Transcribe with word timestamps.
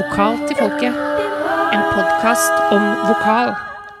Vokal 0.00 0.38
til 0.48 0.56
folket. 0.56 0.94
En 1.76 1.82
podkast 1.92 2.54
om 2.72 2.84
vokal. 3.04 3.50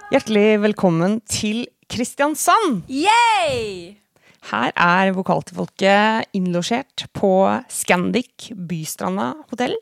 Hjertelig 0.08 0.62
velkommen 0.62 1.18
til 1.28 1.66
Kristiansand! 1.92 2.86
Yay! 2.88 3.98
Her 4.48 4.72
er 4.80 5.10
Vokal 5.12 5.44
til 5.44 5.58
folket 5.58 6.30
innlosjert 6.32 7.04
på 7.12 7.34
Scandic 7.68 8.48
Bystranda 8.56 9.34
hotell. 9.52 9.76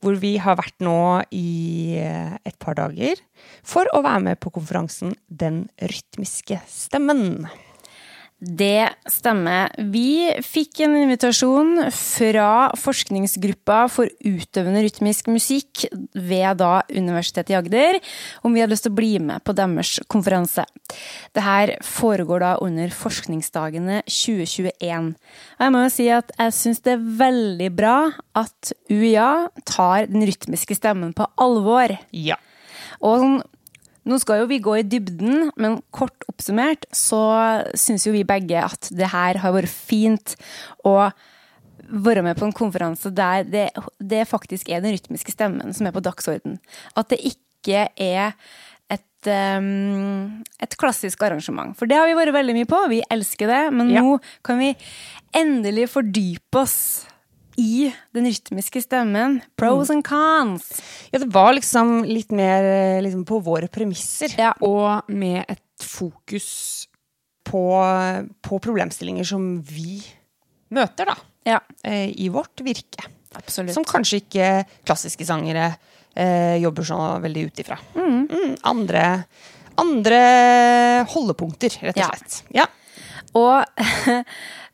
Hvor 0.00 0.16
vi 0.22 0.38
har 0.40 0.56
vært 0.62 0.80
nå 0.80 0.96
i 1.36 2.00
et 2.00 2.56
par 2.56 2.80
dager 2.80 3.20
for 3.60 3.90
å 3.92 4.00
være 4.06 4.24
med 4.30 4.40
på 4.40 4.54
konferansen 4.54 5.12
Den 5.28 5.66
rytmiske 5.76 6.62
stemmen. 6.72 7.50
Det 8.44 8.90
stemmer. 9.08 9.70
Vi 9.88 10.28
fikk 10.44 10.82
en 10.84 10.98
invitasjon 10.98 11.86
fra 11.96 12.68
forskningsgruppa 12.76 13.78
for 13.88 14.10
utøvende 14.20 14.82
rytmisk 14.84 15.30
musikk 15.32 15.86
ved 16.12 16.60
da 16.60 16.82
Universitetet 16.92 17.54
i 17.54 17.56
Agder, 17.56 17.98
om 18.44 18.52
vi 18.52 18.60
hadde 18.60 18.74
lyst 18.74 18.84
til 18.84 18.92
å 18.92 18.98
bli 18.98 19.14
med 19.24 19.40
på 19.48 19.54
deres 19.56 19.94
konferanse. 20.12 20.66
Dette 21.32 21.78
foregår 21.88 22.44
da 22.44 22.52
under 22.60 22.92
forskningsdagene 22.92 24.02
2021. 24.04 25.14
Og 25.56 25.64
jeg 25.64 25.72
må 25.72 25.84
jo 25.86 25.94
si 25.96 26.10
at 26.12 26.36
jeg 26.36 26.56
syns 26.58 26.84
det 26.84 26.98
er 26.98 27.08
veldig 27.24 27.70
bra 27.80 27.96
at 28.36 28.74
UiA 28.92 29.30
tar 29.64 30.10
den 30.12 30.26
rytmiske 30.28 30.76
stemmen 30.76 31.16
på 31.16 31.30
alvor. 31.40 31.96
Ja. 32.12 32.36
Og 33.00 33.24
sånn 33.24 33.42
nå 34.04 34.18
skal 34.20 34.42
jo 34.42 34.48
vi 34.50 34.58
gå 34.62 34.74
i 34.80 34.84
dybden, 34.86 35.50
men 35.56 35.78
kort 35.94 36.26
oppsummert 36.28 36.84
så 36.94 37.20
syns 37.78 38.04
jo 38.06 38.12
vi 38.12 38.24
begge 38.28 38.60
at 38.60 38.90
det 38.92 39.08
her 39.14 39.40
har 39.42 39.54
vært 39.56 39.72
fint 39.72 40.34
å 40.84 41.10
være 41.84 42.22
med 42.24 42.38
på 42.38 42.46
en 42.48 42.54
konferanse 42.56 43.10
der 43.12 43.44
det, 43.48 43.66
det 44.00 44.22
faktisk 44.28 44.70
er 44.72 44.80
den 44.84 44.94
rytmiske 44.96 45.34
stemmen 45.34 45.74
som 45.76 45.88
er 45.88 45.94
på 45.96 46.02
dagsorden. 46.04 46.58
At 46.96 47.10
det 47.12 47.20
ikke 47.34 47.86
er 48.00 48.32
et, 48.92 49.28
um, 49.28 50.44
et 50.60 50.76
klassisk 50.80 51.22
arrangement. 51.24 51.72
For 51.76 51.88
det 51.88 51.96
har 51.96 52.08
vi 52.08 52.16
vært 52.16 52.36
veldig 52.36 52.56
mye 52.56 52.68
på, 52.68 52.80
vi 52.92 53.02
elsker 53.12 53.48
det, 53.48 53.62
men 53.72 53.90
Ja. 53.92 54.04
nå 54.04 54.18
kan 54.44 54.60
vi 54.60 54.74
endelig 55.34 55.88
fordype 55.92 56.60
oss 56.60 57.06
i 57.60 57.92
den 58.14 58.26
rytmiske 58.26 58.80
stemmen. 58.82 59.40
Pros 59.56 59.90
and 59.90 60.02
cons. 60.06 60.80
ja, 61.12 61.18
det 61.22 61.28
var 61.32 61.52
liksom 61.54 62.02
litt 62.08 62.32
mer 62.34 62.64
eh, 62.64 63.02
liksom 63.04 63.24
på 63.28 63.38
våre 63.46 63.68
premisser. 63.70 64.34
Ja. 64.38 64.52
Og 64.60 65.08
med 65.12 65.44
et 65.48 65.60
fokus 65.82 66.88
På, 67.44 67.60
på 68.40 68.58
problemstillinger 68.64 69.24
som 69.28 69.60
vi 69.68 69.98
møter, 70.72 71.10
da. 71.10 71.14
Ja, 71.44 71.58
eh, 71.84 72.08
I 72.16 72.30
vårt 72.32 72.62
virke. 72.64 73.04
absolutt. 73.36 73.74
Som 73.76 73.84
kanskje 73.84 74.22
ikke 74.22 74.46
klassiske 74.88 75.26
sangere 75.28 75.66
eh, 76.16 76.56
jobber 76.62 76.82
så 76.88 76.96
veldig 77.20 77.42
ut 77.50 77.60
ifra. 77.60 77.76
Mm, 77.98 78.56
andre, 78.64 79.24
andre 79.76 80.22
holdepunkter, 81.12 81.76
rett 81.82 81.98
og 81.98 82.02
Ja. 82.02 82.08
slett. 82.14 82.42
Ja. 82.54 82.66
Og 83.34 83.64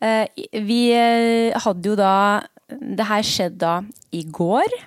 eh, 0.06 0.26
vi 0.62 0.80
hadde 1.56 1.88
jo 1.90 1.96
da 1.98 2.14
Det 2.78 3.08
her 3.08 3.26
skjedde 3.26 3.58
da 3.60 3.74
i 4.16 4.24
går. 4.30 4.78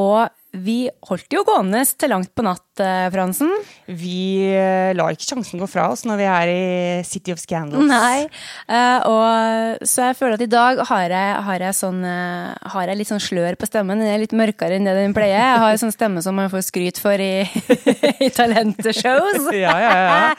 Og 0.00 0.28
vi 0.50 0.88
holdt 1.06 1.30
jo 1.30 1.44
gående 1.46 1.80
til 1.94 2.10
langt 2.10 2.32
på 2.34 2.42
natt, 2.42 2.80
eh, 2.82 3.06
Fransen. 3.14 3.50
Vi 3.86 4.50
la 4.50 4.96
lar 4.98 5.14
ikke 5.14 5.28
sjansen 5.28 5.62
gå 5.62 5.68
fra 5.70 5.86
oss 5.92 6.02
når 6.08 6.18
vi 6.18 6.26
er 6.26 6.50
i 6.50 7.04
City 7.06 7.30
of 7.30 7.38
Scandals. 7.38 7.86
Nei. 7.86 8.26
Eh, 8.66 9.06
og, 9.06 9.84
så 9.86 10.08
jeg 10.08 10.18
føler 10.18 10.34
at 10.34 10.42
i 10.42 10.50
dag 10.50 10.82
har 10.90 11.14
jeg, 11.14 11.36
har 11.46 11.66
jeg, 11.66 11.78
sånn, 11.78 12.02
eh, 12.02 12.70
har 12.74 12.90
jeg 12.90 12.98
litt 12.98 13.12
sånn 13.12 13.22
slør 13.22 13.58
på 13.60 13.70
stemmen. 13.70 14.02
Den 14.02 14.10
er 14.10 14.18
litt 14.18 14.34
mørkere 14.34 14.74
enn 14.74 14.88
det 14.88 14.96
den 14.98 15.14
pleier. 15.14 15.38
Jeg 15.38 15.62
har 15.62 15.78
sånn 15.84 15.94
stemme 15.94 16.22
som 16.26 16.34
man 16.34 16.50
får 16.50 16.66
skryt 16.66 16.98
for 16.98 17.14
i, 17.14 17.46
i 18.26 18.30
talenteshows. 18.34 19.50
Ja, 19.60 19.74
ja, 19.82 19.96
ja. 20.00 20.34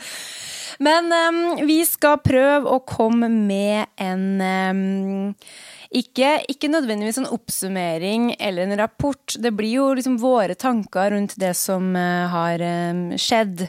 Men 0.82 1.12
um, 1.14 1.42
vi 1.67 1.83
skal 1.86 2.17
prøve 2.23 2.71
å 2.73 2.80
komme 2.88 3.27
med 3.30 3.92
en 4.02 4.42
em, 4.42 4.82
ikke, 5.91 6.37
ikke 6.52 6.71
nødvendigvis 6.71 7.19
en 7.19 7.29
oppsummering 7.35 8.31
eller 8.39 8.67
en 8.67 8.79
rapport. 8.79 9.35
Det 9.35 9.52
blir 9.55 9.75
jo 9.81 9.91
liksom 9.97 10.19
våre 10.21 10.55
tanker 10.55 11.11
rundt 11.15 11.35
det 11.41 11.53
som 11.59 11.91
eh, 11.99 12.27
har 12.31 12.63
em, 12.63 13.09
skjedd. 13.19 13.67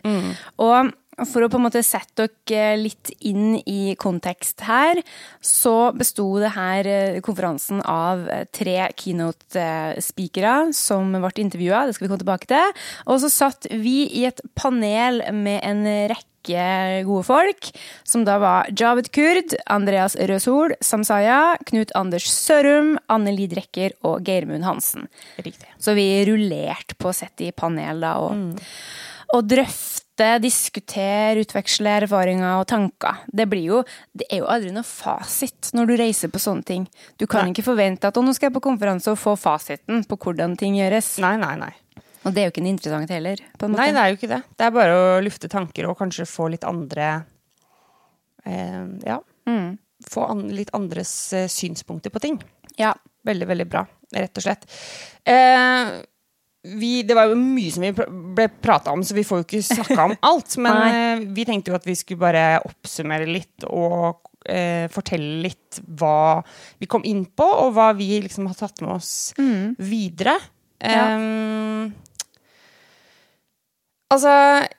Og 0.63 0.93
for 1.29 1.45
å 1.45 1.51
på 1.53 1.59
en 1.59 1.67
måte 1.67 1.83
sette 1.85 2.29
dere 2.49 2.79
litt 2.81 3.11
inn 3.29 3.59
i 3.69 3.95
kontekst 4.01 4.63
her, 4.65 5.03
så 5.45 5.93
besto 5.97 6.25
det 6.41 6.55
her 6.55 6.89
eh, 6.89 7.21
konferansen 7.25 7.83
av 7.85 8.25
eh, 8.31 8.47
tre 8.55 8.79
keynote-speakere 8.97 10.73
som 10.79 11.13
ble 11.19 11.35
intervjua. 11.43 11.87
Det 11.87 11.99
skal 11.99 12.07
vi 12.07 12.13
komme 12.13 12.25
tilbake 12.25 12.53
til. 12.55 12.83
Og 13.11 13.23
så 13.23 13.33
satt 13.33 13.71
vi 13.75 14.07
i 14.23 14.27
et 14.31 14.43
panel 14.59 15.25
med 15.35 15.59
en 15.67 15.89
rekke 16.15 16.32
gode 16.49 17.25
folk, 17.27 17.71
som 18.05 18.25
da 18.27 18.39
var 18.43 18.71
Javed 18.79 19.11
Kurd, 19.15 19.55
Andreas 19.71 20.17
Røshol, 20.17 20.75
Samsaya, 20.83 21.57
Knut 21.69 21.95
Anders 21.99 22.27
Sørum, 22.33 22.97
Anne 23.13 23.35
Lid 23.37 23.55
Rekker 23.59 23.97
og 24.09 24.27
Geirmund 24.27 24.67
Hansen. 24.67 25.09
Riktig. 25.39 25.69
Så 25.79 25.95
vi 25.99 26.07
rullerte 26.29 26.99
på 26.99 27.13
sett 27.17 27.41
i 27.45 27.53
panel 27.53 28.03
da, 28.03 28.17
og, 28.23 28.57
og 29.33 29.45
drøfte, 29.49 30.29
diskutere, 30.43 31.43
utveksle 31.43 31.97
erfaringer 32.03 32.61
og 32.61 32.67
tanker. 32.71 33.23
Det, 33.27 33.49
blir 33.51 33.65
jo, 33.71 33.83
det 34.15 34.29
er 34.31 34.43
jo 34.43 34.51
aldri 34.53 34.75
noe 34.75 34.87
fasit 34.87 35.73
når 35.77 35.89
du 35.89 35.95
reiser 35.99 36.33
på 36.33 36.43
sånne 36.43 36.67
ting. 36.69 36.89
Du 37.19 37.27
kan 37.27 37.47
Nei. 37.47 37.55
ikke 37.55 37.67
forvente 37.73 38.11
at 38.11 38.19
å, 38.19 38.25
nå 38.25 38.35
skal 38.37 38.51
jeg 38.51 38.59
på 38.59 38.67
konferanse 38.69 39.11
og 39.13 39.21
få 39.21 39.37
fasiten 39.41 40.05
på 40.09 40.21
hvordan 40.21 40.59
ting 40.61 40.77
gjøres. 40.79 41.17
Nei, 41.25 41.37
nei, 41.41 41.57
nei. 41.65 41.73
Og 42.23 42.33
det 42.35 42.43
er 42.43 42.49
jo 42.49 42.53
ikke 42.55 42.65
interessant 42.71 43.11
heller. 43.11 43.41
en. 43.59 43.73
Nei, 43.75 43.89
det 43.95 44.03
er 44.03 44.13
jo 44.13 44.19
ikke 44.21 44.31
det. 44.31 44.41
Det 44.59 44.67
er 44.67 44.75
bare 44.75 44.99
å 44.99 45.21
lufte 45.25 45.51
tanker 45.51 45.89
og 45.91 45.99
kanskje 45.99 46.27
få 46.29 46.49
litt 46.53 46.67
andre 46.69 47.09
eh, 48.45 48.85
Ja. 49.07 49.21
Mm. 49.49 49.79
Få 50.11 50.25
an, 50.31 50.49
litt 50.55 50.71
andres 50.75 51.11
eh, 51.33 51.49
synspunkter 51.51 52.11
på 52.11 52.23
ting. 52.23 52.41
Ja. 52.79 52.95
Veldig, 53.27 53.47
veldig 53.47 53.67
bra, 53.71 53.85
rett 54.17 54.39
og 54.39 54.43
slett. 54.43 54.65
Eh, 55.31 55.93
vi, 56.79 56.91
det 57.07 57.15
var 57.15 57.31
jo 57.31 57.37
mye 57.39 57.71
som 57.75 57.83
vi 57.87 57.93
ble 57.95 58.49
prata 58.63 58.91
om, 58.95 59.03
så 59.07 59.15
vi 59.15 59.23
får 59.27 59.43
jo 59.43 59.47
ikke 59.47 59.63
snakka 59.67 60.07
om 60.09 60.15
alt. 60.31 60.57
Men 60.63 60.81
eh, 60.89 61.25
vi 61.35 61.47
tenkte 61.47 61.71
jo 61.71 61.79
at 61.79 61.87
vi 61.87 61.95
skulle 61.99 62.23
bare 62.23 62.45
oppsummere 62.67 63.27
litt 63.31 63.67
og 63.71 64.27
eh, 64.47 64.89
fortelle 64.91 65.39
litt 65.47 65.79
hva 65.99 66.41
vi 66.83 66.91
kom 66.91 67.07
inn 67.07 67.25
på, 67.31 67.47
og 67.47 67.75
hva 67.79 67.93
vi 67.99 68.11
liksom 68.27 68.51
har 68.51 68.59
tatt 68.59 68.83
med 68.83 68.97
oss 68.99 69.13
videre. 69.79 70.39
Ja. 70.83 71.13
Em, 71.15 71.93
altså, 74.13 74.33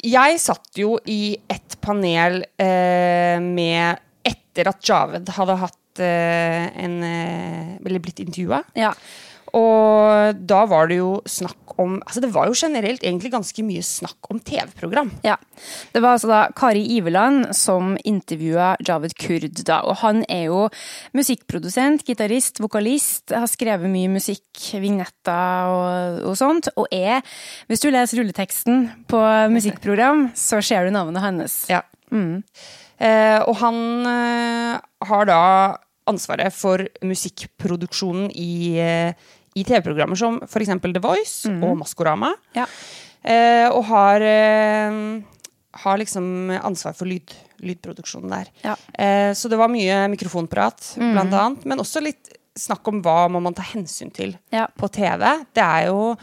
jeg 0.05 0.39
satt 0.41 0.79
jo 0.79 0.97
i 1.09 1.35
et 1.51 1.77
panel 1.83 2.41
eh, 2.61 3.38
med 3.44 4.01
Etter 4.23 4.69
at 4.71 4.85
Javed 4.88 5.31
hadde 5.35 5.59
hatt 5.59 6.01
eh, 6.03 6.67
en 6.85 6.97
eh, 7.03 7.72
Eller 7.83 8.03
blitt 8.03 8.23
intervjua. 8.23 8.63
ja. 8.79 8.93
Og 9.53 10.40
da 10.50 10.64
var 10.69 10.90
det 10.90 10.97
jo 10.97 11.19
snakk 11.30 11.59
om 11.81 11.96
Altså, 12.03 12.22
det 12.22 12.30
var 12.36 12.46
jo 12.46 12.53
generelt 12.53 13.02
egentlig 13.02 13.31
ganske 13.34 13.64
mye 13.66 13.81
snakk 13.86 14.28
om 14.30 14.38
TV-program. 14.46 15.09
Ja. 15.25 15.40
Det 15.94 16.03
var 16.03 16.16
altså 16.16 16.30
da 16.30 16.41
Kari 16.53 16.84
Iveland 16.97 17.47
som 17.58 17.96
intervjua 18.06 18.75
Javed 18.86 19.16
Kurd, 19.18 19.47
da. 19.66 19.80
Og 19.90 19.97
han 20.03 20.22
er 20.30 20.52
jo 20.52 20.68
musikkprodusent, 21.18 22.06
gitarist, 22.06 22.62
vokalist. 22.62 23.34
Har 23.34 23.50
skrevet 23.50 23.90
mye 23.90 24.12
musikk, 24.14 24.46
vignetter 24.84 25.74
og, 25.74 26.22
og 26.30 26.38
sånt. 26.38 26.70
Og 26.78 26.85
er 26.94 27.25
Hvis 27.68 27.81
du 27.81 27.90
leser 27.90 28.22
rulleteksten 28.22 28.88
på 29.09 29.24
musikkprogram, 29.53 30.28
så 30.38 30.62
ser 30.62 30.85
du 30.85 30.94
navnet 30.94 31.25
hans. 31.25 31.64
Ja. 31.74 31.81
Eh, 32.14 33.40
og 33.50 33.56
han 33.64 33.80
eh, 34.08 34.78
har 35.09 35.25
da 35.30 35.41
ansvaret 36.09 36.53
for 36.56 36.84
musikkproduksjonen 37.06 38.30
i, 38.35 38.78
eh, 38.80 39.14
i 39.56 39.64
TV-programmer 39.64 40.18
som 40.19 40.40
f.eks. 40.47 40.72
The 40.81 41.02
Voice 41.03 41.50
og 41.61 41.78
Maskorama. 41.82 42.34
Ja. 42.58 42.66
Eh, 43.23 43.67
og 43.72 43.84
har, 43.88 44.22
eh, 44.22 44.97
har 45.84 45.97
liksom 46.02 46.52
ansvar 46.59 46.96
for 46.97 47.05
lyd, 47.09 47.32
lydproduksjonen 47.64 48.29
der. 48.34 48.50
Ja. 48.66 48.76
Eh, 48.94 49.32
så 49.38 49.50
det 49.50 49.58
var 49.59 49.72
mye 49.72 50.08
mikrofonprat, 50.14 50.96
blant 50.97 51.34
annet. 51.34 51.66
Men 51.70 51.79
også 51.84 52.02
litt 52.03 52.34
snakk 52.59 52.85
om 52.91 53.02
hva 53.02 53.28
må 53.34 53.41
man 53.41 53.53
ta 53.58 53.64
hensyn 53.66 54.11
til 54.14 54.35
Ja. 54.53 54.67
på 54.78 54.90
TV. 54.91 55.46
Det 55.53 55.64
er 55.64 55.88
jo 55.88 56.16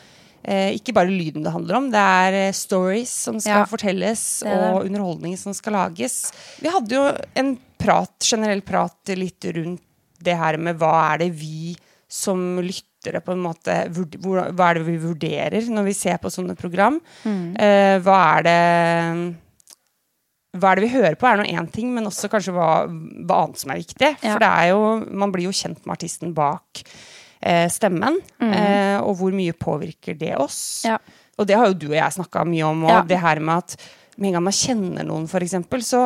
eh, 0.44 0.71
ikke 0.73 0.94
bare 0.97 1.11
lyden 1.12 1.43
det 1.44 1.53
handler 1.53 1.76
om, 1.76 1.91
det 1.93 2.00
er 2.00 2.33
eh, 2.49 2.53
stories 2.56 3.11
som 3.26 3.38
skal 3.38 3.67
fortelles, 3.69 4.41
Det 4.41 4.49
det. 4.49 4.71
og 4.73 4.87
underholdning 4.87 5.37
som 5.37 5.53
skal 5.53 5.75
lages. 5.75 6.33
Vi 6.62 6.71
hadde 6.73 6.88
jo 6.97 7.03
en 7.37 7.59
prat, 7.76 8.15
generell 8.25 8.62
prat 8.62 9.12
litt 9.19 9.44
rundt 9.53 9.83
det 10.23 10.37
her 10.37 10.56
med 10.56 10.79
hva 10.81 11.12
er 11.15 11.19
det 11.19 11.31
vi 11.37 11.75
som 12.09 12.56
lyttere 13.00 13.20
på 13.25 13.32
en 13.32 13.43
måte 13.43 13.75
hvor, 14.20 14.41
Hva 14.52 14.70
er 14.70 14.75
det 14.81 14.87
vi 14.87 14.97
vurderer 15.00 15.69
når 15.73 15.85
vi 15.88 15.94
ser 15.97 16.19
på 16.20 16.31
sånne 16.31 16.56
program? 16.58 17.00
Eh, 17.25 17.99
hva 18.05 18.19
er 18.38 18.43
det 18.44 19.37
hva 20.58 20.73
er 20.73 20.81
det 20.81 20.82
vi 20.88 20.97
hører 20.97 21.14
på, 21.14 21.29
er 21.31 21.37
nå 21.38 21.44
én 21.47 21.69
ting, 21.70 21.93
men 21.94 22.08
også 22.08 22.26
kanskje 22.29 22.50
hva, 22.56 22.82
hva 22.91 23.37
annet 23.44 23.61
som 23.61 23.70
er 23.70 23.79
viktig. 23.79 24.08
Ja. 24.19 24.32
For 24.32 24.43
det 24.43 24.49
er 24.50 24.70
jo, 24.73 24.81
man 25.23 25.31
blir 25.31 25.47
jo 25.47 25.52
kjent 25.55 25.85
med 25.87 25.94
artisten 25.94 26.32
bak 26.35 26.81
eh, 26.82 27.69
stemmen. 27.70 28.19
Eh, 28.43 28.97
og 28.99 29.14
hvor 29.20 29.31
mye 29.37 29.55
påvirker 29.55 30.19
det 30.19 30.32
oss? 30.43 30.82
Ja. 30.88 30.97
Og 31.38 31.47
det 31.47 31.55
har 31.55 31.70
jo 31.70 31.79
du 31.79 31.87
og 31.93 31.94
jeg 32.00 32.17
snakka 32.19 32.43
mye 32.50 32.67
om, 32.67 32.82
og 32.82 32.91
Ja. 32.91 33.02
det 33.06 33.20
her 33.23 33.38
med 33.38 33.62
at 33.62 33.76
med 34.20 34.28
en 34.28 34.34
gang 34.37 34.44
man 34.46 34.55
kjenner 34.56 35.06
noen, 35.08 35.25
for 35.31 35.40
eksempel, 35.44 35.81
så, 35.87 36.02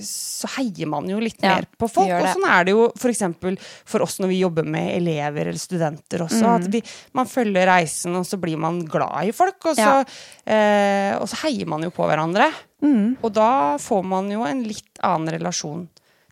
så 0.00 0.48
heier 0.56 0.86
man 0.90 1.08
jo 1.10 1.18
litt 1.20 1.42
Ja, 1.42 1.56
mer 1.58 1.66
på 1.78 1.88
folk. 1.90 2.12
Og 2.14 2.28
sånn 2.30 2.46
er 2.48 2.64
det 2.68 2.74
jo 2.76 2.84
for 2.96 3.10
eksempel 3.10 3.58
for 3.60 4.04
oss 4.06 4.16
når 4.22 4.30
vi 4.32 4.38
jobber 4.44 4.68
med 4.70 4.92
elever 4.94 5.50
eller 5.50 5.58
studenter 5.60 6.22
også. 6.24 6.44
Mm. 6.44 6.52
At 6.54 6.68
vi, 6.72 6.82
man 7.18 7.28
følger 7.30 7.66
reisen, 7.68 8.14
og 8.18 8.24
så 8.28 8.38
blir 8.40 8.56
man 8.62 8.80
glad 8.86 9.28
i 9.28 9.34
folk, 9.34 9.58
og 9.72 9.74
så, 9.76 9.90
Ja. 9.90 10.04
eh, 10.46 11.12
og 11.18 11.26
så 11.28 11.42
heier 11.44 11.66
man 11.66 11.82
jo 11.82 11.90
på 11.94 12.06
hverandre. 12.06 12.48
Mm. 12.82 13.16
Og 13.22 13.32
da 13.34 13.50
får 13.82 14.04
man 14.06 14.30
jo 14.30 14.46
en 14.46 14.62
litt 14.62 15.02
annen 15.02 15.34
relasjon 15.34 15.88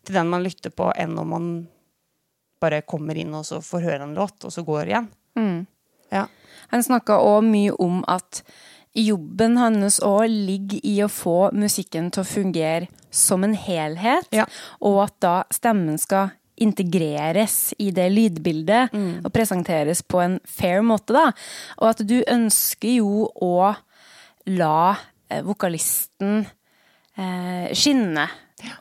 til 0.07 0.15
den 0.15 0.29
man 0.31 0.45
lytter 0.47 0.71
på, 0.71 0.93
enn 0.95 1.17
om 1.19 1.33
man 1.35 1.49
bare 2.63 2.79
kommer 2.87 3.17
inn 3.19 3.35
og 3.37 3.43
så 3.45 3.59
får 3.61 3.83
høre 3.83 4.07
en 4.07 4.15
låt, 4.17 4.39
og 4.47 4.53
så 4.55 4.63
går 4.65 4.87
igjen. 4.89 5.09
Mm. 5.37 5.59
Ja. 6.15 6.23
Han 6.71 6.83
snakka 6.83 7.19
òg 7.21 7.43
mye 7.45 7.75
om 7.83 7.99
at 8.07 8.41
jobben 8.97 9.57
hans 9.61 9.99
òg 10.03 10.25
ligger 10.29 10.79
i 10.83 10.95
å 11.05 11.09
få 11.11 11.51
musikken 11.53 12.09
til 12.11 12.23
å 12.23 12.27
fungere 12.27 12.87
som 13.11 13.43
en 13.45 13.53
helhet, 13.55 14.27
Ja. 14.31 14.45
og 14.81 15.03
at 15.05 15.19
da 15.21 15.43
stemmen 15.53 15.97
skal 16.01 16.31
integreres 16.59 17.73
i 17.79 17.91
det 17.91 18.07
lydbildet 18.11 18.91
Mm. 18.93 19.21
og 19.25 19.31
presenteres 19.33 20.01
på 20.01 20.19
en 20.23 20.39
fair 20.45 20.81
måte, 20.81 21.13
da. 21.13 21.31
Og 21.77 21.89
at 21.89 21.97
du 22.07 22.23
ønsker 22.27 22.95
jo 22.97 23.29
å 23.41 23.75
la 24.47 24.95
eh, 25.29 25.41
vokalisten 25.43 26.47
eh, 27.17 27.73
skinne 27.73 28.27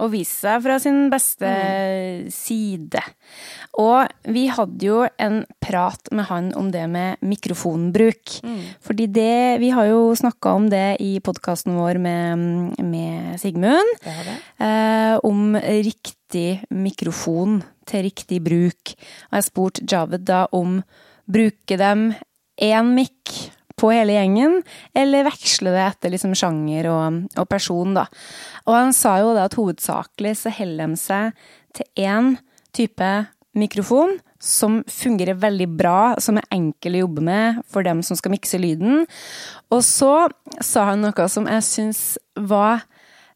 og 0.00 0.10
vise 0.14 0.32
seg 0.32 0.62
fra 0.64 0.78
sin 0.82 1.06
beste 1.12 1.50
side. 2.32 3.02
Og 3.82 4.08
vi 4.32 4.46
hadde 4.52 4.86
jo 4.88 5.02
en 5.20 5.42
prat 5.62 6.10
med 6.16 6.28
han 6.30 6.50
om 6.56 6.70
det 6.72 6.86
med 6.90 7.22
mikrofonbruk. 7.26 8.38
Fordi 8.84 9.06
det 9.06 9.60
Vi 9.60 9.70
har 9.70 9.86
jo 9.86 10.14
snakka 10.16 10.54
om 10.56 10.68
det 10.70 10.98
i 11.00 11.18
podkasten 11.20 11.76
vår 11.76 11.98
med, 11.98 12.78
med 12.82 13.40
Sigmund. 13.40 13.92
Det 14.04 14.16
det. 14.26 14.36
Eh, 14.66 15.16
om 15.22 15.56
riktig 15.56 16.62
mikrofon 16.70 17.62
til 17.86 18.06
riktig 18.08 18.42
bruk. 18.44 18.94
Og 19.30 19.38
jeg 19.38 19.48
spurte 19.48 19.86
Javed 19.86 20.26
da 20.26 20.46
om 20.52 20.80
bruke 21.26 21.78
dem 21.78 22.14
én 22.62 22.94
mikk 22.96 23.52
på 23.76 23.92
hele 23.92 24.16
gjengen, 24.16 24.60
eller 24.96 25.26
veksle 25.28 25.72
det 25.74 25.84
etter 25.84 26.14
liksom 26.14 26.34
sjanger 26.38 26.88
og, 26.92 27.22
og 27.36 27.48
person, 27.50 27.96
da. 27.96 28.06
Og 28.66 28.76
han 28.76 28.94
sa 28.96 29.18
jo 29.22 29.34
det 29.36 29.46
at 29.46 29.56
hovedsakelig 29.58 30.36
så 30.40 30.52
holder 30.58 30.92
de 30.94 31.00
seg 31.00 31.48
til 31.76 32.06
én 32.08 32.34
type 32.76 33.10
mikrofon 33.56 34.18
som 34.42 34.82
fungerer 34.90 35.38
veldig 35.40 35.68
bra, 35.78 36.00
som 36.20 36.36
er 36.40 36.48
enkel 36.54 36.96
å 36.96 37.04
jobbe 37.06 37.24
med 37.24 37.62
for 37.72 37.86
dem 37.86 38.02
som 38.04 38.18
skal 38.18 38.34
mikse 38.34 38.60
lyden. 38.60 39.06
Og 39.72 39.80
så 39.84 40.28
sa 40.64 40.90
han 40.92 41.04
noe 41.04 41.28
som 41.32 41.48
jeg 41.50 41.64
syns 41.68 42.04
var 42.36 42.84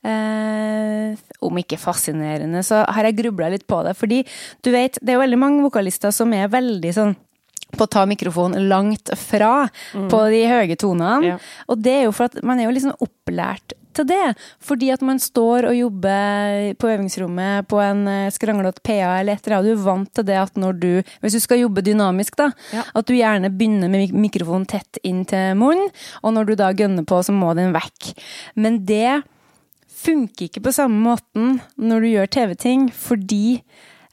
Eh, 0.01 1.17
om 1.45 1.59
ikke 1.61 1.77
fascinerende, 1.77 2.63
så 2.65 2.79
har 2.89 3.05
jeg 3.05 3.19
grubla 3.19 3.51
litt 3.53 3.67
på 3.69 3.83
det. 3.85 3.93
Fordi 4.01 4.23
du 4.65 4.71
vet, 4.73 4.97
det 5.03 5.13
er 5.13 5.19
jo 5.19 5.25
veldig 5.27 5.41
mange 5.41 5.65
vokalister 5.67 6.15
som 6.15 6.33
er 6.33 6.49
veldig 6.53 6.93
sånn 6.97 7.13
på 7.77 7.87
å 7.87 7.91
ta 7.91 8.07
mikrofonen 8.09 8.69
langt 8.71 9.13
fra 9.19 9.69
på 9.93 10.23
de 10.33 10.45
høye 10.51 10.79
tonene. 10.81 11.35
Ja. 11.35 11.37
Og 11.71 11.83
det 11.85 11.97
er 11.99 12.09
jo 12.09 12.17
for 12.17 12.31
at 12.31 12.41
man 12.47 12.61
er 12.61 12.69
jo 12.69 12.75
liksom 12.77 12.97
opplært 12.99 13.77
til 13.97 14.07
det. 14.09 14.35
Fordi 14.65 14.91
at 14.95 15.03
man 15.05 15.21
står 15.23 15.69
og 15.71 15.77
jobber 15.77 16.71
på 16.81 16.91
øvingsrommet 16.93 17.69
på 17.71 17.81
en 17.83 18.05
eh, 18.11 18.31
skranglete 18.35 18.83
PA 18.87 19.19
eller 19.21 19.37
et 19.37 19.47
eller 19.47 19.59
annet. 19.59 19.71
Du 19.71 19.75
er 19.75 19.85
vant 19.87 20.13
til 20.17 20.29
det 20.29 20.39
at 20.41 20.61
når 20.61 20.79
du 20.81 20.89
Hvis 21.21 21.37
du 21.37 21.41
skal 21.43 21.63
jobbe 21.63 21.85
dynamisk, 21.85 22.37
da. 22.39 22.51
Ja. 22.75 22.85
At 22.95 23.09
du 23.09 23.15
gjerne 23.17 23.51
begynner 23.53 23.91
med 23.91 24.07
mik 24.07 24.17
mikrofonen 24.31 24.69
tett 24.69 25.01
inn 25.07 25.25
til 25.29 25.57
munnen. 25.59 25.91
Og 26.23 26.35
når 26.37 26.51
du 26.51 26.55
da 26.61 26.73
gønner 26.73 27.07
på, 27.07 27.21
så 27.23 27.35
må 27.35 27.53
den 27.59 27.75
vekk. 27.77 28.13
Men 28.55 28.85
det 28.87 29.23
funker 30.01 30.49
ikke 30.49 30.63
på 30.65 30.73
samme 30.73 30.97
måten 31.03 31.59
når 31.77 32.01
du 32.01 32.09
gjør 32.15 32.31
TV-ting, 32.37 32.89
fordi 32.95 33.61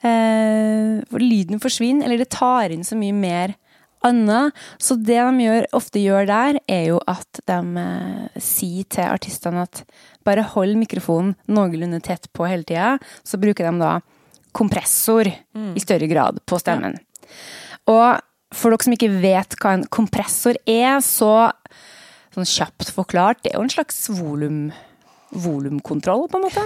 eh, 0.06 1.00
lyden 1.22 1.62
forsvinner, 1.64 2.08
eller 2.08 2.22
det 2.22 2.34
tar 2.36 2.74
inn 2.74 2.86
så 2.88 2.98
mye 3.00 3.16
mer 3.16 3.56
annet. 4.06 4.56
Så 4.82 4.98
det 5.00 5.18
de 5.18 5.48
gjør, 5.48 5.68
ofte 5.78 6.04
gjør 6.04 6.30
der, 6.30 6.60
er 6.70 6.86
jo 6.92 7.02
at 7.10 7.42
de 7.50 7.60
eh, 7.84 8.44
sier 8.44 8.88
til 8.94 9.08
artistene 9.08 9.66
at 9.66 9.84
bare 10.28 10.46
hold 10.54 10.76
mikrofonen 10.80 11.36
noenlunde 11.48 12.02
tett 12.06 12.30
på 12.36 12.48
hele 12.50 12.68
tida. 12.68 12.96
Så 13.26 13.40
bruker 13.42 13.70
de 13.70 13.82
da 13.82 13.98
kompressor 14.58 15.28
i 15.30 15.82
større 15.84 16.08
grad 16.10 16.40
på 16.50 16.58
stemmen. 16.58 16.96
Og 17.92 18.18
for 18.56 18.74
dere 18.74 18.86
som 18.88 18.96
ikke 18.96 19.12
vet 19.22 19.56
hva 19.62 19.76
en 19.76 19.86
kompressor 19.92 20.58
er, 20.66 20.98
så 21.06 21.52
sånn 22.34 22.48
kjapt 22.48 22.92
forklart, 22.96 23.44
det 23.44 23.54
er 23.54 23.60
jo 23.60 23.66
en 23.68 23.74
slags 23.74 24.08
volum 24.18 24.68
volumkontroll, 25.36 26.28
på 26.32 26.40
en 26.40 26.46
måte. 26.46 26.64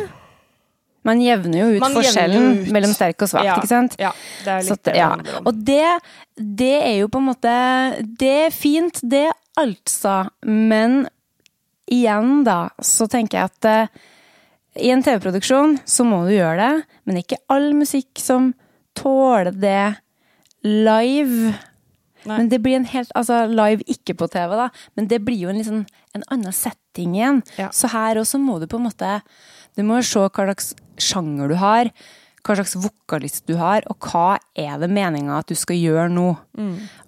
Man 1.07 1.21
jevner 1.23 1.57
jo 1.63 1.67
ut 1.75 1.81
Man 1.81 1.95
forskjellen 1.95 2.43
ut. 2.61 2.71
mellom 2.75 2.91
sterk 2.93 3.23
og 3.25 3.29
svak, 3.31 3.45
Ja, 3.47 3.55
ikke 3.57 3.71
sant? 3.71 3.95
Ja, 3.99 4.11
det 4.45 4.51
er 4.53 4.61
litt 4.67 4.71
at- 4.71 4.83
det 4.83 4.95
ja. 4.99 5.09
Og 5.45 5.63
det, 5.65 5.87
det 6.37 6.73
er 6.83 6.95
jo 6.99 7.07
på 7.09 7.17
en 7.17 7.29
måte 7.31 7.53
Det 8.19 8.33
er 8.47 8.51
fint, 8.53 8.99
det 9.01 9.31
altså. 9.57 10.29
Men 10.45 11.07
igjen, 11.91 12.43
da, 12.47 12.69
så 12.79 13.07
tenker 13.09 13.39
jeg 13.41 13.49
at 13.51 13.65
uh, 13.65 14.01
i 14.79 14.91
en 14.93 15.01
TV-produksjon 15.03 15.79
så 15.83 16.05
må 16.07 16.21
du 16.27 16.31
gjøre 16.37 16.55
det, 16.61 16.85
men 17.05 17.17
ikke 17.19 17.41
all 17.51 17.73
musikk 17.75 18.21
som 18.21 18.53
tåler 18.95 19.51
det 19.51 19.97
live. 20.63 21.51
Nei. 22.23 22.37
Men 22.37 22.49
det 22.51 22.59
blir 22.61 22.77
en 22.77 22.85
helt 22.85 23.09
Altså 23.17 23.47
live 23.49 23.81
ikke 23.89 24.13
på 24.19 24.27
TV, 24.31 24.53
da, 24.59 24.69
men 24.95 25.07
det 25.09 25.23
blir 25.25 25.39
jo 25.41 25.49
en, 25.49 25.57
liksom, 25.57 25.81
en 26.15 26.25
annen 26.31 26.53
setting 26.53 27.15
igjen. 27.17 27.41
Ja. 27.57 27.71
Så 27.73 27.89
her 27.91 28.19
også 28.21 28.39
må 28.39 28.59
du 28.61 28.67
på 28.69 28.77
en 28.77 28.85
måte 28.87 29.15
Du 29.77 29.83
må 29.87 30.01
jo 30.01 30.07
se 30.07 30.25
hva 30.25 30.47
slags 30.49 30.73
sjanger 31.01 31.51
du 31.51 31.55
har, 31.61 31.91
hva 32.41 32.57
slags 32.57 32.75
vokalist 32.81 33.45
du 33.47 33.55
har, 33.59 33.85
og 33.89 33.97
hva 34.09 34.39
er 34.57 34.79
det 34.81 34.89
meninga 34.91 35.39
at 35.39 35.51
du 35.51 35.55
skal 35.55 35.77
gjøre 35.77 36.09
nå. 36.11 36.29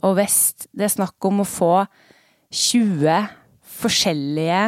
Og 0.06 0.16
hvis 0.20 0.68
det 0.72 0.88
er 0.88 0.96
snakk 0.96 1.26
om 1.26 1.42
å 1.42 1.50
få 1.50 1.74
20 2.54 3.30
forskjellige 3.82 4.64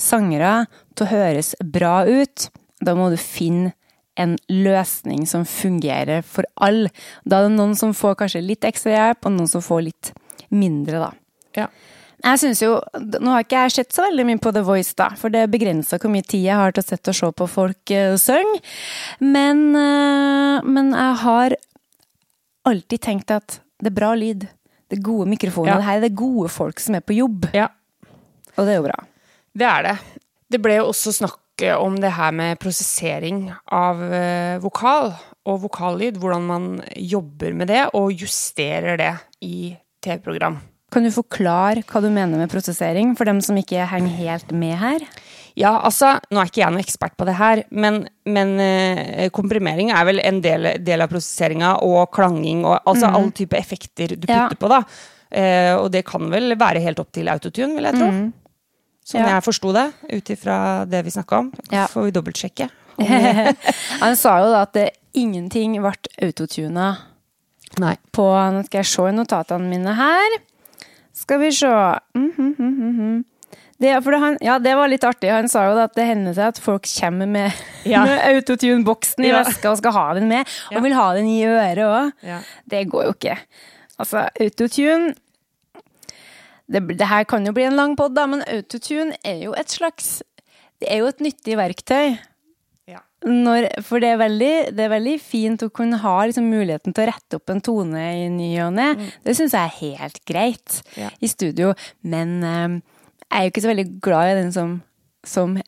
sangere 0.00 0.66
til 0.94 1.06
å 1.06 1.10
høres 1.10 1.54
bra 1.64 2.04
ut, 2.08 2.48
da 2.80 2.94
må 2.96 3.10
du 3.12 3.16
finne 3.20 3.74
en 4.20 4.36
løsning 4.52 5.24
som 5.28 5.46
fungerer 5.48 6.20
for 6.26 6.44
alle. 6.60 6.90
Da 7.24 7.40
er 7.40 7.48
det 7.48 7.56
noen 7.56 7.76
som 7.78 7.94
får 7.96 8.18
kanskje 8.20 8.44
litt 8.44 8.66
ekstra 8.68 8.92
hjelp, 8.92 9.24
og 9.24 9.32
noen 9.32 9.48
som 9.48 9.64
får 9.64 9.86
litt 9.86 10.12
mindre, 10.52 11.00
da. 11.00 11.10
Ja. 11.56 11.68
Jeg 12.20 12.40
synes 12.42 12.60
jo, 12.62 12.74
Nå 13.00 13.32
har 13.32 13.44
ikke 13.44 13.64
jeg 13.64 13.74
sett 13.78 13.96
så 13.96 14.04
veldig 14.08 14.26
mye 14.28 14.40
på 14.42 14.52
The 14.54 14.62
Voice, 14.66 14.92
da, 14.98 15.10
for 15.18 15.32
det 15.32 15.46
begrenser 15.52 16.00
hvor 16.00 16.12
mye 16.12 16.26
tid 16.26 16.44
jeg 16.44 16.58
har 16.58 16.74
til 16.76 16.84
å 16.84 16.88
sette 16.90 17.12
og 17.12 17.16
se 17.16 17.32
på 17.40 17.48
folk 17.50 17.92
uh, 17.96 18.14
synge. 18.20 18.60
Men, 19.24 19.70
uh, 19.76 20.60
men 20.66 20.92
jeg 20.96 21.18
har 21.24 21.56
alltid 22.68 23.04
tenkt 23.06 23.34
at 23.34 23.60
det 23.80 23.92
er 23.92 23.96
bra 23.96 24.12
lyd. 24.18 24.44
Det 24.90 24.98
er 24.98 25.04
gode 25.06 25.28
mikrofoner. 25.30 25.72
Ja. 25.72 25.78
Det 25.80 25.88
her 25.88 26.00
er 26.00 26.06
det 26.08 26.18
gode 26.18 26.50
folk 26.52 26.82
som 26.82 26.98
er 26.98 27.04
på 27.04 27.16
jobb. 27.16 27.48
ja, 27.56 27.70
Og 28.56 28.66
det 28.66 28.74
er 28.74 28.80
jo 28.80 28.88
bra. 28.90 28.98
det 29.56 29.68
er 29.70 29.86
det. 29.88 29.98
Det 30.50 30.60
ble 30.60 30.80
jo 30.80 30.88
også 30.90 31.14
snakk 31.14 31.62
eh, 31.62 31.76
om 31.78 31.94
det 32.02 32.10
her 32.16 32.34
med 32.34 32.58
prosessering 32.60 33.44
av 33.70 34.02
vokal 34.60 35.14
og 35.46 35.62
vokallyd. 35.62 36.18
Hvordan 36.20 36.48
man 36.50 36.66
jobber 36.98 37.54
med 37.56 37.70
det, 37.70 37.86
og 37.94 38.12
justerer 38.12 38.98
det 39.00 39.14
i 39.46 39.70
TV-program. 40.02 40.58
Kan 40.90 41.04
du 41.06 41.10
forklare 41.14 41.84
hva 41.86 42.00
du 42.02 42.08
mener 42.10 42.36
med 42.40 42.50
prosessering, 42.50 43.12
for 43.16 43.24
dem 43.28 43.40
som 43.40 43.56
ikke 43.60 43.84
henger 43.86 44.16
helt 44.16 44.50
med 44.52 44.74
her? 44.80 45.04
Ja, 45.58 45.76
altså, 45.86 46.16
nå 46.30 46.40
er 46.40 46.46
ikke 46.50 46.62
jeg 46.62 46.72
noen 46.72 46.82
ekspert 46.82 47.16
på 47.18 47.26
det 47.28 47.34
her, 47.38 47.62
men, 47.70 48.08
men 48.26 48.52
eh, 48.62 49.28
komprimering 49.34 49.90
er 49.94 50.04
vel 50.08 50.20
en 50.24 50.40
del, 50.42 50.68
del 50.82 51.00
av 51.04 51.10
prosesseringa, 51.10 51.76
og 51.86 52.10
klanging, 52.14 52.64
og 52.64 52.80
altså 52.86 53.06
Mm. 53.10 53.14
all 53.20 53.30
type 53.32 53.56
effekter 53.58 54.16
du 54.16 54.26
Ja. 54.30 54.48
putter 54.48 54.56
på, 54.62 54.68
da. 54.68 54.82
Eh, 55.30 55.74
og 55.76 55.90
det 55.92 56.04
kan 56.06 56.28
vel 56.30 56.54
være 56.58 56.80
helt 56.82 56.98
opp 56.98 57.12
til 57.12 57.28
autotune, 57.28 57.74
vil 57.76 57.84
jeg 57.84 57.94
tro. 57.94 58.06
Sånn 58.10 59.20
Mm. 59.20 59.26
Ja. 59.26 59.26
jeg 59.40 59.42
forsto 59.46 59.72
det, 59.72 59.92
ut 60.12 60.24
ifra 60.30 60.86
det 60.88 61.04
vi 61.04 61.10
snakka 61.10 61.38
om. 61.38 61.52
Ja. 61.70 61.86
Får 61.86 62.04
vi 62.04 62.10
dobbeltsjekke. 62.12 62.70
Han 64.00 64.16
sa 64.16 64.38
jo 64.42 64.50
da 64.52 64.62
at 64.62 64.72
det, 64.72 64.90
ingenting 65.14 65.78
ble 65.82 65.92
autotuna 66.22 66.96
på 68.12 68.26
Nå 68.54 68.64
skal 68.66 68.78
jeg 68.82 68.86
se 68.86 69.02
i 69.08 69.14
notatene 69.14 69.68
mine 69.70 69.94
her. 69.94 70.38
Skal 71.20 71.40
vi 71.42 71.50
se 71.52 71.68
Mhm, 72.14 72.54
mhm, 72.58 72.90
-hmm. 72.98 73.24
det, 73.78 74.00
det, 74.04 74.18
han, 74.18 74.38
ja, 74.40 74.58
det 74.58 74.74
var 74.76 74.88
litt 74.88 75.04
artig. 75.04 75.30
Han 75.30 75.48
sa 75.48 75.64
jo 75.68 75.78
at 75.78 75.94
det 75.94 76.06
hender 76.06 76.34
seg 76.34 76.48
at 76.48 76.58
folk 76.58 76.86
kommer 77.00 77.26
med, 77.26 77.52
Ja. 77.84 78.04
med 78.08 78.18
autotune-boksen 78.20 79.24
i 79.24 79.28
Ja. 79.28 79.42
veska 79.44 79.70
og 79.70 79.78
skal 79.78 79.92
ha 79.92 80.14
den 80.14 80.28
med, 80.28 80.40
og 80.70 80.72
Ja. 80.72 80.80
vil 80.80 80.94
ha 80.94 81.14
den 81.14 81.26
i 81.28 81.44
øret 81.44 81.78
òg. 81.78 82.12
Ja. 82.22 82.38
Det 82.70 82.88
går 82.90 83.04
jo 83.04 83.12
ikke. 83.12 83.38
Altså, 83.98 84.28
autotune 84.40 85.14
det, 86.72 86.98
det 86.98 87.08
her 87.08 87.24
kan 87.24 87.46
jo 87.46 87.52
bli 87.52 87.64
en 87.66 87.76
lang 87.76 87.96
pod, 87.96 88.14
da, 88.14 88.26
men 88.26 88.42
autotune 88.46 89.12
er 89.24 89.42
jo 89.44 89.52
et 89.58 89.70
slags 89.70 90.22
Det 90.80 90.88
er 90.90 90.98
jo 91.02 91.06
et 91.06 91.20
nyttig 91.20 91.56
verktøy. 91.58 92.16
Når, 93.26 93.66
for 93.84 94.00
det 94.00 94.14
er, 94.14 94.20
veldig, 94.22 94.52
det 94.76 94.84
er 94.86 94.92
veldig 94.94 95.16
fint 95.20 95.60
å 95.66 95.70
kunne 95.76 95.98
ha 96.00 96.14
liksom, 96.24 96.46
muligheten 96.48 96.94
til 96.96 97.04
å 97.04 97.08
rette 97.10 97.36
opp 97.36 97.52
en 97.52 97.60
tone 97.60 98.04
i 98.16 98.28
ny 98.32 98.52
og 98.64 98.72
ne. 98.78 98.86
Det 99.26 99.34
syns 99.36 99.52
jeg 99.52 99.60
er 99.60 99.74
helt 99.82 100.22
greit 100.28 100.78
Ja. 100.96 101.10
i 101.20 101.28
studio. 101.28 101.74
Men 102.00 102.38
um, 102.42 102.78
jeg 103.26 103.36
er 103.36 103.44
jo 103.44 103.52
ikke 103.52 103.64
så 103.66 103.72
veldig 103.74 103.88
glad 104.00 104.30
i 104.32 104.38
den 104.40 104.54
som, 104.56 104.72
som 105.26 105.58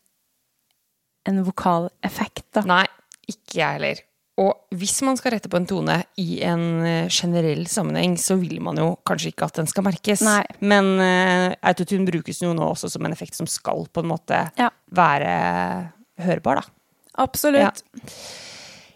en 1.28 1.42
vokaleffekt, 1.46 2.48
da. 2.56 2.64
Nei, 2.66 2.86
ikke 3.30 3.60
jeg 3.60 3.76
heller. 3.76 4.00
Og 4.42 4.78
hvis 4.80 4.96
man 5.04 5.18
skal 5.20 5.34
rette 5.36 5.50
på 5.52 5.58
en 5.60 5.66
tone 5.68 5.98
i 6.18 6.40
en 6.48 6.62
eh, 6.88 7.08
generell 7.12 7.66
sammenheng, 7.68 8.14
så 8.18 8.38
vil 8.40 8.62
man 8.64 8.80
jo 8.80 8.94
kanskje 9.06 9.28
ikke 9.34 9.44
at 9.50 9.58
den 9.60 9.68
skal 9.68 9.84
merkes. 9.86 10.22
Nei. 10.24 10.40
Men 10.64 10.88
uh, 10.96 11.52
autotune 11.68 12.08
brukes 12.08 12.40
jo 12.42 12.54
nå 12.56 12.64
også 12.72 12.88
som 12.94 13.04
en 13.06 13.12
effekt 13.12 13.36
som 13.36 13.46
skal 13.50 13.84
på 13.92 14.00
en 14.02 14.08
måte 14.08 14.40
Ja. 14.58 14.70
være 14.88 15.34
hørbar, 16.24 16.62
da. 16.62 16.78
Absolutt. 17.20 17.82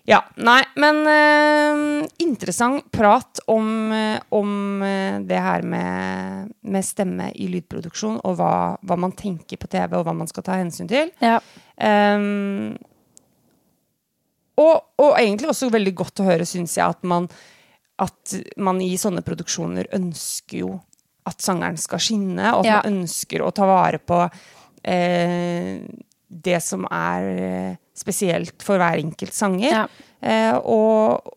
Ja, 0.06 0.20
nei, 0.38 0.61
men 0.78 1.00
uh, 1.02 2.04
interessant 2.23 2.85
prat 2.94 3.40
om, 3.50 3.90
eh, 3.92 4.20
om 4.38 4.82
eh, 4.87 5.16
det 5.26 5.40
her 5.42 5.64
med, 5.66 6.52
med 6.62 6.87
stemme 6.87 7.32
i 7.35 7.49
lydproduksjon, 7.50 8.20
og 8.23 8.37
hva, 8.38 8.52
hva 8.87 8.99
man 9.02 9.16
tenker 9.18 9.58
på 9.58 9.66
TV, 9.73 9.96
og 9.99 10.06
hva 10.06 10.14
man 10.14 10.30
skal 10.30 10.46
ta 10.46 10.61
hensyn 10.61 10.87
til. 10.92 11.11
Ja. 11.18 11.40
Um, 11.82 12.76
og, 14.62 14.76
og 15.02 15.18
egentlig 15.18 15.50
også 15.50 15.73
veldig 15.75 15.96
godt 15.99 16.23
å 16.23 16.30
høre, 16.30 16.46
syns 16.49 16.78
jeg, 16.78 16.87
at 16.87 17.02
man, 17.02 17.26
at 17.99 18.38
man 18.62 18.78
i 18.87 18.92
sånne 19.00 19.26
produksjoner 19.26 19.90
ønsker 19.99 20.62
jo 20.62 20.76
at 21.26 21.42
sangeren 21.42 21.82
skal 21.82 21.99
skinne, 21.99 22.52
og 22.54 22.62
at 22.62 22.70
Ja. 22.70 22.78
man 22.78 23.00
ønsker 23.02 23.42
å 23.42 23.50
ta 23.50 23.66
vare 23.66 23.99
på 23.99 24.23
eh, 24.87 25.82
det 26.28 26.61
som 26.64 26.87
er 26.90 27.26
eh, 27.38 27.75
spesielt 27.97 28.62
for 28.66 28.78
hver 28.83 28.99
enkelt 29.02 29.35
sanger. 29.37 29.71
Ja. 29.71 29.85
Eh, 30.23 30.54
og, 30.59 31.35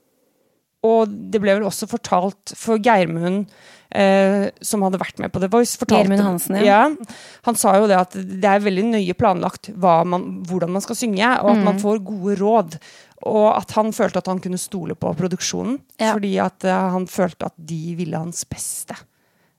og 0.86 1.12
det 1.32 1.42
ble 1.44 1.58
vel 1.60 1.68
også 1.68 1.88
fortalt 1.92 2.54
for 2.58 2.80
Geirmund, 2.82 3.50
eh, 3.96 4.48
som 4.62 4.82
hadde 4.86 5.00
vært 5.02 5.20
med 5.22 5.32
på 5.34 5.42
The 5.44 5.50
Voice 5.52 5.78
Geirmund 5.90 6.24
Hansen, 6.26 6.58
ja. 6.62 6.64
ja. 6.88 7.12
Han 7.48 7.56
sa 7.60 7.76
jo 7.78 7.88
det 7.92 7.98
at 8.00 8.16
det 8.18 8.48
er 8.50 8.64
veldig 8.66 8.88
nøye 8.94 9.16
planlagt 9.20 9.70
man, 9.78 10.42
hvordan 10.50 10.74
man 10.76 10.84
skal 10.86 10.98
synge, 11.00 11.30
og 11.42 11.52
at 11.54 11.60
Mm. 11.62 11.66
man 11.70 11.80
får 11.84 12.04
gode 12.08 12.36
råd. 12.42 12.80
Og 13.28 13.50
at 13.58 13.72
han 13.76 13.92
følte 13.92 14.22
at 14.22 14.28
han 14.32 14.40
kunne 14.40 14.58
stole 14.58 14.96
på 14.96 15.12
produksjonen, 15.20 15.82
Ja. 16.00 16.14
fordi 16.16 16.38
at 16.40 16.64
eh, 16.64 16.90
han 16.96 17.06
følte 17.08 17.46
at 17.52 17.54
de 17.58 17.96
ville 18.00 18.18
hans 18.18 18.46
beste. 18.48 18.96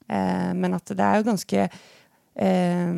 Eh, 0.09 0.53
men 0.57 0.75
at 0.75 0.87
det 0.89 0.99
er 1.05 1.21
jo 1.21 1.29
ganske 1.31 1.69
eh, 2.37 2.95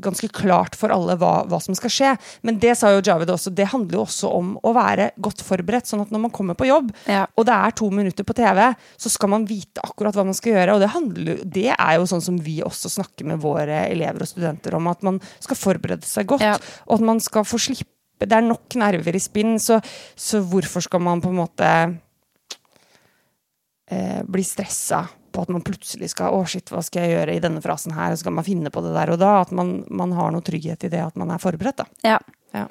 ganske 0.00 0.28
klart 0.32 0.76
for 0.78 0.92
alle 0.94 1.16
hva, 1.20 1.44
hva 1.50 1.58
som 1.60 1.76
skal 1.76 1.92
skje. 1.92 2.10
Men 2.46 2.58
det 2.62 2.76
sa 2.78 2.92
jo 2.94 3.02
Javed 3.04 3.28
også, 3.28 3.52
det 3.54 3.66
handler 3.72 3.98
jo 3.98 4.04
også 4.06 4.30
om 4.32 4.54
å 4.64 4.72
være 4.76 5.10
godt 5.20 5.42
forberedt. 5.44 5.90
Sånn 5.90 6.00
at 6.04 6.12
når 6.14 6.22
man 6.24 6.32
kommer 6.34 6.56
på 6.56 6.68
jobb, 6.68 6.92
Ja. 7.10 7.26
og 7.36 7.44
det 7.46 7.52
er 7.54 7.70
to 7.76 7.90
minutter 7.90 8.24
på 8.24 8.34
TV, 8.38 8.74
så 8.96 9.10
skal 9.12 9.28
man 9.34 9.44
vite 9.46 9.82
akkurat 9.84 10.16
hva 10.16 10.24
man 10.24 10.34
skal 10.38 10.52
gjøre. 10.54 10.74
Og 10.74 10.80
det, 10.80 10.90
handler, 10.94 11.42
det 11.44 11.68
er 11.76 11.94
jo 11.98 12.06
sånn 12.08 12.24
som 12.24 12.38
vi 12.40 12.60
også 12.64 12.88
snakker 12.88 13.28
med 13.28 13.42
våre 13.42 13.86
elever 13.90 14.22
og 14.24 14.28
studenter 14.32 14.74
om, 14.78 14.86
at 14.88 15.02
man 15.02 15.20
skal 15.40 15.56
forberede 15.60 16.08
seg 16.08 16.26
godt. 16.32 16.40
Ja. 16.46 16.56
Og 16.88 17.00
at 17.00 17.06
man 17.12 17.20
skal 17.20 17.44
få 17.44 17.60
slippe 17.60 17.90
Det 18.22 18.36
er 18.36 18.44
nok 18.46 18.70
nerver 18.78 19.16
i 19.16 19.18
spinn, 19.18 19.56
så, 19.58 19.80
så 20.14 20.38
hvorfor 20.46 20.80
skal 20.84 21.00
man 21.02 21.18
på 21.20 21.32
en 21.32 21.40
måte 21.40 21.70
eh, 23.90 24.22
bli 24.22 24.44
stressa 24.46 25.00
på 25.32 25.44
at 25.44 25.52
man 25.52 25.64
plutselig 25.66 26.12
skal 26.12 26.36
Å, 26.36 26.42
shit, 26.48 26.70
hva 26.72 26.82
skal 26.84 27.06
jeg 27.06 27.16
gjøre 27.16 27.36
i 27.36 27.42
denne 27.42 27.62
frasen 27.64 27.96
her? 27.96 28.12
Og 28.12 28.18
så 28.18 28.26
skal 28.26 28.36
man 28.36 28.46
finne 28.46 28.72
på 28.72 28.84
det 28.84 28.94
der 28.96 29.14
og 29.14 29.20
da. 29.22 29.34
At 29.42 29.54
man, 29.56 29.80
man 29.90 30.14
har 30.16 30.34
noe 30.34 30.44
trygghet 30.44 30.86
i 30.86 30.92
det 30.92 31.02
at 31.04 31.18
man 31.18 31.32
er 31.34 31.42
forberedt, 31.42 31.82
da. 31.82 31.88
Ja. 32.14 32.20
Ja. 32.52 32.66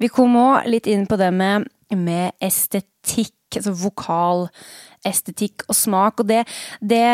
Vi 0.00 0.10
kom 0.12 0.34
òg 0.38 0.66
litt 0.70 0.88
inn 0.90 1.06
på 1.10 1.18
det 1.20 1.30
med, 1.34 1.68
med 1.94 2.34
estetikk, 2.42 3.36
altså 3.54 3.74
vokal, 3.78 4.48
estetikk 5.06 5.66
og 5.68 5.76
smak, 5.76 6.22
og 6.22 6.28
det, 6.30 6.40
det 6.80 7.04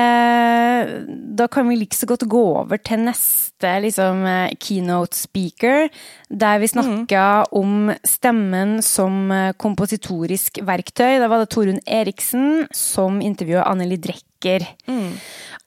Da 1.36 1.48
kan 1.50 1.68
vi 1.68 1.80
like 1.80 1.96
så 1.96 2.08
godt 2.08 2.26
gå 2.30 2.44
over 2.62 2.80
til 2.80 3.02
neste 3.04 3.74
liksom, 3.84 4.24
eh, 4.30 4.54
keynote 4.62 5.18
speaker, 5.18 5.88
der 6.30 6.62
vi 6.62 6.70
snakka 6.70 7.26
om 7.56 7.92
stemmen 8.06 8.78
som 8.84 9.30
eh, 9.34 9.52
kompositorisk 9.58 10.62
verktøy. 10.64 11.18
Da 11.20 11.28
var 11.28 11.42
det 11.42 11.50
Torunn 11.52 11.82
Eriksen 11.86 12.68
som 12.72 13.20
intervjua 13.24 13.66
Anneli 13.68 14.00
Drecker. 14.40 14.64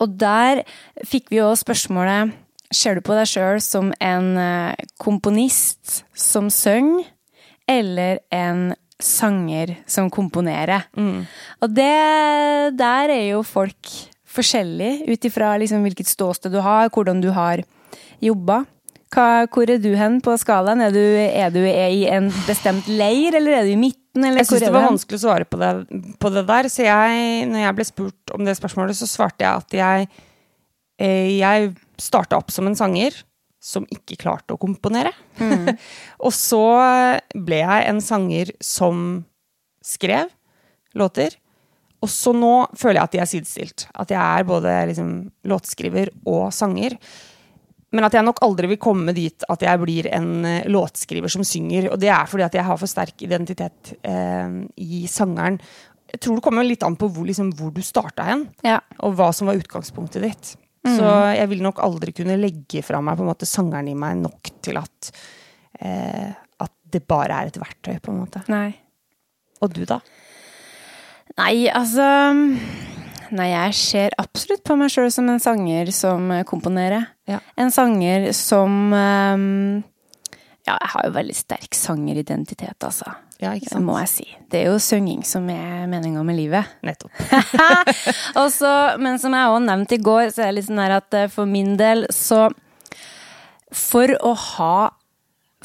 Og 0.02 0.10
der 0.20 0.64
fikk 1.06 1.30
vi 1.30 1.38
jo 1.42 1.54
spørsmålet 1.56 2.34
Ser 2.74 2.96
du 2.98 3.02
på 3.06 3.14
deg 3.14 3.28
sjøl 3.30 3.60
som 3.62 3.92
en 4.02 4.32
eh, 4.42 4.74
komponist 4.98 6.00
som 6.18 6.48
synger, 6.50 7.06
eller 7.70 8.18
en 8.34 8.74
sanger 8.98 9.76
som 9.86 10.10
komponerer? 10.10 10.88
Og 11.62 11.70
det 11.70 12.74
Der 12.74 13.14
er 13.14 13.28
jo 13.36 13.44
folk 13.44 14.10
forskjellige 14.26 15.06
ut 15.06 15.26
ifra 15.30 15.54
liksom 15.62 15.84
hvilket 15.86 16.10
ståsted 16.10 16.52
du 16.52 16.62
har, 16.66 16.90
hvordan 16.90 17.22
du 17.22 17.30
har 17.30 17.62
jobba. 18.20 18.64
Hva, 19.14 19.46
hvor 19.46 19.70
er 19.70 19.78
du 19.78 19.94
hen 19.94 20.20
på 20.26 20.34
skalaen? 20.42 20.82
Er 20.82 20.90
du, 20.90 20.98
er 20.98 21.54
du 21.54 21.62
i 21.62 22.08
en 22.10 22.32
bestemt 22.48 22.88
leir, 22.90 23.36
eller 23.38 23.60
er 23.60 23.68
du 23.68 23.76
i 23.76 23.78
midten? 23.78 24.03
Eller 24.14 24.44
Jeg 24.44 24.50
syns 24.52 24.66
det 24.68 24.74
var 24.74 24.86
vanskelig 24.92 25.18
å 25.18 25.24
svare 25.24 25.48
på 25.50 25.58
det, 25.58 25.72
på 26.22 26.32
det 26.34 26.46
der. 26.50 26.70
Så 26.70 26.86
jeg, 26.86 27.46
når 27.50 27.66
jeg 27.66 27.78
ble 27.80 27.88
spurt 27.90 28.34
om 28.36 28.46
det 28.46 28.56
spørsmålet, 28.60 28.98
så 28.98 29.10
svarte 29.10 29.46
jeg 29.46 29.64
at 29.64 29.78
jeg 29.80 30.10
eh, 31.02 31.32
Jeg 31.40 31.74
starta 32.02 32.38
opp 32.38 32.54
som 32.54 32.70
en 32.70 32.78
sanger 32.78 33.18
som 33.64 33.88
ikke 33.94 34.20
klarte 34.20 34.54
å 34.54 34.60
komponere. 34.60 35.14
og 36.26 36.34
så 36.36 36.64
ble 37.34 37.62
jeg 37.64 37.88
en 37.90 38.02
sanger 38.04 38.52
som 38.62 39.24
skrev 39.84 40.30
låter. 41.00 41.38
Og 42.04 42.12
så 42.12 42.34
nå 42.36 42.52
føler 42.76 43.00
jeg 43.00 43.08
at 43.08 43.14
de 43.16 43.22
er 43.24 43.30
sidestilt. 43.32 43.86
At 43.96 44.12
jeg 44.12 44.20
er 44.20 44.48
både 44.48 44.74
liksom, 44.90 45.14
låtskriver 45.48 46.12
og 46.28 46.50
sanger. 46.56 46.98
Men 47.94 48.08
at 48.08 48.16
jeg 48.18 48.26
nok 48.26 48.40
aldri 48.42 48.72
vil 48.72 48.80
komme 48.82 49.14
dit 49.14 49.46
at 49.54 49.62
jeg 49.62 49.82
blir 49.84 50.08
en 50.18 50.30
eh, 50.50 50.68
låtskriver 50.72 51.30
som 51.30 51.44
synger. 51.46 51.92
Og 51.94 52.00
det 52.02 52.10
er 52.10 52.26
fordi 52.30 52.46
at 52.48 52.56
jeg 52.58 52.66
har 52.66 52.80
for 52.82 52.90
sterk 52.90 53.22
identitet 53.26 53.94
eh, 54.02 54.56
i 54.82 55.04
sangeren. 55.12 55.60
Jeg 56.14 56.22
tror 56.22 56.38
det 56.38 56.46
kommer 56.46 56.66
litt 56.66 56.84
an 56.86 56.98
på 57.00 57.08
hvor, 57.14 57.26
liksom, 57.26 57.52
hvor 57.58 57.72
du 57.74 57.82
starta 57.86 58.26
hen, 58.28 58.48
Ja. 58.66 58.80
og 59.06 59.16
hva 59.18 59.32
som 59.34 59.50
var 59.50 59.58
utgangspunktet 59.62 60.26
ditt. 60.26 60.52
Så 60.84 61.06
jeg 61.32 61.48
vil 61.48 61.62
nok 61.64 61.78
aldri 61.80 62.12
kunne 62.12 62.36
legge 62.36 62.82
fra 62.84 63.00
meg 63.00 63.16
på 63.16 63.24
en 63.24 63.30
måte 63.30 63.48
sangeren 63.48 63.88
i 63.88 63.94
meg 63.96 64.18
nok 64.20 64.50
til 64.66 64.76
at, 64.82 65.14
eh, 65.80 66.34
at 66.60 66.74
det 66.92 67.06
bare 67.08 67.38
er 67.40 67.48
et 67.54 67.60
verktøy, 67.62 68.02
på 68.04 68.12
en 68.12 68.20
måte. 68.20 68.42
Nei. 68.52 68.74
Og 69.64 69.72
du, 69.74 69.86
da? 69.88 70.02
Nei, 71.40 71.70
altså 71.72 72.04
Nei, 73.34 73.48
jeg 73.50 73.74
ser 73.80 74.14
absolutt 74.22 74.62
på 74.68 74.76
meg 74.78 74.92
sjøl 74.94 75.10
som 75.14 75.30
en 75.32 75.40
sanger 75.42 75.90
som 75.96 76.28
komponerer. 76.50 77.08
Ja. 77.30 77.40
En 77.58 77.72
sanger 77.74 78.30
som 78.38 78.94
um, 78.94 79.84
Ja, 80.68 80.76
jeg 80.78 80.90
har 80.94 81.08
jo 81.08 81.14
veldig 81.18 81.36
sterk 81.36 81.74
sangeridentitet, 81.76 82.78
altså. 82.86 83.10
Ja, 83.42 83.52
ikke 83.58 83.68
sant? 83.72 83.82
Det 83.82 83.88
må 83.88 83.96
jeg 84.00 84.10
si. 84.12 84.26
Det 84.54 84.60
er 84.62 84.70
jo 84.70 84.78
synging 84.80 85.24
som 85.28 85.50
er 85.52 85.88
meninga 85.92 86.22
med 86.24 86.38
livet. 86.38 86.70
Nettopp. 86.86 87.12
Og 88.40 88.48
så- 88.54 88.96
men 89.02 89.18
som 89.20 89.34
jeg 89.36 89.50
òg 89.52 89.66
nevnte 89.66 89.98
i 89.98 90.04
går, 90.06 90.30
så 90.32 90.46
er 90.46 90.52
det 90.54 90.60
litt 90.62 90.70
sånn 90.70 90.80
her 90.84 90.96
at 91.02 91.18
eh, 91.20 91.28
for 91.34 91.50
min 91.50 91.74
del 91.80 92.06
så 92.14 92.46
For 93.74 94.14
å 94.22 94.32
ha 94.38 94.92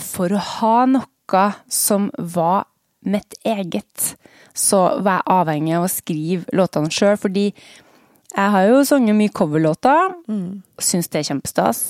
For 0.01 0.33
å 0.33 0.41
ha 0.41 0.75
noe 0.89 1.45
som 1.69 2.09
var 2.19 2.65
mitt 3.05 3.35
eget, 3.47 4.15
så 4.59 4.81
var 5.05 5.21
jeg 5.21 5.31
avhengig 5.39 5.77
av 5.79 5.87
å 5.87 5.93
skrive 5.93 6.59
låtene 6.59 6.91
sjøl, 6.93 7.17
fordi 7.21 7.47
jeg 7.49 8.53
har 8.55 8.67
jo 8.69 8.83
sunget 8.87 9.17
mye 9.17 9.33
coverlåter, 9.35 10.13
syns 10.83 11.09
det 11.09 11.23
er 11.23 11.29
kjempestas. 11.31 11.83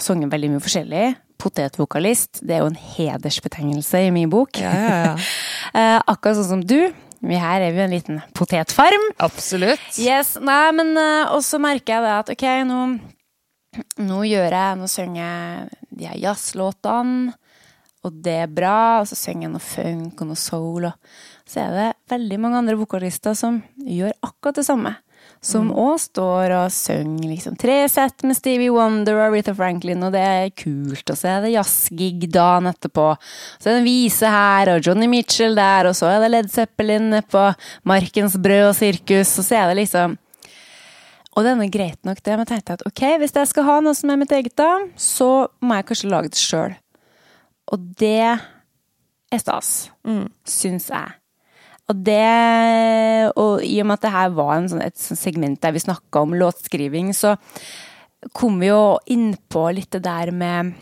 Sunget 0.00 0.32
veldig 0.32 0.54
mye 0.54 0.64
forskjellig. 0.64 1.06
Potetvokalist, 1.42 2.40
det 2.46 2.56
er 2.56 2.62
jo 2.62 2.70
en 2.70 2.78
hedersbetegnelse 2.78 4.04
i 4.06 4.12
min 4.14 4.30
bok. 4.32 4.62
Ja, 4.62 4.72
ja, 4.72 5.00
ja. 5.10 5.16
Eh, 5.72 5.96
akkurat 6.10 6.36
sånn 6.36 6.48
som 6.50 6.62
du. 6.68 6.90
Vi 7.24 7.36
her 7.38 7.62
er 7.64 7.72
vi 7.72 7.80
en 7.80 7.92
liten 7.94 8.18
potetfarm. 8.36 9.04
Absolutt. 9.24 9.84
Yes, 9.96 10.34
nei, 10.42 10.66
men 10.74 10.90
Og 10.98 11.38
også 11.38 11.60
merker 11.62 11.94
jeg 11.94 12.04
det 12.04 12.10
at 12.18 12.32
ok, 12.34 12.44
nå, 12.68 12.80
nå 14.02 14.18
gjør 14.28 14.52
jeg, 14.52 14.80
nå 14.80 14.88
synger 14.90 15.22
jeg 15.22 15.78
de 15.96 16.10
her 16.10 16.18
jazzlåtene, 16.26 17.32
og 18.02 18.18
det 18.24 18.34
er 18.42 18.50
bra, 18.50 19.00
og 19.00 19.08
så 19.08 19.16
synger 19.16 19.46
jeg 19.46 19.52
noe 19.54 19.64
funk 19.64 20.20
og 20.24 20.32
noe 20.32 20.40
soul, 20.42 20.88
og 20.90 21.41
så 21.52 21.66
er 21.66 21.72
det 21.76 21.88
veldig 22.12 22.38
mange 22.40 22.60
andre 22.62 22.76
vokalister 22.80 23.36
som 23.36 23.60
gjør 23.76 24.14
akkurat 24.24 24.60
det 24.60 24.64
samme. 24.68 24.94
Som 25.42 25.72
òg 25.74 25.96
står 25.98 26.52
og 26.54 26.72
synger 26.74 27.28
liksom 27.28 27.56
tre 27.58 27.80
sett 27.90 28.22
med 28.26 28.36
Stevie 28.38 28.70
Wonder 28.74 29.18
og 29.18 29.24
Aretha 29.26 29.54
Franklin, 29.58 30.02
og 30.06 30.14
det 30.14 30.22
er 30.22 30.52
kult. 30.54 31.02
Og 31.02 31.18
så 31.18 31.32
er 31.32 31.44
det 31.44 31.52
jazzgig 31.56 32.30
dagen 32.32 32.70
etterpå. 32.70 33.08
Så 33.58 33.68
er 33.68 33.76
det 33.76 33.80
en 33.82 33.88
vise 33.88 34.32
her, 34.32 34.70
og 34.72 34.86
Johnny 34.86 35.08
Mitchell 35.10 35.58
der, 35.58 35.90
og 35.90 35.98
så 35.98 36.12
er 36.12 36.22
det 36.22 36.32
Led 36.32 36.50
Zeppelin 36.54 37.18
på 37.26 37.44
Markens 37.90 38.38
brød 38.38 38.68
og 38.70 38.76
sirkus, 38.78 39.34
og 39.42 39.48
så 39.48 39.60
er 39.60 39.72
det 39.72 39.80
liksom 39.82 40.18
og 41.32 41.46
det 41.46 41.52
er 41.54 41.70
greit 41.72 42.04
nok, 42.04 42.18
det, 42.20 42.34
men 42.36 42.44
jeg 42.44 42.50
tenkte 42.50 42.74
at 42.76 42.82
ok, 42.84 43.02
hvis 43.22 43.32
jeg 43.32 43.48
skal 43.48 43.64
ha 43.64 43.78
noe 43.80 43.96
som 43.96 44.10
er 44.12 44.18
mitt 44.20 44.34
eget, 44.36 44.52
da, 44.58 44.68
så 45.00 45.48
må 45.64 45.78
jeg 45.78 45.86
kanskje 45.88 46.10
lage 46.12 46.32
det 46.34 46.42
sjøl. 46.42 46.74
Og 47.72 47.86
det 47.96 48.18
er 49.32 49.40
stas. 49.40 49.70
Syns 50.44 50.90
jeg. 50.92 51.21
Og 51.92 52.00
det 52.06 53.32
Og 53.38 53.62
i 53.64 53.76
og 53.82 53.88
med 53.88 53.98
at 53.98 54.06
det 54.06 54.14
her 54.14 54.32
var 54.36 54.54
en 54.56 54.70
sånn, 54.72 54.84
et 54.84 54.98
segment 54.98 55.60
der 55.62 55.74
vi 55.74 55.82
snakka 55.84 56.24
om 56.24 56.34
låtskriving, 56.36 57.12
så 57.16 57.36
kom 58.36 58.60
vi 58.62 58.70
jo 58.70 58.96
inn 59.10 59.32
på 59.50 59.66
litt 59.74 59.92
det 59.94 60.04
der 60.04 60.30
med 60.34 60.72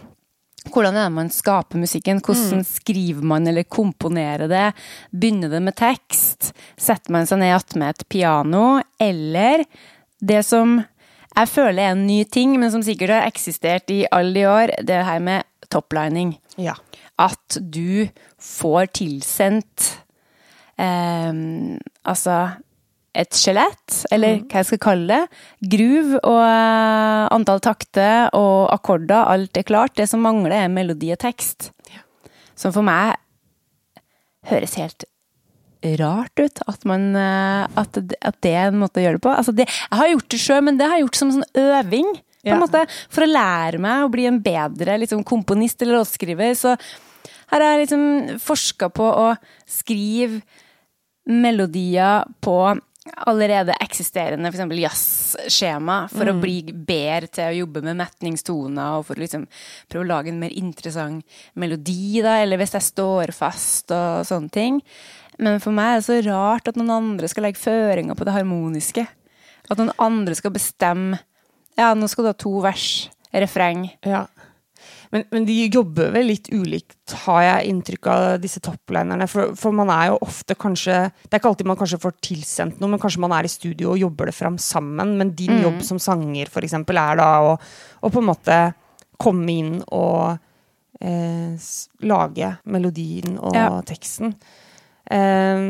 hvordan 0.68 0.92
er 0.92 1.06
det 1.08 1.16
man 1.16 1.30
skaper 1.32 1.80
musikken? 1.80 2.20
Hvordan 2.20 2.64
skriver 2.68 3.24
man 3.24 3.48
eller 3.48 3.64
komponerer 3.64 4.50
det? 4.50 4.66
Begynner 5.10 5.48
det 5.48 5.62
med 5.64 5.76
tekst? 5.78 6.50
Setter 6.76 7.14
man 7.14 7.28
seg 7.28 7.40
ned 7.40 7.54
attmed 7.56 7.94
et 7.94 8.04
piano? 8.12 8.64
Eller 9.00 9.64
det 10.20 10.42
som 10.46 10.76
jeg 11.30 11.48
føler 11.48 11.80
er 11.80 11.94
en 11.94 12.04
ny 12.04 12.20
ting, 12.28 12.58
men 12.60 12.72
som 12.74 12.84
sikkert 12.84 13.14
har 13.16 13.30
eksistert 13.30 13.90
i 13.94 14.02
alle 14.12 14.36
de 14.36 14.46
år, 14.50 14.74
det 14.84 15.00
her 15.06 15.24
med 15.24 15.48
toplining. 15.72 16.34
Ja. 16.60 16.76
At 17.16 17.56
du 17.60 18.10
får 18.36 18.92
tilsendt 19.00 19.94
altså 20.80 22.36
et 23.10 23.34
skjelett, 23.34 24.04
eller 24.14 24.38
hva 24.46 24.60
jeg 24.62 24.68
skal 24.68 24.80
kalle 24.84 25.08
det. 25.10 25.40
Gruv 25.72 26.12
og 26.20 26.40
eh, 26.44 27.24
antall 27.34 27.62
takter 27.64 28.28
og 28.38 28.68
akkorder, 28.74 29.26
alt 29.34 29.58
er 29.58 29.66
klart. 29.66 29.96
Det 29.98 30.06
som 30.08 30.22
mangler, 30.22 30.54
er 30.54 30.70
melodi 30.72 31.10
og 31.14 31.18
tekst. 31.22 31.72
Som 32.54 32.74
for 32.76 32.86
meg 32.86 33.16
høres 34.50 34.76
helt 34.78 35.06
rart 35.96 36.36
ut 36.36 36.60
at, 36.68 36.82
man, 36.88 37.10
eh, 37.16 37.66
at, 37.82 37.98
at 37.98 38.40
det 38.44 38.54
er 38.54 38.68
en 38.70 38.80
måte 38.82 39.00
å 39.00 39.04
gjøre 39.04 39.18
det 39.18 39.24
på. 39.26 39.34
Altså 39.34 39.54
det, 39.56 39.66
jeg 39.66 40.00
har 40.02 40.12
gjort 40.12 40.30
det 40.34 40.40
sjøl, 40.44 40.64
men 40.68 40.78
det 40.78 40.86
har 40.86 40.98
jeg 41.00 41.06
gjort 41.08 41.20
som 41.22 41.34
sånn 41.34 41.48
øving. 41.66 42.10
På 42.40 42.48
en 42.48 42.56
Ja. 42.56 42.60
måte, 42.62 42.86
for 43.12 43.26
å 43.26 43.28
lære 43.28 43.80
meg 43.82 44.04
å 44.06 44.12
bli 44.12 44.24
en 44.30 44.38
bedre 44.40 44.94
liksom, 45.02 45.24
komponist 45.28 45.82
eller 45.82 45.98
låtskriver. 45.98 46.54
Så 46.56 46.76
her 47.50 47.60
har 47.60 47.74
jeg 47.74 47.82
liksom 47.88 48.38
forska 48.40 48.88
på 48.96 49.04
å 49.04 49.26
skrive 49.68 50.40
melodier 51.30 52.26
på 52.42 52.60
allerede 53.26 53.74
eksisterende 53.80 54.50
f.eks. 54.50 54.74
jazzskjema, 54.76 55.96
for 56.12 56.30
å 56.30 56.36
bli 56.40 56.58
bedre 56.72 57.30
til 57.32 57.46
å 57.48 57.58
jobbe 57.62 57.82
med 57.86 57.98
metningstoner, 58.00 58.98
og 58.98 59.06
for 59.08 59.16
å 59.16 59.24
liksom 59.24 59.46
prøve 59.90 60.04
å 60.04 60.10
lage 60.10 60.32
en 60.32 60.40
mer 60.42 60.52
interessant 60.56 61.40
melodi, 61.58 62.20
da, 62.24 62.38
eller 62.42 62.60
hvis 62.60 62.76
jeg 62.76 62.88
står 62.90 63.32
fast 63.36 63.94
og 63.96 64.26
sånne 64.28 64.52
ting. 64.54 64.82
Men 65.40 65.62
for 65.64 65.74
meg 65.74 65.94
er 65.94 66.02
det 66.02 66.08
så 66.08 66.18
rart 66.28 66.68
at 66.68 66.76
noen 66.76 66.92
andre 66.98 67.30
skal 67.30 67.48
legge 67.48 67.62
føringer 67.62 68.18
på 68.18 68.26
det 68.28 68.36
harmoniske. 68.36 69.06
At 69.70 69.80
noen 69.80 69.94
andre 70.02 70.36
skal 70.36 70.54
bestemme 70.54 71.20
Ja, 71.78 71.94
nå 71.94 72.08
skal 72.10 72.26
du 72.26 72.28
ha 72.32 72.36
to 72.36 72.58
vers, 72.60 73.08
refreng. 73.32 73.86
Ja. 74.04 74.26
Men, 75.10 75.24
men 75.34 75.46
de 75.48 75.54
jobber 75.74 76.12
vel 76.14 76.28
litt 76.30 76.46
ulikt, 76.54 77.14
har 77.24 77.40
jeg 77.42 77.70
inntrykk 77.72 78.06
av 78.12 78.24
disse 78.44 78.60
topplinerne. 78.62 79.26
For, 79.30 79.56
for 79.58 79.74
man 79.74 79.90
er 79.90 80.12
jo 80.12 80.20
ofte 80.22 80.54
kanskje 80.54 80.98
Det 81.24 81.32
er 81.34 81.40
ikke 81.40 81.50
alltid 81.50 81.66
man 81.66 81.78
kanskje 81.80 81.98
får 82.04 82.14
tilsendt 82.22 82.78
noe, 82.78 82.92
men 82.92 83.02
kanskje 83.02 83.22
man 83.24 83.34
er 83.34 83.48
i 83.48 83.50
studio 83.50 83.90
og 83.96 83.98
jobber 83.98 84.30
det 84.30 84.36
fram 84.38 84.58
sammen. 84.62 85.16
Men 85.18 85.34
din 85.34 85.56
jobb 85.64 85.82
som 85.86 85.98
sanger, 85.98 86.46
for 86.52 86.62
eksempel, 86.62 87.00
er 87.02 87.18
da 87.18 87.28
å, 87.48 87.56
å 87.58 88.12
på 88.14 88.22
en 88.22 88.30
måte 88.30 88.60
komme 89.20 89.50
inn 89.52 89.74
og 89.92 90.38
eh, 91.02 91.58
lage 92.06 92.54
melodien 92.70 93.34
og 93.42 93.54
Ja. 93.58 93.68
teksten. 93.90 94.36
Eh, 95.10 95.66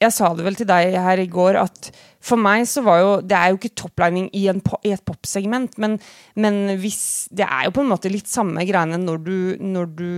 jeg 0.00 0.14
sa 0.16 0.30
det 0.32 0.44
vel 0.46 0.56
til 0.56 0.68
deg 0.68 0.94
her 0.96 1.20
i 1.20 1.28
går 1.30 1.58
at 1.60 1.90
for 2.24 2.40
meg 2.40 2.66
så 2.68 2.82
var 2.84 3.00
jo 3.00 3.10
Det 3.24 3.36
er 3.36 3.48
jo 3.50 3.58
ikke 3.58 3.76
toplining 3.82 4.28
i, 4.36 4.44
i 4.44 4.92
et 4.92 5.04
popsegment, 5.04 5.78
men, 5.80 5.98
men 6.36 6.76
hvis 6.80 7.28
Det 7.32 7.46
er 7.46 7.66
jo 7.66 7.74
på 7.76 7.84
en 7.84 7.92
måte 7.92 8.12
litt 8.12 8.28
samme 8.28 8.64
greiene 8.68 9.00
når 9.00 9.24
du, 9.24 9.38
når 9.60 9.92
du 9.96 10.12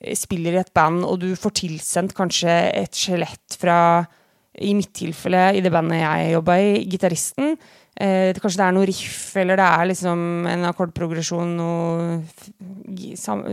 eh, 0.00 0.16
spiller 0.16 0.56
i 0.56 0.62
et 0.62 0.72
band 0.76 1.04
og 1.08 1.20
du 1.22 1.32
får 1.36 1.56
tilsendt 1.62 2.16
kanskje 2.16 2.56
et 2.82 2.96
skjelett 2.96 3.60
fra 3.60 3.78
i 4.60 4.74
mitt 4.74 4.90
tilfelle, 4.98 5.54
i 5.56 5.62
det 5.62 5.70
bandet 5.72 6.02
jeg 6.02 6.32
jobba 6.34 6.56
i, 6.58 6.72
gitaristen. 6.90 7.54
Eh, 7.94 8.34
kanskje 8.36 8.58
det 8.58 8.64
er 8.66 8.74
noe 8.76 8.88
riff, 8.90 9.30
eller 9.40 9.56
det 9.56 9.68
er 9.78 9.88
liksom 9.88 10.24
en 10.50 10.66
akkordprogresjon, 10.68 11.54
noe 11.56 12.18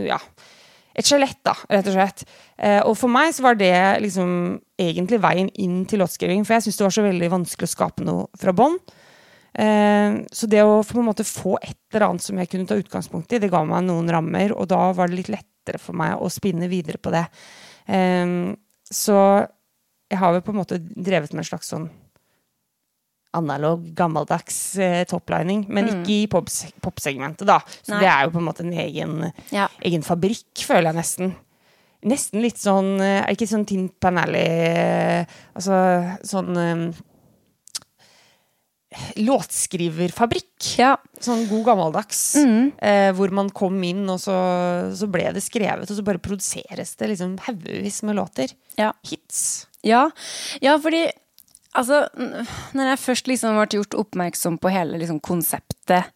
Ja 0.04 0.18
et 0.98 1.06
skjelett, 1.06 1.38
da, 1.46 1.54
rett 1.70 1.88
og 1.88 1.94
slett. 1.94 2.24
Eh, 2.58 2.80
og 2.82 2.96
for 2.98 3.12
meg 3.12 3.30
så 3.36 3.44
var 3.46 3.58
det 3.58 3.74
liksom 4.02 4.30
egentlig 4.80 5.20
veien 5.22 5.50
inn 5.62 5.84
til 5.88 6.02
låtskriving, 6.02 6.42
for 6.46 6.56
jeg 6.56 6.66
syntes 6.66 6.80
det 6.80 6.86
var 6.88 6.96
så 6.96 7.04
veldig 7.06 7.28
vanskelig 7.36 7.68
å 7.68 7.74
skape 7.74 8.06
noe 8.06 8.40
fra 8.40 8.54
bånn. 8.56 8.74
Eh, 9.58 10.18
så 10.34 10.48
det 10.50 10.64
å 10.66 10.80
på 10.86 10.98
en 10.98 11.06
måte 11.06 11.26
få 11.26 11.56
et 11.62 11.78
eller 11.92 12.08
annet 12.08 12.26
som 12.26 12.40
jeg 12.40 12.50
kunne 12.50 12.66
ta 12.68 12.78
utgangspunkt 12.78 13.32
i, 13.32 13.40
det 13.42 13.52
ga 13.52 13.62
meg 13.66 13.86
noen 13.86 14.10
rammer, 14.10 14.56
og 14.58 14.66
da 14.72 14.88
var 14.96 15.10
det 15.10 15.20
litt 15.20 15.32
lettere 15.32 15.80
for 15.82 15.98
meg 15.98 16.18
å 16.18 16.30
spinne 16.32 16.70
videre 16.70 16.98
på 16.98 17.14
det. 17.14 17.24
Eh, 17.86 18.34
så 18.88 19.20
jeg 20.08 20.18
har 20.18 20.34
vel 20.34 20.42
på 20.42 20.54
en 20.54 20.62
måte 20.62 20.80
drevet 20.82 21.34
med 21.34 21.44
en 21.44 21.50
slags 21.50 21.70
sånn 21.70 21.90
analog, 23.38 23.88
gammeldags 23.98 24.60
eh, 24.82 25.02
toplining, 25.08 25.64
men 25.72 25.88
ikke 25.92 26.14
i 26.20 26.26
popsegmentet, 26.30 26.82
popsegmentet, 26.84 27.46
da. 27.48 27.58
Så 27.80 27.94
Nei. 27.94 28.00
det 28.04 28.10
er 28.12 28.24
jo 28.26 28.34
på 28.36 28.42
en 28.42 28.48
måte 28.50 28.64
en 28.66 28.72
egen 28.84 29.18
Ja. 29.54 29.68
egen 29.82 30.02
fabrikk, 30.06 30.64
føler 30.68 30.90
jeg 30.92 30.98
nesten. 31.00 31.36
Nesten 32.06 32.44
litt 32.44 32.60
sånn 32.62 33.00
eh, 33.02 33.24
Er 33.24 33.34
ikke 33.34 33.48
sånn 33.50 33.64
Tin 33.66 33.88
Panelli 33.98 34.38
eh, 34.38 35.24
Altså 35.58 35.74
sånn 36.22 36.52
um, 36.54 36.84
Låtskriverfabrikk. 39.18 40.78
ja. 40.78 40.94
Sånn 41.20 41.42
god 41.50 41.64
gammeldags. 41.66 42.20
Eh, 42.38 43.10
hvor 43.18 43.30
man 43.34 43.50
kom 43.50 43.76
inn, 43.84 44.04
og 44.10 44.20
så, 44.22 44.34
så 44.96 45.08
ble 45.10 45.26
det 45.34 45.42
skrevet, 45.44 45.90
og 45.90 45.98
så 45.98 46.04
bare 46.06 46.22
produseres 46.22 46.94
det 46.98 47.10
liksom 47.12 47.36
haugevis 47.44 48.00
med 48.08 48.16
låter. 48.18 48.54
Ja. 48.78 48.92
Hits. 49.06 49.66
Ja, 49.86 50.06
ja 50.64 50.76
fordi 50.82 51.04
altså, 51.78 52.04
når 52.76 52.92
jeg 52.92 53.02
først 53.04 53.30
liksom 53.30 53.58
ble 53.58 53.78
gjort 53.78 53.98
oppmerksom 54.02 54.58
på 54.60 54.72
hele 54.74 55.00
liksom, 55.00 55.20
konseptet 55.24 56.10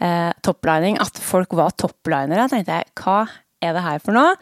eh, 0.00 0.30
toplining, 0.44 1.00
at 1.02 1.18
folk 1.22 1.56
var 1.58 1.74
toplinere, 1.80 2.48
tenkte 2.50 2.80
jeg 2.80 2.92
hva 3.02 3.22
er 3.64 3.74
det 3.74 3.82
her 3.82 3.98
for 4.04 4.14
noe? 4.14 4.36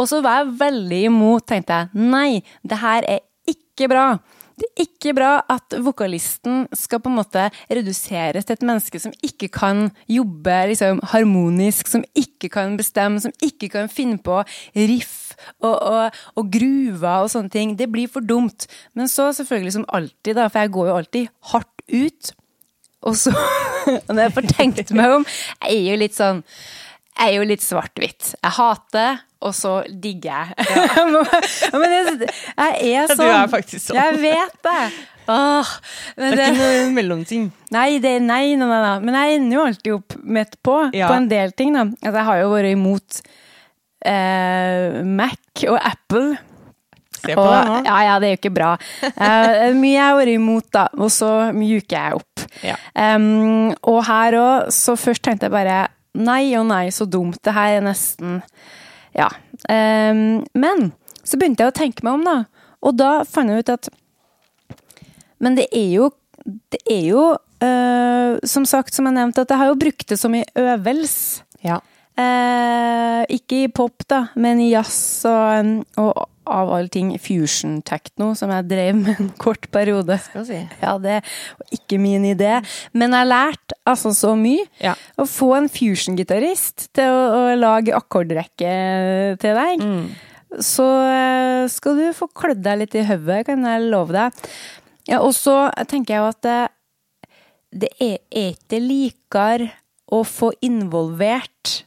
Og 0.00 0.08
så 0.08 0.22
var 0.24 0.40
jeg 0.40 0.56
veldig 0.62 1.02
imot, 1.10 1.46
tenkte 1.48 1.82
jeg 1.82 2.08
nei, 2.14 2.42
det 2.64 2.80
her 2.80 3.06
er 3.16 3.24
ikke 3.50 3.90
bra. 3.92 4.08
Det 4.56 4.70
er 4.72 4.86
ikke 4.86 5.12
bra 5.12 5.32
at 5.52 5.74
vokalisten 5.84 6.62
skal 6.72 7.02
på 7.04 7.10
en 7.12 7.18
måte 7.18 7.42
reduseres 7.68 8.46
til 8.48 8.56
et 8.56 8.64
menneske 8.64 9.00
som 9.02 9.12
ikke 9.20 9.50
kan 9.52 9.90
jobbe 10.08 10.56
liksom, 10.72 11.02
harmonisk, 11.12 11.90
som 11.92 12.06
ikke 12.16 12.48
kan 12.54 12.78
bestemme, 12.80 13.20
som 13.20 13.34
ikke 13.44 13.68
kan 13.74 13.92
finne 13.92 14.16
på 14.16 14.40
riff 14.78 15.25
og, 15.60 15.74
og, 15.74 16.18
og 16.36 16.50
gruver 16.54 17.26
og 17.26 17.30
sånne 17.32 17.52
ting. 17.52 17.76
Det 17.78 17.88
blir 17.92 18.08
for 18.12 18.24
dumt. 18.24 18.66
Men 18.94 19.08
så 19.12 19.30
selvfølgelig 19.36 19.76
som 19.78 19.86
alltid, 19.88 20.34
da, 20.38 20.48
for 20.48 20.64
jeg 20.64 20.74
går 20.76 20.90
jo 20.90 20.96
alltid 21.02 21.30
hardt 21.52 21.86
ut. 21.92 22.32
Og 23.06 23.14
så, 23.20 23.30
når 24.10 24.22
jeg 24.26 24.34
får 24.38 24.50
tenkt 24.56 24.90
meg 24.96 25.18
om, 25.20 25.26
jeg 25.62 25.76
er 25.78 25.88
jo 25.92 26.02
litt 26.06 26.16
sånn 26.18 26.42
jeg 27.16 27.32
er 27.32 27.38
jo 27.38 27.44
litt 27.48 27.62
svart-hvitt. 27.64 28.34
Jeg 28.44 28.52
hater, 28.58 29.22
og 29.40 29.54
så 29.56 29.70
digger 29.88 30.50
jeg. 30.52 30.66
men 31.80 31.94
jeg, 31.94 32.26
jeg 32.60 32.90
er 33.00 33.06
du 33.08 33.14
sånn. 33.16 33.30
er 33.30 33.46
faktisk 33.48 33.86
sånn. 33.86 33.96
Jeg 33.96 34.18
vet 34.20 34.58
det. 34.66 34.82
Åh, 35.32 35.70
men 36.20 36.28
Det 36.30 36.36
det, 36.36 36.42
er 36.44 36.52
ikke 36.52 36.66
noe 36.66 36.92
mellomting. 36.98 37.46
nei, 37.74 37.86
det, 38.04 38.12
nei, 38.22 38.42
nei, 38.60 38.68
nei, 38.68 38.82
nei. 38.84 38.92
Men 39.08 39.16
jeg 39.18 39.38
ender 39.40 39.56
jo 39.56 39.64
alltid 39.64 39.94
opp 39.96 40.18
midt 40.36 40.58
på, 40.62 40.76
Ja. 40.94 41.08
på 41.08 41.16
en 41.16 41.30
del 41.32 41.56
ting. 41.56 41.72
da. 41.74 41.86
Altså, 41.88 42.12
jeg 42.20 42.28
har 42.28 42.42
jo 42.44 42.52
vært 42.52 42.72
imot 42.76 43.22
eh, 44.04 45.00
Mac 45.04 45.64
og 45.70 45.78
Apple. 45.80 46.36
Se 47.16 47.32
på 47.34 47.40
Og, 47.40 47.48
deg 47.50 47.68
nå. 47.70 47.76
ja, 47.88 47.96
ja, 48.04 48.16
det 48.20 48.28
er 48.28 48.34
jo 48.34 48.40
ikke 48.42 48.54
bra. 48.54 48.70
Eh, 49.08 49.72
mye 49.74 49.94
jeg 49.94 50.02
har 50.04 50.18
vært 50.18 50.34
imot, 50.36 50.66
da, 50.76 50.84
og 51.00 51.08
så 51.10 51.30
mjuker 51.56 51.96
jeg 51.96 52.18
opp. 52.20 52.44
Ja. 52.66 52.76
Um, 53.16 53.72
og 53.88 54.02
her 54.08 54.36
òg, 54.40 54.68
så 54.74 54.94
først 55.00 55.24
tenkte 55.26 55.48
jeg 55.48 55.54
bare 55.56 55.78
nei 56.16 56.54
og 56.60 56.66
nei, 56.68 56.86
så 56.94 57.06
dumt. 57.08 57.40
Det 57.44 57.54
her 57.56 57.78
er 57.78 57.84
nesten 57.84 58.42
Ja. 59.16 59.30
Um, 59.68 60.44
men 60.56 60.90
så 61.24 61.38
begynte 61.40 61.64
jeg 61.64 61.72
å 61.72 61.76
tenke 61.76 62.04
meg 62.06 62.18
om, 62.20 62.24
da. 62.28 62.36
Og 62.84 62.94
da 63.00 63.10
fant 63.24 63.50
jeg 63.50 63.64
ut 63.64 63.72
at 63.72 63.88
Men 65.40 65.56
det 65.56 65.64
er 65.74 65.88
jo 65.96 66.10
Det 66.44 66.82
er 66.84 67.02
jo 67.08 67.24
Uh, 67.56 68.36
Som 68.44 68.66
sagt, 68.68 68.92
som 68.92 69.06
jeg 69.08 69.14
nevnte, 69.16 69.40
at 69.40 69.48
jeg 69.48 69.56
har 69.56 69.70
jo 69.70 69.78
brukt 69.80 70.04
det 70.10 70.18
som 70.20 70.34
i 70.36 70.42
øvelse. 70.60 71.40
Ja. 71.64 71.78
Eh, 72.16 73.22
ikke 73.36 73.66
i 73.66 73.68
pop, 73.72 74.06
da, 74.08 74.26
men 74.40 74.62
i 74.64 74.70
jazz 74.70 75.26
og, 75.28 75.84
og 76.00 76.24
av 76.46 76.70
alle 76.76 76.90
ting 76.92 77.10
fusion 77.20 77.80
techno, 77.86 78.30
som 78.38 78.52
jeg 78.54 78.68
drev 78.70 78.98
med 79.00 79.20
en 79.20 79.30
kort 79.40 79.66
periode. 79.74 80.18
Skal 80.28 80.46
si. 80.48 80.60
Ja, 80.80 80.94
det 81.02 81.18
var 81.58 81.74
ikke 81.74 81.98
min 82.00 82.24
idé. 82.28 82.60
Men 82.94 83.12
jeg 83.12 83.24
har 83.24 83.30
lært 83.30 83.76
altså 83.88 84.14
så 84.16 84.32
mye. 84.38 84.64
Ja. 84.82 84.94
Å 85.18 85.26
få 85.28 85.52
en 85.58 85.68
fusion-gitarist 85.72 86.88
til 86.96 87.10
å, 87.10 87.26
å 87.26 87.58
lage 87.58 87.94
akkordrekke 87.96 88.72
til 89.42 89.60
deg, 89.60 89.84
så 90.62 90.86
eh, 91.10 91.64
skal 91.72 91.98
du 91.98 92.06
få 92.16 92.30
klødd 92.30 92.62
deg 92.64 92.84
litt 92.84 92.96
i 92.96 93.04
hodet, 93.06 93.42
kan 93.50 93.66
jeg 93.66 93.88
love 93.90 94.14
deg. 94.14 94.46
Ja, 95.10 95.20
og 95.20 95.34
så 95.36 95.66
tenker 95.90 96.16
jeg 96.16 96.22
jo 96.22 96.30
at 96.30 96.46
det, 96.46 96.60
det 97.84 97.90
er 98.02 98.16
ikke 98.46 98.80
likere 98.82 99.68
å 100.06 100.22
få 100.26 100.52
involvert 100.64 101.80
eh, 101.82 101.85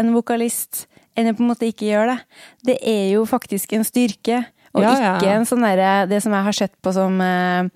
en 0.00 0.14
vokalist 0.14 0.86
enn 1.18 1.30
å 1.30 1.36
på 1.36 1.44
en 1.44 1.50
måte 1.50 1.68
ikke 1.68 1.88
gjøre 1.90 2.14
det. 2.14 2.40
Det 2.70 2.78
er 2.86 3.04
jo 3.14 3.26
faktisk 3.28 3.74
en 3.76 3.86
styrke, 3.86 4.44
og 4.74 4.84
Ja, 4.84 4.94
ja. 5.02 5.12
ikke 5.18 5.34
en 5.34 5.46
sånn 5.48 5.64
derre 5.66 6.06
Det 6.06 6.20
som 6.22 6.30
jeg 6.30 6.46
har 6.46 6.54
sett 6.54 6.76
på 6.78 6.92
som 6.94 7.16
eh, 7.24 7.66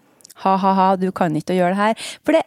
ha-ha-ha, 0.44 0.94
du 0.96 1.10
kan 1.10 1.34
ikke 1.34 1.56
gjøre 1.56 1.74
det 1.74 1.80
her. 1.80 2.10
For 2.22 2.36
det, 2.36 2.42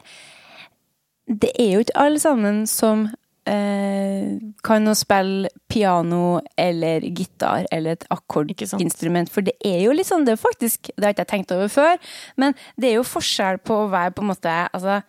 det 1.27 1.51
er 1.59 1.73
jo 1.73 1.83
ikke 1.83 1.99
alle 1.99 2.21
sammen 2.23 2.61
som 2.71 3.09
eh, 3.47 4.37
kan 4.63 4.87
å 4.87 4.95
spille 4.95 5.51
piano 5.71 6.39
eller 6.59 7.03
gitar 7.11 7.67
eller 7.71 7.97
et 7.97 8.07
akkordinstrument. 8.13 9.31
For 9.33 9.43
det 9.43 9.57
er 9.65 9.81
jo 9.85 9.95
litt 9.95 10.09
sånn, 10.09 10.25
det 10.27 10.37
er 10.37 10.41
faktisk 10.41 10.91
Det 10.95 11.03
har 11.03 11.15
ikke 11.15 11.27
jeg 11.27 11.33
tenkt 11.35 11.53
over 11.55 11.71
før, 11.71 12.01
men 12.39 12.55
det 12.79 12.91
er 12.91 12.99
jo 12.99 13.07
forskjell 13.07 13.59
på 13.59 13.83
å 13.83 13.91
være 13.91 14.15
på 14.15 14.25
en 14.25 14.31
måte 14.33 14.57
altså, 14.71 15.01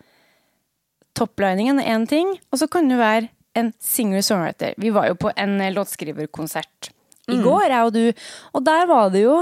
Topliningen 1.17 1.81
er 1.81 1.95
én 1.97 2.05
ting, 2.07 2.29
og 2.51 2.61
så 2.61 2.67
kan 2.71 2.87
du 2.87 2.95
være 2.99 3.27
en 3.59 3.71
singer-songwriter. 3.83 4.75
Vi 4.77 4.93
var 4.95 5.09
jo 5.11 5.17
på 5.19 5.33
en 5.35 5.59
eh, 5.61 5.73
låtskriverkonsert 5.75 6.91
i 7.29 7.37
går, 7.43 7.67
jeg 7.69 7.85
og 7.85 7.93
du, 7.93 8.21
og 8.57 8.63
der 8.65 8.87
var 8.89 9.11
det 9.13 9.21
jo 9.21 9.35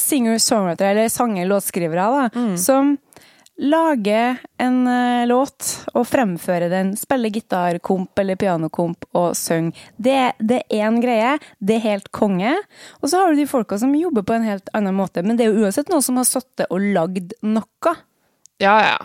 singer-songwriter, 0.00 0.94
eller 0.94 1.10
sanger-låtskrivere, 1.12 2.06
da, 2.14 2.44
som 2.56 2.94
lager 3.56 4.36
en 4.58 4.86
uh, 4.86 5.26
låt 5.26 5.66
og 5.94 6.06
fremfører 6.10 6.70
den, 6.72 6.94
spiller 6.98 7.30
gitarkomp 7.30 8.18
eller 8.18 8.38
pianokomp 8.40 9.06
og 9.14 9.36
synger. 9.38 9.76
Det, 9.96 10.16
det 10.40 10.62
er 10.68 10.88
en 10.88 11.00
greie, 11.02 11.36
det 11.58 11.78
er 11.78 11.84
helt 11.84 12.10
konge. 12.14 12.56
Og 13.00 13.10
så 13.10 13.20
har 13.20 13.30
du 13.30 13.38
de 13.38 13.46
folka 13.50 13.78
som 13.78 13.94
jobber 13.94 14.26
på 14.26 14.34
en 14.36 14.48
helt 14.48 14.72
annen 14.74 14.96
måte, 14.98 15.22
men 15.22 15.38
det 15.38 15.46
er 15.46 15.54
jo 15.54 15.68
uansett 15.68 15.92
noen 15.92 16.04
som 16.04 16.18
har 16.18 16.28
sittet 16.28 16.66
og 16.70 16.82
lagd 16.96 17.36
noe. 17.46 17.94
Ja, 18.62 18.74
ja. 18.82 18.98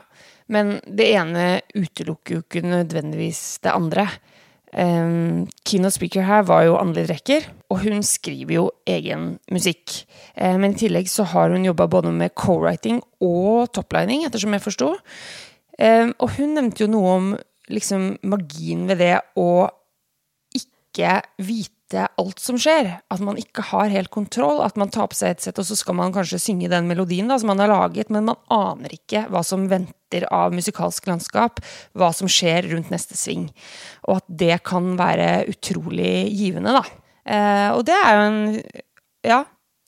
Men 0.49 0.79
det 0.85 1.11
ene 1.13 1.61
utelukker 1.77 2.39
jo 2.39 2.41
ikke 2.41 2.65
nødvendigvis 2.65 3.59
det 3.61 3.69
andre. 3.75 4.07
Um, 4.69 5.47
keynote 5.65 5.95
speaker 5.95 6.27
her 6.27 6.43
var 6.45 6.67
jo 6.67 6.77
Anneli 6.77 7.07
Drecker, 7.07 7.47
og 7.73 7.81
hun 7.85 8.03
skriver 8.05 8.53
jo 8.53 8.65
egen 8.89 9.39
musikk. 9.51 10.03
Um, 10.35 10.61
men 10.61 10.75
i 10.75 10.81
tillegg 10.83 11.09
så 11.09 11.25
har 11.31 11.49
hun 11.53 11.65
jobba 11.65 11.89
både 11.89 12.13
med 12.13 12.35
co-writing 12.37 13.01
og 13.25 13.71
toplining, 13.73 14.25
ettersom 14.27 14.53
jeg 14.53 14.65
forsto. 14.65 14.93
Um, 15.79 16.13
og 16.19 16.35
hun 16.37 16.53
nevnte 16.57 16.85
jo 16.85 16.91
noe 16.91 17.15
om 17.15 17.33
liksom 17.69 18.11
magien 18.29 18.87
ved 18.89 19.01
det 19.01 19.17
å 19.39 19.49
ikke 20.57 21.19
vite 21.45 21.78
alt 21.97 22.39
som 22.39 22.57
skjer. 22.61 22.91
At 23.09 23.21
man 23.25 23.39
ikke 23.41 23.63
har 23.71 23.89
helt 23.89 24.11
kontroll. 24.13 24.61
At 24.65 24.77
man 24.79 24.91
tar 24.93 25.09
på 25.09 25.17
seg 25.17 25.33
et 25.33 25.45
sett, 25.45 25.59
og 25.61 25.65
så 25.67 25.77
skal 25.79 25.97
man 25.97 26.13
kanskje 26.15 26.41
synge 26.43 26.69
den 26.71 26.89
melodien 26.89 27.29
da, 27.31 27.39
som 27.41 27.49
man 27.51 27.63
har 27.63 27.71
laget, 27.71 28.11
men 28.13 28.27
man 28.29 28.39
aner 28.53 28.93
ikke 28.93 29.25
hva 29.33 29.41
som 29.45 29.67
venter 29.71 30.27
av 30.33 30.53
musikalsk 30.55 31.09
landskap. 31.09 31.63
Hva 31.97 32.11
som 32.15 32.29
skjer 32.29 32.69
rundt 32.73 32.91
neste 32.93 33.17
sving. 33.17 33.49
Og 34.07 34.19
at 34.19 34.29
det 34.41 34.61
kan 34.67 34.93
være 34.99 35.47
utrolig 35.49 36.29
givende, 36.35 36.77
da. 36.77 36.85
Eh, 37.29 37.69
og 37.73 37.83
det 37.89 37.97
er 37.97 38.15
jo 38.15 38.27
en 38.27 38.41
ja, 39.25 39.41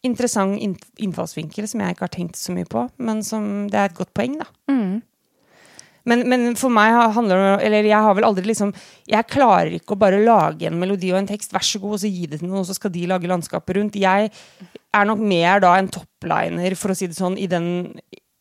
interessant 0.06 0.58
innfallsvinkel 1.02 1.70
som 1.70 1.84
jeg 1.84 1.96
ikke 1.96 2.08
har 2.08 2.14
tenkt 2.18 2.40
så 2.40 2.54
mye 2.56 2.70
på, 2.70 2.88
men 3.02 3.22
som 3.26 3.68
det 3.72 3.80
er 3.80 3.90
et 3.92 3.98
godt 3.98 4.14
poeng, 4.18 4.42
da. 4.42 4.50
Men, 6.10 6.24
men 6.30 6.56
for 6.58 6.74
meg 6.74 6.96
handler 7.14 7.44
det 7.44 7.66
Eller 7.68 7.86
jeg 7.86 8.06
har 8.06 8.16
vel 8.18 8.26
aldri 8.26 8.48
liksom 8.50 8.72
Jeg 9.06 9.28
klarer 9.30 9.76
ikke 9.78 9.94
å 9.94 10.00
bare 10.02 10.24
lage 10.24 10.66
en 10.66 10.80
melodi 10.82 11.12
og 11.14 11.20
en 11.20 11.30
tekst, 11.30 11.54
vær 11.54 11.66
så 11.66 11.82
god, 11.84 11.98
og 11.98 12.02
så 12.02 12.10
gi 12.10 12.26
det 12.26 12.42
til 12.42 12.50
noen, 12.50 12.64
og 12.64 12.70
så 12.70 12.78
skal 12.78 12.94
de 12.94 13.06
lage 13.10 13.30
landskapet 13.30 13.78
rundt. 13.78 14.00
Jeg 14.02 14.32
er 14.32 15.08
nok 15.08 15.22
mer 15.22 15.62
da 15.64 15.76
en 15.78 15.92
topliner, 15.92 16.76
for 16.80 16.94
å 16.94 16.98
si 16.98 17.10
det 17.12 17.18
sånn, 17.18 17.38
i 17.40 17.48
den 17.52 17.70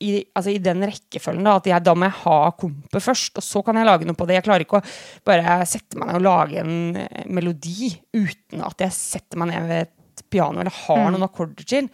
i, 0.00 0.12
altså 0.36 0.52
i 0.54 0.60
den 0.62 0.80
rekkefølgen, 0.88 1.44
da, 1.44 1.58
at 1.60 1.68
jeg, 1.68 1.84
da 1.84 1.94
må 1.96 2.08
jeg 2.08 2.16
ha 2.22 2.38
kompet 2.56 3.04
først, 3.04 3.36
og 3.36 3.44
så 3.44 3.62
kan 3.64 3.76
jeg 3.76 3.88
lage 3.88 4.08
noe 4.08 4.16
på 4.16 4.26
det. 4.28 4.38
Jeg 4.38 4.46
klarer 4.46 4.64
ikke 4.64 4.80
å 4.80 4.86
bare 5.28 5.58
sette 5.68 6.00
meg 6.00 6.08
ned 6.08 6.20
og 6.22 6.24
lage 6.24 6.62
en 6.62 7.00
eh, 7.02 7.26
melodi 7.28 7.90
uten 8.16 8.64
at 8.64 8.86
jeg 8.86 8.96
setter 8.96 9.40
meg 9.40 9.52
ned 9.52 9.68
ved 9.68 9.90
et 9.90 10.24
piano 10.32 10.62
eller 10.62 10.72
har 10.86 11.10
noen 11.10 11.26
akkorder 11.26 11.68
til. 11.68 11.90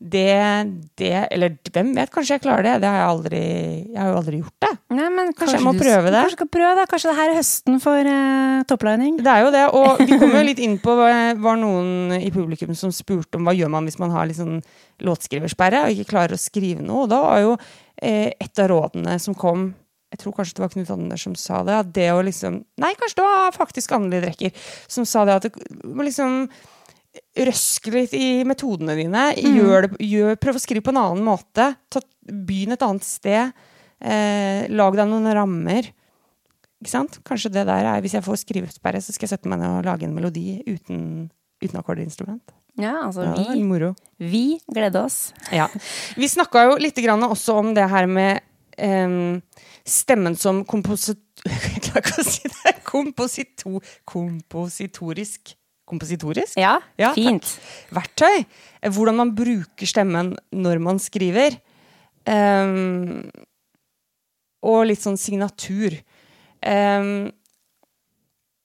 Det, 0.00 0.32
det 0.96 1.10
Eller 1.28 1.58
hvem 1.68 1.90
vet, 1.92 2.08
kanskje 2.08 2.38
jeg 2.38 2.42
klarer 2.46 2.64
det. 2.64 2.76
Det 2.80 2.88
har 2.88 3.02
jeg 3.02 3.08
aldri 3.10 3.40
Jeg 3.42 3.98
har 3.98 4.08
jo 4.08 4.20
aldri 4.22 4.38
gjort 4.40 4.64
det. 4.64 4.70
Nei, 4.96 5.08
men 5.12 5.32
Kanskje 5.36 5.58
jeg 5.58 5.66
må 5.66 5.74
prøve 5.76 6.08
det? 6.08 6.22
Kanskje 6.22 6.38
skal 6.38 6.50
prøve 6.56 6.70
det. 6.78 6.86
Kanskje 6.88 7.10
det 7.10 7.16
her 7.18 7.32
er 7.32 7.36
høsten 7.36 7.82
for 7.84 8.08
uh, 8.08 8.62
topplining. 8.70 9.18
Det 9.20 9.34
er 9.34 9.44
jo 9.44 9.50
det, 9.52 9.66
og 9.76 10.00
vi 10.00 10.16
kom 10.22 10.32
jo 10.38 10.46
litt 10.48 10.62
inn 10.64 10.78
på 10.80 10.96
eh, 11.04 11.34
var 11.44 11.60
noen 11.60 12.16
i 12.16 12.32
publikum 12.32 12.72
som 12.78 12.94
spurte 12.96 13.36
om 13.36 13.44
hva 13.44 13.54
gjør 13.56 13.74
man 13.76 13.90
hvis 13.90 14.00
man 14.00 14.14
har 14.14 14.30
litt 14.30 14.40
sånn 14.40 14.62
låtskriversperre 15.04 15.84
og 15.84 15.92
ikke 15.92 16.14
klarer 16.14 16.38
å 16.38 16.40
skrive 16.40 16.80
noe. 16.80 17.04
Og 17.04 17.12
da 17.12 17.20
var 17.26 17.44
jo 17.44 17.52
eh, 18.00 18.32
et 18.32 18.64
av 18.64 18.72
rådene 18.72 19.20
som 19.20 19.36
kom 19.36 19.68
jeg 20.10 20.24
tror 20.24 20.34
kanskje 20.34 20.56
det 20.58 20.62
var 20.64 20.72
Knut 20.72 20.90
Anders 20.90 21.22
som 21.22 21.36
sa 21.38 21.60
det. 21.66 21.76
At 21.84 21.90
det 21.94 22.08
å 22.10 22.22
liksom 22.26 22.56
Nei, 22.82 22.90
kanskje 22.98 23.20
det 23.20 23.28
var 23.28 23.54
faktisk 23.54 23.92
Anneli 23.94 24.24
Drekker 24.24 24.70
som 24.90 25.06
sa 25.06 25.22
det. 25.28 25.36
At 25.38 25.46
det, 25.46 25.68
liksom 26.08 26.48
røske 27.46 27.92
litt 27.94 28.14
i 28.14 28.42
metodene 28.46 28.94
dine. 28.98 29.30
Gjør 29.38 29.86
det, 29.86 29.98
gjør, 30.04 30.36
prøv 30.40 30.58
å 30.58 30.62
skrive 30.62 30.84
på 30.86 30.94
en 30.94 31.02
annen 31.02 31.26
måte. 31.26 31.72
Ta, 31.90 32.02
Begynn 32.30 32.76
et 32.76 32.84
annet 32.86 33.06
sted. 33.06 33.56
Eh, 34.00 34.68
lag 34.70 34.96
deg 34.96 35.10
noen 35.10 35.26
rammer. 35.34 35.90
Ikke 36.80 36.92
sant? 36.92 37.18
Kanskje 37.26 37.50
det 37.52 37.66
der 37.68 37.84
er 37.84 38.00
Hvis 38.00 38.14
jeg 38.16 38.24
får 38.24 38.40
skrivesperre, 38.44 39.02
så 39.02 39.12
skal 39.12 39.26
jeg 39.26 39.34
sette 39.34 39.50
meg 39.50 39.60
ned 39.60 39.80
og 39.80 39.88
lage 39.88 40.06
en 40.06 40.14
melodi 40.16 40.60
uten, 40.68 41.28
uten 41.60 41.80
akkordinstrument. 41.80 42.54
Ja, 42.80 42.94
altså 43.04 43.26
Ja, 43.26 43.34
vi, 43.34 43.90
vi 44.30 44.44
gleder 44.70 45.04
oss. 45.04 45.34
Ja. 45.52 45.66
Vi 46.16 46.28
snakka 46.30 46.68
jo 46.68 46.78
litt 46.80 46.96
grann 47.02 47.26
også 47.26 47.58
om 47.60 47.74
det 47.76 47.88
her 47.90 48.08
med 48.08 48.40
em, 48.78 49.40
stemmen 49.84 50.38
som 50.38 50.64
komposit... 50.64 51.20
Jeg 51.44 51.82
klarer 51.88 52.04
ikke 52.04 52.22
å 52.22 52.28
si 52.30 52.48
det. 52.48 52.74
Komposito, 52.86 53.80
kompositorisk 54.08 55.56
Kompositorisk? 55.90 56.56
Ja, 56.60 56.76
Ja, 57.00 57.12
fint. 57.16 57.56
verktøy. 57.94 58.44
Eh, 58.80 58.90
Hvordan 58.94 59.18
man 59.18 59.34
bruker 59.36 59.90
stemmen 59.90 60.36
når 60.54 60.80
man 60.82 60.98
skriver. 61.02 61.58
Um, 62.30 63.30
og 64.62 64.82
litt 64.90 65.00
sånn 65.02 65.18
signatur. 65.20 65.96
Um, 66.62 67.30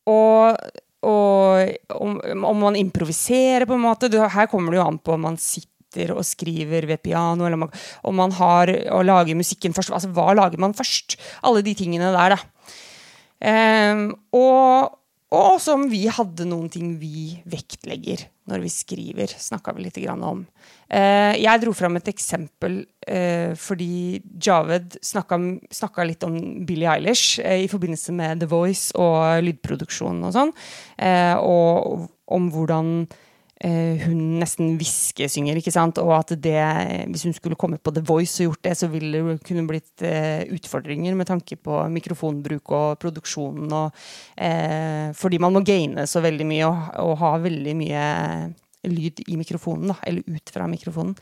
og 0.06 0.58
og 1.06 1.70
om, 2.02 2.16
om 2.50 2.58
man 2.64 2.76
improviserer, 2.80 3.68
på 3.70 3.76
en 3.78 3.84
måte. 3.84 4.08
Du, 4.10 4.18
her 4.18 4.48
kommer 4.50 4.74
det 4.74 4.80
jo 4.80 4.86
an 4.88 4.98
på 4.98 5.14
om 5.14 5.22
man 5.28 5.36
sitter 5.38 6.16
og 6.16 6.24
skriver 6.26 6.88
ved 6.90 7.04
piano, 7.06 7.46
eller 7.46 7.54
om 7.60 7.64
man, 7.68 7.76
om 8.10 8.18
man 8.18 8.34
har 8.40 8.72
å 8.90 9.04
lage 9.06 9.36
musikken 9.38 9.76
først. 9.78 9.94
Altså, 9.94 10.10
hva 10.18 10.34
lager 10.34 10.58
man 10.58 10.74
først? 10.74 11.14
Alle 11.46 11.62
de 11.62 11.76
tingene 11.78 12.10
der, 12.16 12.34
da. 12.34 12.40
Um, 13.94 14.02
og, 14.34 14.98
og 15.34 15.56
også 15.56 15.74
om 15.74 15.88
vi 15.90 16.04
hadde 16.12 16.46
noen 16.48 16.68
ting 16.72 16.94
vi 17.02 17.40
vektlegger 17.50 18.28
når 18.46 18.62
vi 18.62 18.70
skriver, 18.70 19.32
snakka 19.42 19.74
vi 19.74 19.88
litt 19.88 19.98
om. 20.14 20.44
Eh, 20.86 21.34
jeg 21.42 21.62
dro 21.64 21.74
fram 21.74 21.98
et 21.98 22.12
eksempel 22.12 22.84
eh, 23.10 23.58
fordi 23.58 24.22
Javed 24.38 25.00
snakka, 25.02 26.06
litt 26.06 26.24
om 26.28 26.38
Billie 26.68 26.92
Eilish 26.92 27.42
eh, 27.42 27.64
i 27.66 27.72
forbindelse 27.72 28.14
med 28.14 28.44
The 28.44 28.50
Voice 28.52 28.94
og 28.94 29.42
lydproduksjon 29.48 30.22
og 30.30 30.36
sånn. 30.38 30.54
Og 31.42 32.06
om 32.36 32.52
hvordan 32.54 32.94
hun 33.66 34.20
nesten 34.42 34.76
hviskesynger, 34.80 35.58
ikke 35.60 35.74
sant. 35.74 36.00
Og 36.02 36.12
at 36.18 36.34
det, 36.42 36.58
hvis 37.12 37.26
hun 37.28 37.36
skulle 37.36 37.58
kommet 37.60 37.84
på 37.86 37.94
The 37.96 38.04
Voice 38.06 38.44
og 38.44 38.52
gjort 38.52 38.64
det, 38.68 38.76
så 38.78 38.90
ville 38.92 39.22
det 39.30 39.38
kunne 39.48 39.66
blitt 39.70 40.04
eh, 40.06 40.44
utfordringer 40.54 41.16
med 41.18 41.30
tanke 41.30 41.58
på 41.58 41.80
mikrofonbruk 41.94 42.76
og 42.76 43.00
produksjonen. 43.02 43.72
Og, 43.74 44.06
eh, 44.38 45.10
fordi 45.18 45.42
man 45.42 45.56
må 45.56 45.64
gaine 45.66 46.06
så 46.10 46.24
veldig 46.26 46.48
mye 46.50 46.70
og, 46.70 46.86
og 47.06 47.18
ha 47.24 47.34
veldig 47.46 47.76
mye 47.80 48.06
lyd 48.86 49.24
i 49.28 49.38
mikrofonen, 49.40 49.90
da, 49.94 49.98
eller 50.06 50.38
ut 50.38 50.54
fra 50.54 50.68
mikrofonen. 50.70 51.16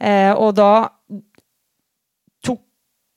Eh, 0.00 0.32
og 0.34 0.54
da 0.58 0.70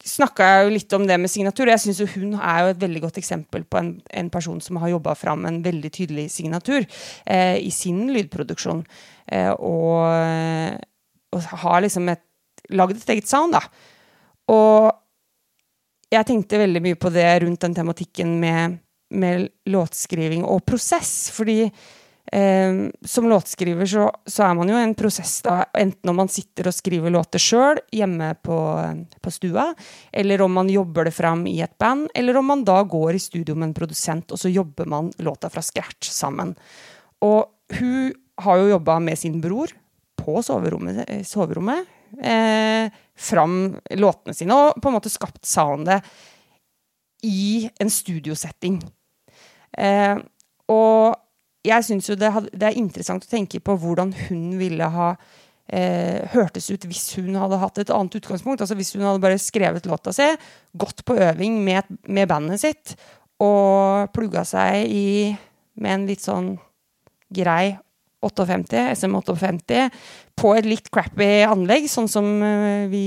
snakka 0.07 0.47
jeg 0.47 0.65
jo 0.65 0.73
litt 0.73 0.93
om 0.97 1.05
det 1.07 1.17
med 1.21 1.31
signatur. 1.31 1.69
Jeg 1.69 1.83
synes 1.83 2.01
jo 2.01 2.07
Hun 2.15 2.33
er 2.35 2.63
jo 2.63 2.71
et 2.73 2.81
veldig 2.81 3.01
godt 3.03 3.19
eksempel 3.21 3.63
på 3.63 3.79
en, 3.81 3.91
en 4.09 4.29
person 4.33 4.59
som 4.61 4.79
har 4.81 4.93
jobba 4.93 5.15
fram 5.17 5.45
en 5.45 5.61
veldig 5.63 5.91
tydelig 5.93 6.29
signatur 6.33 6.85
eh, 7.25 7.57
i 7.61 7.71
sin 7.73 8.07
lydproduksjon. 8.13 8.83
Eh, 9.31 9.51
og, 9.51 10.79
og 11.31 11.53
har 11.63 11.81
liksom 11.85 12.09
et, 12.13 12.23
lagd 12.69 12.97
et 12.97 13.15
eget 13.15 13.29
sound, 13.29 13.57
da. 13.57 13.63
Og 14.51 14.91
jeg 16.11 16.27
tenkte 16.27 16.59
veldig 16.59 16.81
mye 16.83 16.99
på 16.99 17.11
det 17.13 17.27
rundt 17.43 17.61
den 17.63 17.75
tematikken 17.77 18.35
med, 18.41 18.79
med 19.15 19.47
låtskriving 19.71 20.43
og 20.43 20.65
prosess. 20.67 21.31
Fordi 21.35 21.69
eh, 22.31 22.89
som 23.05 23.29
låtskriver 23.29 23.85
så, 23.85 24.07
så 24.25 24.45
er 24.47 24.55
man 24.57 24.69
jo 24.71 24.77
i 24.77 24.83
en 24.83 24.95
prosess, 24.97 25.39
da, 25.45 25.61
enten 25.77 26.11
om 26.11 26.21
man 26.23 26.31
sitter 26.31 26.69
og 26.69 26.75
skriver 26.75 27.13
låter 27.13 27.41
sjøl 27.41 27.81
hjemme 27.95 28.33
på, 28.43 28.57
på 29.21 29.33
stua, 29.33 29.69
eller 30.11 30.45
om 30.45 30.57
man 30.59 30.71
jobber 30.71 31.09
det 31.09 31.15
fram 31.15 31.45
i 31.49 31.59
et 31.63 31.77
band, 31.81 32.09
eller 32.15 32.39
om 32.39 32.51
man 32.53 32.65
da 32.67 32.81
går 32.83 33.17
i 33.17 33.23
studio 33.23 33.55
med 33.55 33.71
en 33.71 33.77
produsent, 33.77 34.31
og 34.31 34.41
så 34.41 34.51
jobber 34.51 34.89
man 34.89 35.11
låta 35.23 35.51
fra 35.51 35.63
scratch 35.65 36.11
sammen. 36.11 36.55
Og 37.21 37.45
hun 37.77 38.11
har 38.41 38.57
jo 38.61 38.71
jobba 38.73 38.99
med 38.99 39.19
sin 39.19 39.41
bror 39.41 39.71
på 40.21 40.41
soverommet, 40.43 41.03
eh, 41.07 41.23
soverommet 41.23 41.85
eh, 42.23 42.91
fram 43.15 43.77
låtene 43.95 44.35
sine, 44.35 44.57
og 44.57 44.81
på 44.81 44.89
en 44.89 44.97
måte 44.97 45.11
skapt 45.13 45.45
soundet 45.47 46.05
i 47.23 47.69
en 47.79 47.89
studiosetting. 47.89 48.79
Eh, 49.77 50.17
og 50.71 51.15
jeg 51.65 51.85
syns 51.85 52.09
jo 52.09 52.17
det, 52.17 52.31
det 52.53 52.71
er 52.71 52.79
interessant 52.79 53.25
å 53.25 53.29
tenke 53.29 53.61
på 53.61 53.75
hvordan 53.77 54.13
hun 54.27 54.45
ville 54.59 54.87
ha 54.95 55.11
eh, 55.67 56.25
hørtes 56.33 56.71
ut 56.71 56.87
hvis 56.89 57.11
hun 57.19 57.37
hadde 57.37 57.59
hatt 57.61 57.81
et 57.81 57.93
annet 57.93 58.17
utgangspunkt. 58.21 58.63
Altså 58.63 58.77
Hvis 58.79 58.95
hun 58.95 59.05
hadde 59.05 59.23
bare 59.23 59.41
skrevet 59.41 59.89
låta 59.89 60.13
si, 60.15 60.27
gått 60.73 61.05
på 61.05 61.17
øving 61.21 61.61
med, 61.65 61.89
med 62.07 62.29
bandet 62.31 62.63
sitt 62.63 62.95
og 63.41 64.11
plugga 64.13 64.43
seg 64.45 64.89
i 64.89 65.05
med 65.81 65.95
en 65.95 66.09
litt 66.09 66.21
sånn 66.21 66.51
grei 67.33 67.77
58, 68.21 68.91
SM 68.99 69.15
58, 69.17 69.85
på 70.37 70.51
et 70.53 70.67
litt 70.67 70.91
crappy 70.93 71.41
anlegg, 71.47 71.87
sånn 71.89 72.09
som 72.11 72.27
eh, 72.45 72.89
vi 72.91 73.05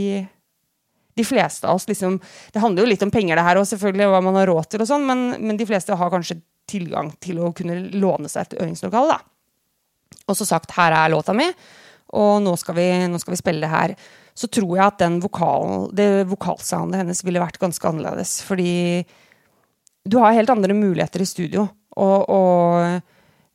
de 1.14 1.22
fleste 1.22 1.68
av 1.70 1.78
oss 1.78 1.86
liksom 1.86 2.16
Det 2.50 2.58
handler 2.58 2.82
jo 2.82 2.90
litt 2.90 3.02
om 3.06 3.12
penger, 3.14 3.38
det 3.38 3.44
her, 3.46 3.60
og 3.60 3.68
selvfølgelig 3.70 4.08
hva 4.10 4.22
man 4.24 4.40
har 4.40 4.50
råd 4.50 4.72
til, 4.72 4.82
og 4.82 4.90
sånn, 4.90 5.06
men, 5.06 5.22
men 5.38 5.60
de 5.60 5.68
fleste 5.68 5.94
har 5.94 6.10
kanskje 6.10 6.40
tilgang 6.70 7.12
til 7.22 7.40
å 7.42 7.52
kunne 7.56 7.78
låne 7.94 8.30
seg 8.30 8.46
et 8.46 8.58
øvingslokale, 8.62 9.16
da. 9.16 10.20
Og 10.28 10.36
så 10.38 10.46
sagt 10.48 10.72
'her 10.72 10.92
er 10.92 11.12
låta 11.12 11.34
mi', 11.34 11.52
og 12.14 12.42
nå 12.42 12.54
skal 12.56 12.74
vi, 12.74 12.88
nå 13.08 13.18
skal 13.20 13.34
vi 13.34 13.42
spille 13.42 13.60
det 13.60 13.72
her. 13.72 13.94
Så 14.34 14.48
tror 14.50 14.76
jeg 14.76 14.86
at 14.86 14.98
den 14.98 15.20
vokal, 15.22 15.90
det 15.94 16.26
vokalsoundet 16.30 17.02
hennes 17.02 17.22
ville 17.24 17.42
vært 17.42 17.60
ganske 17.62 17.88
annerledes. 17.88 18.42
Fordi 18.42 19.04
du 20.04 20.18
har 20.18 20.36
helt 20.36 20.50
andre 20.50 20.74
muligheter 20.74 21.22
i 21.22 21.28
studio. 21.28 21.68
Og, 21.96 22.30
og, 22.30 23.00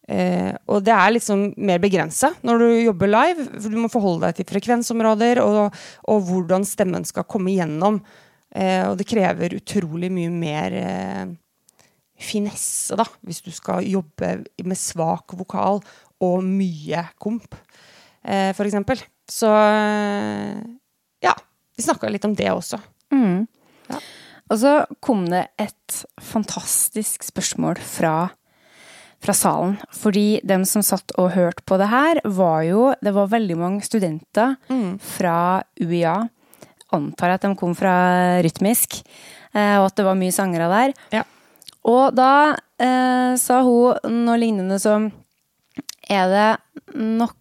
eh, 0.08 0.56
og 0.72 0.84
det 0.84 0.96
er 0.96 1.12
liksom 1.16 1.50
mer 1.58 1.82
begrensa 1.84 2.32
når 2.48 2.64
du 2.64 2.68
jobber 2.88 3.12
live. 3.12 3.50
For 3.60 3.70
du 3.70 3.78
må 3.82 3.92
forholde 3.92 4.28
deg 4.28 4.40
til 4.40 4.50
frekvensområder 4.54 5.44
og, 5.44 5.76
og 6.08 6.24
hvordan 6.30 6.68
stemmen 6.68 7.08
skal 7.08 7.28
komme 7.30 7.54
igjennom. 7.54 8.00
Eh, 8.56 8.88
og 8.88 8.98
det 9.00 9.08
krever 9.10 9.60
utrolig 9.60 10.10
mye 10.14 10.32
mer 10.34 10.80
eh, 10.80 11.26
finesse, 12.20 12.98
da, 13.00 13.06
hvis 13.26 13.42
du 13.46 13.52
skal 13.56 13.86
jobbe 13.88 14.34
med 14.66 14.80
svak 14.80 15.34
vokal 15.40 15.80
og 16.20 16.44
mye 16.44 17.06
komp, 17.22 17.56
eh, 18.24 18.52
eksempel. 18.52 19.02
Så 19.30 19.50
eh, 19.50 20.58
ja. 21.24 21.36
Vi 21.78 21.86
snakka 21.86 22.10
litt 22.12 22.26
om 22.28 22.36
det 22.36 22.50
også. 22.52 22.80
Mm. 23.14 23.46
Ja. 23.88 24.02
Og 24.50 24.58
så 24.60 24.74
kom 25.06 25.28
det 25.30 25.46
et 25.62 26.02
fantastisk 26.20 27.24
spørsmål 27.24 27.80
fra, 27.80 28.32
fra 29.24 29.36
salen. 29.38 29.78
Fordi 29.96 30.42
dem 30.44 30.66
som 30.68 30.84
satt 30.84 31.14
og 31.22 31.32
hørte 31.38 31.64
på 31.64 31.78
det 31.80 31.88
her, 31.88 32.20
var 32.26 32.66
jo 32.68 32.90
Det 33.00 33.14
var 33.16 33.32
veldig 33.32 33.58
mange 33.62 33.86
studenter 33.86 34.58
fra 35.00 35.62
UiA. 35.80 36.18
Antar 36.92 37.30
jeg 37.30 37.40
at 37.40 37.46
de 37.46 37.56
kom 37.56 37.76
fra 37.78 37.96
rytmisk, 38.42 39.04
eh, 39.54 39.78
og 39.78 39.92
at 39.92 39.96
det 39.96 40.08
var 40.08 40.18
mye 40.18 40.34
sangere 40.34 40.68
der. 40.74 40.94
Ja. 41.14 41.24
Og 41.88 42.16
da 42.18 42.58
eh, 42.82 43.36
sa 43.40 43.62
hun 43.64 44.24
noe 44.26 44.40
lignende 44.40 44.80
som 44.82 45.12
Er 46.10 46.32
det 46.34 46.50
noe 46.98 47.36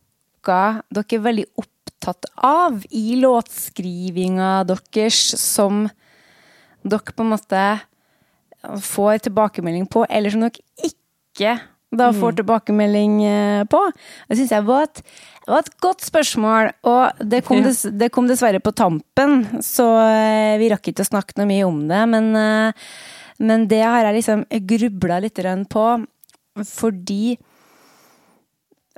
dere 0.49 1.05
er 1.13 1.21
veldig 1.21 1.45
opptatt 1.61 2.29
av 2.41 2.79
i 2.95 3.19
låtskrivinga 3.21 4.63
deres 4.69 5.19
som 5.37 5.83
dere 6.87 7.13
på 7.13 7.25
en 7.27 7.33
måte 7.35 7.65
får 8.65 9.27
tilbakemelding 9.27 9.85
på, 9.93 10.07
eller 10.09 10.33
som 10.33 10.47
dere 10.47 10.89
ikke 10.89 11.59
da 11.99 12.11
får 12.13 12.39
tilbakemelding 12.41 13.19
eh, 13.25 13.65
på? 13.69 13.83
Det 14.29 14.39
syns 14.39 14.55
jeg 14.57 14.67
var 14.69 14.89
et, 14.89 15.03
var 15.49 15.65
et 15.65 15.71
godt 15.85 16.05
spørsmål, 16.05 16.73
og 16.89 17.23
det 17.25 17.43
kom, 17.47 17.63
dess, 17.65 17.85
det 17.89 18.11
kom 18.15 18.29
dessverre 18.29 18.61
på 18.65 18.75
tampen, 18.77 19.47
så 19.65 19.87
eh, 20.07 20.57
vi 20.61 20.73
rakk 20.73 20.91
ikke 20.91 21.07
å 21.07 21.13
snakke 21.13 21.39
noe 21.39 21.49
mye 21.49 21.69
om 21.69 21.85
det, 21.89 22.03
men, 22.13 22.33
eh, 22.37 22.91
men 23.39 23.69
det 23.71 23.83
har 23.85 24.09
jeg 24.09 24.19
liksom 24.19 24.45
grubla 24.67 25.21
litt 25.23 25.39
på, 25.71 25.87
fordi 26.67 27.39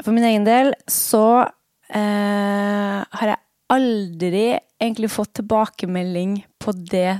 for 0.00 0.16
min 0.16 0.24
egen 0.24 0.46
del 0.48 0.72
så 0.88 1.44
eh, 1.92 2.98
har 3.04 3.32
jeg 3.32 3.40
aldri 3.70 4.46
egentlig 4.80 5.10
fått 5.12 5.34
tilbakemelding 5.38 6.40
på 6.60 6.72
det 6.90 7.18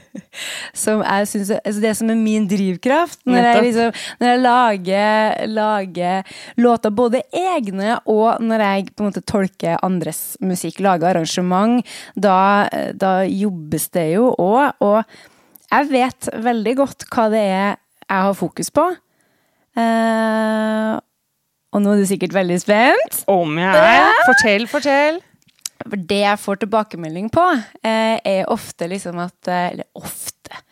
som 0.82 1.02
jeg 1.04 1.28
synes, 1.30 1.52
altså 1.60 1.82
det 1.84 1.92
som 1.98 2.10
er 2.12 2.18
min 2.18 2.48
drivkraft. 2.48 3.20
Når 3.28 3.48
jeg, 3.48 3.62
liksom, 3.68 4.00
når 4.20 4.30
jeg 4.30 4.42
lager, 4.42 5.46
lager 5.52 6.34
låter, 6.60 6.96
både 6.96 7.22
egne 7.36 7.98
og 8.04 8.42
når 8.44 8.66
jeg 8.66 8.90
på 8.92 9.04
en 9.04 9.10
måte 9.10 9.24
tolker 9.28 9.78
andres 9.86 10.24
musikk, 10.44 10.80
lager 10.84 11.12
arrangement, 11.12 11.86
da, 12.16 12.66
da 12.96 13.18
jobbes 13.28 13.88
det 13.96 14.10
jo 14.16 14.32
òg. 14.32 14.76
Og 14.84 15.02
jeg 15.72 15.90
vet 15.90 16.30
veldig 16.44 16.74
godt 16.78 17.06
hva 17.10 17.26
det 17.32 17.42
er 17.42 17.74
jeg 18.06 18.22
har 18.28 18.36
fokus 18.38 18.70
på. 18.70 18.84
Uh, 19.76 20.96
og 21.74 21.82
nå 21.82 21.92
er 21.92 22.00
du 22.00 22.08
sikkert 22.08 22.36
veldig 22.36 22.58
spent. 22.62 23.24
Om 23.28 23.58
jeg 23.60 23.88
er. 23.90 24.20
Fortell, 24.28 24.68
fortell. 24.70 25.18
Det 25.86 26.22
jeg 26.22 26.40
får 26.40 26.62
tilbakemelding 26.62 27.28
på, 27.34 27.44
uh, 27.44 28.16
er 28.16 28.46
ofte 28.50 28.88
liksom 28.90 29.18
at 29.22 29.50
eh, 29.50 29.66
Eller 29.74 29.90
ofte. 29.98 30.62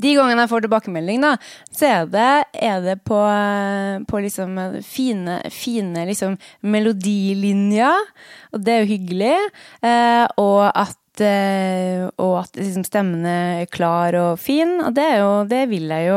De 0.00 0.14
gangene 0.16 0.42
jeg 0.42 0.50
får 0.50 0.64
tilbakemelding, 0.64 1.20
da, 1.22 1.34
så 1.70 1.86
er 1.86 2.08
det, 2.10 2.30
er 2.66 2.80
det 2.82 2.96
på, 3.06 3.18
på 4.10 4.22
liksom 4.24 4.56
fine, 4.82 5.36
fine 5.54 6.02
liksom 6.08 6.34
melodilinjer. 6.66 8.10
Og 8.56 8.64
det 8.64 8.74
er 8.74 8.82
jo 8.82 8.90
hyggelig. 8.90 9.36
Eh, 9.86 10.24
og 10.42 10.64
at 10.72 10.98
og 11.22 12.32
at 12.40 12.56
liksom 12.58 12.84
stemmen 12.86 13.26
er 13.28 13.68
klar 13.70 14.16
og 14.18 14.40
fin, 14.42 14.80
og 14.82 14.94
det, 14.96 15.08
jo, 15.20 15.30
det 15.50 15.64
vil 15.70 15.92
jeg 15.92 16.08
jo. 16.08 16.16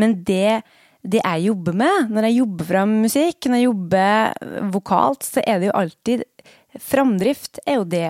Men 0.00 0.18
det, 0.26 0.60
det 1.00 1.22
jeg 1.22 1.46
jobber 1.46 1.78
med, 1.84 2.10
når 2.12 2.28
jeg 2.28 2.38
jobber 2.42 2.68
fram 2.68 2.98
musikk, 3.04 3.48
når 3.48 3.60
jeg 3.60 3.68
jobber 3.70 4.68
vokalt, 4.74 5.26
så 5.26 5.44
er 5.46 5.60
det 5.60 5.70
jo 5.70 5.78
alltid 5.80 6.28
Framdrift 6.74 7.60
er 7.70 7.76
jo 7.78 7.84
det, 7.86 8.08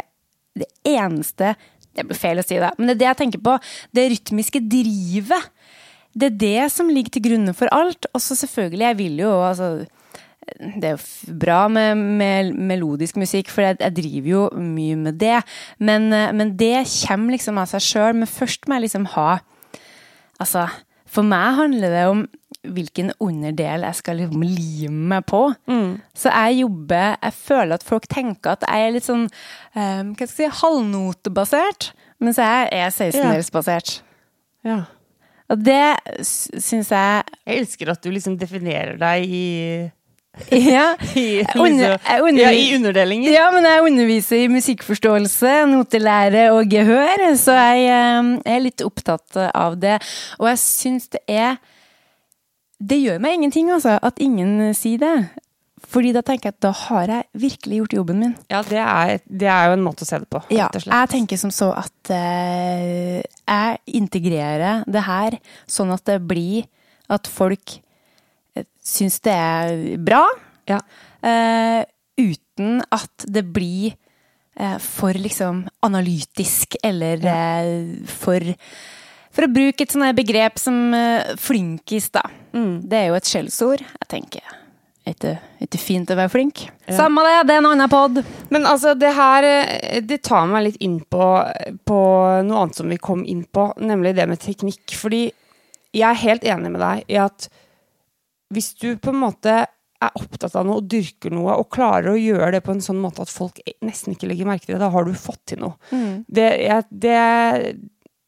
det 0.56 0.64
eneste 0.88 1.50
Det 1.92 2.06
blir 2.08 2.16
feil 2.16 2.40
å 2.40 2.44
si 2.46 2.56
det, 2.56 2.70
men 2.78 2.88
det 2.88 2.94
er 2.94 3.00
det 3.02 3.08
jeg 3.10 3.18
tenker 3.18 3.42
på. 3.44 3.58
Det 3.94 4.06
rytmiske 4.10 4.62
drivet. 4.72 5.50
Det 6.14 6.30
er 6.30 6.38
det 6.40 6.70
som 6.72 6.88
ligger 6.90 7.12
til 7.14 7.24
grunne 7.26 7.54
for 7.54 7.70
alt. 7.74 8.08
Og 8.14 8.22
så 8.22 8.34
selvfølgelig, 8.38 8.86
jeg 8.88 8.98
vil 8.98 9.20
jo 9.22 9.30
altså 9.44 9.68
det 10.61 10.88
er 10.88 10.94
jo 10.96 11.35
bra 11.40 11.64
med, 11.72 11.96
med 12.20 12.52
melodisk 12.68 13.16
musikk, 13.20 13.50
for 13.52 13.64
jeg, 13.64 13.78
jeg 13.80 13.96
driver 13.96 14.30
jo 14.30 14.42
mye 14.61 14.96
med 15.00 15.18
det. 15.20 15.38
Men, 15.78 16.11
eh, 16.12 16.33
men 16.37 16.54
det 16.61 16.85
kommer 17.04 17.37
liksom 17.37 17.61
av 17.61 17.70
seg 17.72 17.85
sjøl. 17.85 18.16
Men 18.20 18.30
først 18.30 18.68
må 18.68 18.78
jeg 18.78 18.88
liksom 18.88 19.11
ha 19.16 19.28
Altså, 20.42 20.64
for 21.07 21.22
meg 21.22 21.54
handler 21.54 21.92
det 21.94 22.07
om 22.11 22.24
hvilken 22.74 23.12
underdel 23.22 23.85
jeg 23.87 23.98
skal 24.00 24.18
liksom 24.18 24.42
lime 24.42 25.09
meg 25.12 25.26
på. 25.30 25.42
Så 26.16 26.33
jeg 26.33 26.59
jobber 26.64 27.16
Jeg 27.22 27.33
føler 27.38 27.74
at 27.76 27.87
folk 27.87 28.09
tenker 28.11 28.57
at 28.57 28.64
jeg 28.66 28.87
er 28.87 28.94
litt 28.96 29.07
sånn 29.07 29.28
um, 29.28 30.11
Hva 30.16 30.26
skal 30.26 30.26
jeg 30.26 30.33
si 30.35 30.48
halvnotebasert, 30.62 31.92
mens 32.18 32.40
jeg 32.40 32.68
er 32.72 32.90
16-delsbasert. 32.90 33.98
Ja. 34.66 34.80
Og 35.52 35.61
det 35.61 36.24
syns 36.24 36.90
jeg 36.90 37.24
Jeg 37.44 37.61
elsker 37.61 37.92
at 37.92 38.02
du 38.02 38.11
liksom 38.11 38.38
definerer 38.40 38.96
deg 39.00 39.28
i, 39.28 39.44
Ja. 40.50 40.96
i, 41.14 41.44
liksom, 41.44 42.38
ja, 42.38 42.50
i 42.50 42.74
underdelinger. 42.74 43.30
Ja, 43.30 43.46
men 43.54 43.66
jeg 43.68 43.84
underviser 43.86 44.42
i 44.42 44.48
musikkforståelse, 44.50 45.52
notelære 45.70 46.48
og 46.56 46.66
gehør, 46.72 47.22
så 47.38 47.54
jeg 47.54 47.86
eh, 47.86 48.32
er 48.56 48.64
litt 48.64 48.82
opptatt 48.84 49.38
av 49.46 49.78
det. 49.82 50.00
Og 50.40 50.50
jeg 50.50 50.60
syns 50.62 51.08
det 51.14 51.22
er 51.30 51.56
Det 52.84 52.98
gjør 52.98 53.20
meg 53.22 53.38
ingenting, 53.38 53.70
altså, 53.72 53.94
at 54.02 54.18
ingen 54.20 54.74
sier 54.76 54.98
det. 55.00 55.16
Fordi 55.94 56.10
da 56.16 56.22
tenker 56.24 56.50
jeg 56.50 56.56
at 56.56 56.64
da 56.64 56.72
har 56.74 57.10
jeg 57.12 57.42
virkelig 57.44 57.78
gjort 57.78 57.96
jobben 57.98 58.20
min. 58.20 58.34
Ja, 58.50 58.62
det 58.66 58.80
er, 58.80 59.22
det 59.24 59.48
er 59.50 59.68
jo 59.68 59.76
en 59.76 59.84
måte 59.84 60.04
å 60.04 60.08
se 60.08 60.18
det 60.20 60.28
på, 60.32 60.42
Ja, 60.54 60.68
jeg 60.74 61.10
tenker 61.12 61.40
som 61.40 61.52
så 61.54 61.70
at 61.76 62.10
uh, 62.10 63.20
jeg 63.20 63.98
integrerer 64.00 64.84
det 64.90 65.04
her 65.06 65.38
sånn 65.70 65.92
at 65.94 66.04
det 66.08 66.18
blir 66.26 66.66
at 67.12 67.28
folk 67.30 67.78
syns 68.84 69.20
det 69.24 69.34
er 69.34 69.84
bra, 70.02 70.24
Ja. 70.70 70.80
Uh, 71.24 71.82
uten 72.20 72.82
at 72.92 73.24
det 73.26 73.42
blir 73.50 73.94
uh, 74.60 74.76
for 74.78 75.16
liksom 75.16 75.64
analytisk 75.82 76.76
eller 76.84 77.24
eh, 77.26 78.04
for 78.06 78.54
For 79.34 79.48
å 79.48 79.50
bruke 79.50 79.82
et 79.82 79.90
sånt 79.90 80.14
begrep 80.14 80.60
som 80.62 80.94
flinkis, 81.42 82.12
da. 82.14 82.22
Det 82.54 82.94
er 83.00 83.08
jo 83.08 83.16
et 83.18 83.26
skjellsord. 83.26 83.80
Jeg 83.82 84.06
tenker 84.12 84.44
er 85.04 85.16
ikke 85.16 85.32
ikke 85.66 85.80
fint 85.82 86.12
å 86.12 86.16
være 86.16 86.30
flink? 86.32 86.62
Samme 86.86 87.24
det, 87.26 87.32
det 87.48 87.56
er 87.56 87.60
en 87.64 87.66
annen 87.72 87.90
pod. 87.90 88.20
Men 88.54 88.68
altså, 88.70 88.94
det 88.94 89.10
her 89.16 89.46
det 90.06 90.20
tar 90.22 90.46
meg 90.48 90.68
litt 90.68 90.78
inn 90.84 91.00
på, 91.02 91.26
på 91.84 91.98
noe 92.46 92.62
annet 92.62 92.78
som 92.78 92.94
vi 92.94 93.00
kom 93.02 93.24
inn 93.26 93.42
på, 93.44 93.72
nemlig 93.82 94.14
det 94.14 94.28
med 94.30 94.40
teknikk. 94.40 94.94
Fordi 94.94 95.26
jeg 95.94 96.06
er 96.08 96.22
helt 96.22 96.46
enig 96.54 96.72
med 96.76 96.84
deg 96.84 97.04
i 97.10 97.18
at 97.20 97.50
hvis 98.54 98.74
du 98.80 98.94
på 98.96 99.12
en 99.12 99.22
måte 99.22 99.64
er 100.04 100.20
opptatt 100.20 100.56
av 100.58 100.66
noe 100.66 100.82
og 100.82 100.88
dyrker 100.90 101.32
noe, 101.32 101.56
og 101.60 101.70
klarer 101.72 102.12
å 102.12 102.20
gjøre 102.20 102.56
det 102.56 102.64
på 102.66 102.74
en 102.74 102.82
sånn 102.84 103.00
måte 103.00 103.24
at 103.24 103.32
folk 103.32 103.60
nesten 103.84 104.14
ikke 104.14 104.28
legger 104.30 104.48
merke 104.48 104.66
til 104.66 104.76
det, 104.76 104.82
da 104.84 104.92
har 104.92 105.06
du 105.06 105.14
fått 105.16 105.42
til 105.52 105.62
noe. 105.64 105.76
Det, 106.28 106.48
ja, 106.66 106.80
det 106.90 107.18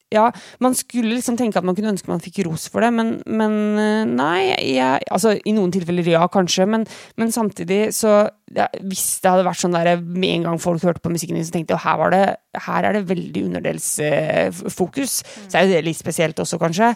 ja, 0.09 0.31
man 0.63 0.75
skulle 0.75 1.17
liksom 1.17 1.35
tenke 1.37 1.59
at 1.59 1.65
man 1.67 1.75
kunne 1.75 1.91
ønske 1.91 2.07
man 2.07 2.23
fikk 2.23 2.39
ros 2.47 2.67
for 2.71 2.83
det, 2.83 2.93
men, 2.95 3.17
men 3.27 3.55
eh, 3.81 4.03
nei, 4.07 4.39
jeg, 4.77 5.03
altså 5.11 5.33
i 5.35 5.55
noen 5.55 5.73
tilfeller 5.75 6.07
ja, 6.13 6.23
kanskje, 6.31 6.67
men, 6.69 6.85
men 7.19 7.33
samtidig 7.35 7.89
så 7.95 8.21
ja, 8.55 8.67
Hvis 8.79 9.19
det 9.23 9.31
hadde 9.31 9.45
vært 9.47 9.59
sånn 9.59 9.75
der 9.75 9.99
med 9.99 10.29
en 10.29 10.45
gang 10.47 10.59
folk 10.61 10.83
hørte 10.85 11.01
på 11.03 11.11
musikken 11.11 11.35
din, 11.35 11.45
så 11.45 11.51
tenkte 11.55 11.75
jeg 11.75 11.83
her, 11.83 12.13
det, 12.13 12.21
her 12.63 12.87
er 12.87 12.95
det 12.95 13.01
veldig 13.09 13.43
underdelsfokus. 13.49 15.15
Eh, 15.25 15.47
så 15.49 15.57
er 15.59 15.65
jo 15.65 15.73
det 15.73 15.81
litt 15.87 15.99
spesielt 15.99 16.39
også, 16.39 16.59
kanskje. 16.61 16.93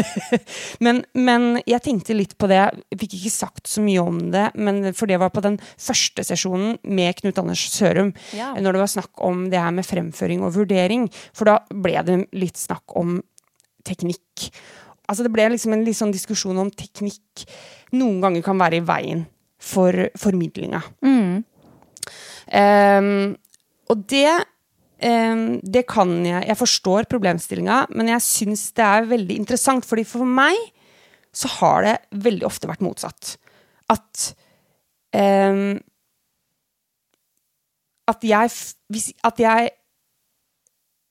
men, 0.86 1.02
men 1.12 1.48
jeg 1.68 1.84
tenkte 1.84 2.16
litt 2.16 2.32
på 2.40 2.48
det, 2.50 2.62
jeg 2.92 3.00
fikk 3.02 3.16
ikke 3.18 3.34
sagt 3.34 3.70
så 3.70 3.84
mye 3.84 4.00
om 4.02 4.20
det, 4.32 4.46
men 4.56 4.92
for 4.96 5.10
det 5.10 5.18
var 5.20 5.32
på 5.34 5.42
den 5.44 5.58
første 5.76 6.24
sesjonen 6.26 6.78
med 6.88 7.18
Knut 7.20 7.40
Anders 7.42 7.66
Sørum, 7.74 8.14
Ja. 8.36 8.54
når 8.56 8.76
det 8.78 8.84
var 8.84 8.92
snakk 8.94 9.24
om 9.26 9.48
det 9.52 9.60
her 9.60 9.74
med 9.76 9.88
fremføring 9.88 10.44
og 10.46 10.54
vurdering. 10.56 11.10
For 11.36 11.50
da 11.50 11.58
ble 11.68 12.00
det 12.06 12.22
litt 12.36 12.60
snakk 12.60 12.96
om 12.96 13.18
teknikk. 13.86 14.48
Altså 15.10 15.26
det 15.26 15.32
ble 15.34 15.48
liksom 15.52 15.74
en 15.74 15.84
litt 15.84 15.98
sånn 15.98 16.14
diskusjon 16.14 16.58
om 16.62 16.70
teknikk 16.72 17.44
noen 17.98 18.20
ganger 18.22 18.44
kan 18.46 18.58
være 18.60 18.78
i 18.80 18.86
veien 18.86 19.26
for 19.60 20.08
formidlinga. 20.18 20.80
Mm. 21.04 21.44
Um, 22.50 23.36
og 23.92 24.04
det 24.10 24.30
um, 25.04 25.60
det 25.62 25.84
kan 25.86 26.10
jeg 26.26 26.46
Jeg 26.48 26.58
forstår 26.58 27.06
problemstillinga, 27.10 27.84
men 27.94 28.08
jeg 28.08 28.24
syns 28.26 28.70
det 28.72 28.84
er 28.84 29.10
veldig 29.10 29.36
interessant. 29.36 29.86
fordi 29.86 30.04
for 30.04 30.24
meg 30.24 30.56
så 31.32 31.48
har 31.60 31.82
det 31.86 31.96
veldig 32.10 32.46
ofte 32.46 32.66
vært 32.66 32.82
motsatt. 32.82 33.36
At 33.90 34.34
um, 35.14 35.78
At 38.08 38.24
jeg 38.24 38.50
hvis, 38.88 39.12
At 39.24 39.38
jeg 39.38 39.70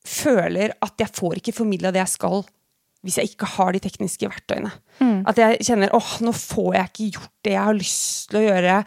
føler 0.09 0.73
at 0.81 0.93
jeg 0.99 1.12
får 1.13 1.39
ikke 1.39 1.53
formidla 1.53 1.91
det 1.91 2.01
jeg 2.01 2.15
skal 2.15 2.43
hvis 3.05 3.19
jeg 3.19 3.31
ikke 3.31 3.47
har 3.55 3.75
de 3.75 3.81
tekniske 3.83 4.27
verktøyene. 4.27 4.71
At 5.29 5.39
jeg 5.39 5.62
kjenner 5.69 5.93
åh, 5.95 6.17
nå 6.25 6.33
får 6.35 6.73
jeg 6.75 6.89
ikke 6.89 7.12
gjort 7.17 7.35
det 7.47 7.55
jeg 7.55 7.67
har 7.69 7.77
lyst 7.77 8.27
til 8.31 8.41
å 8.41 8.47
gjøre 8.47 8.81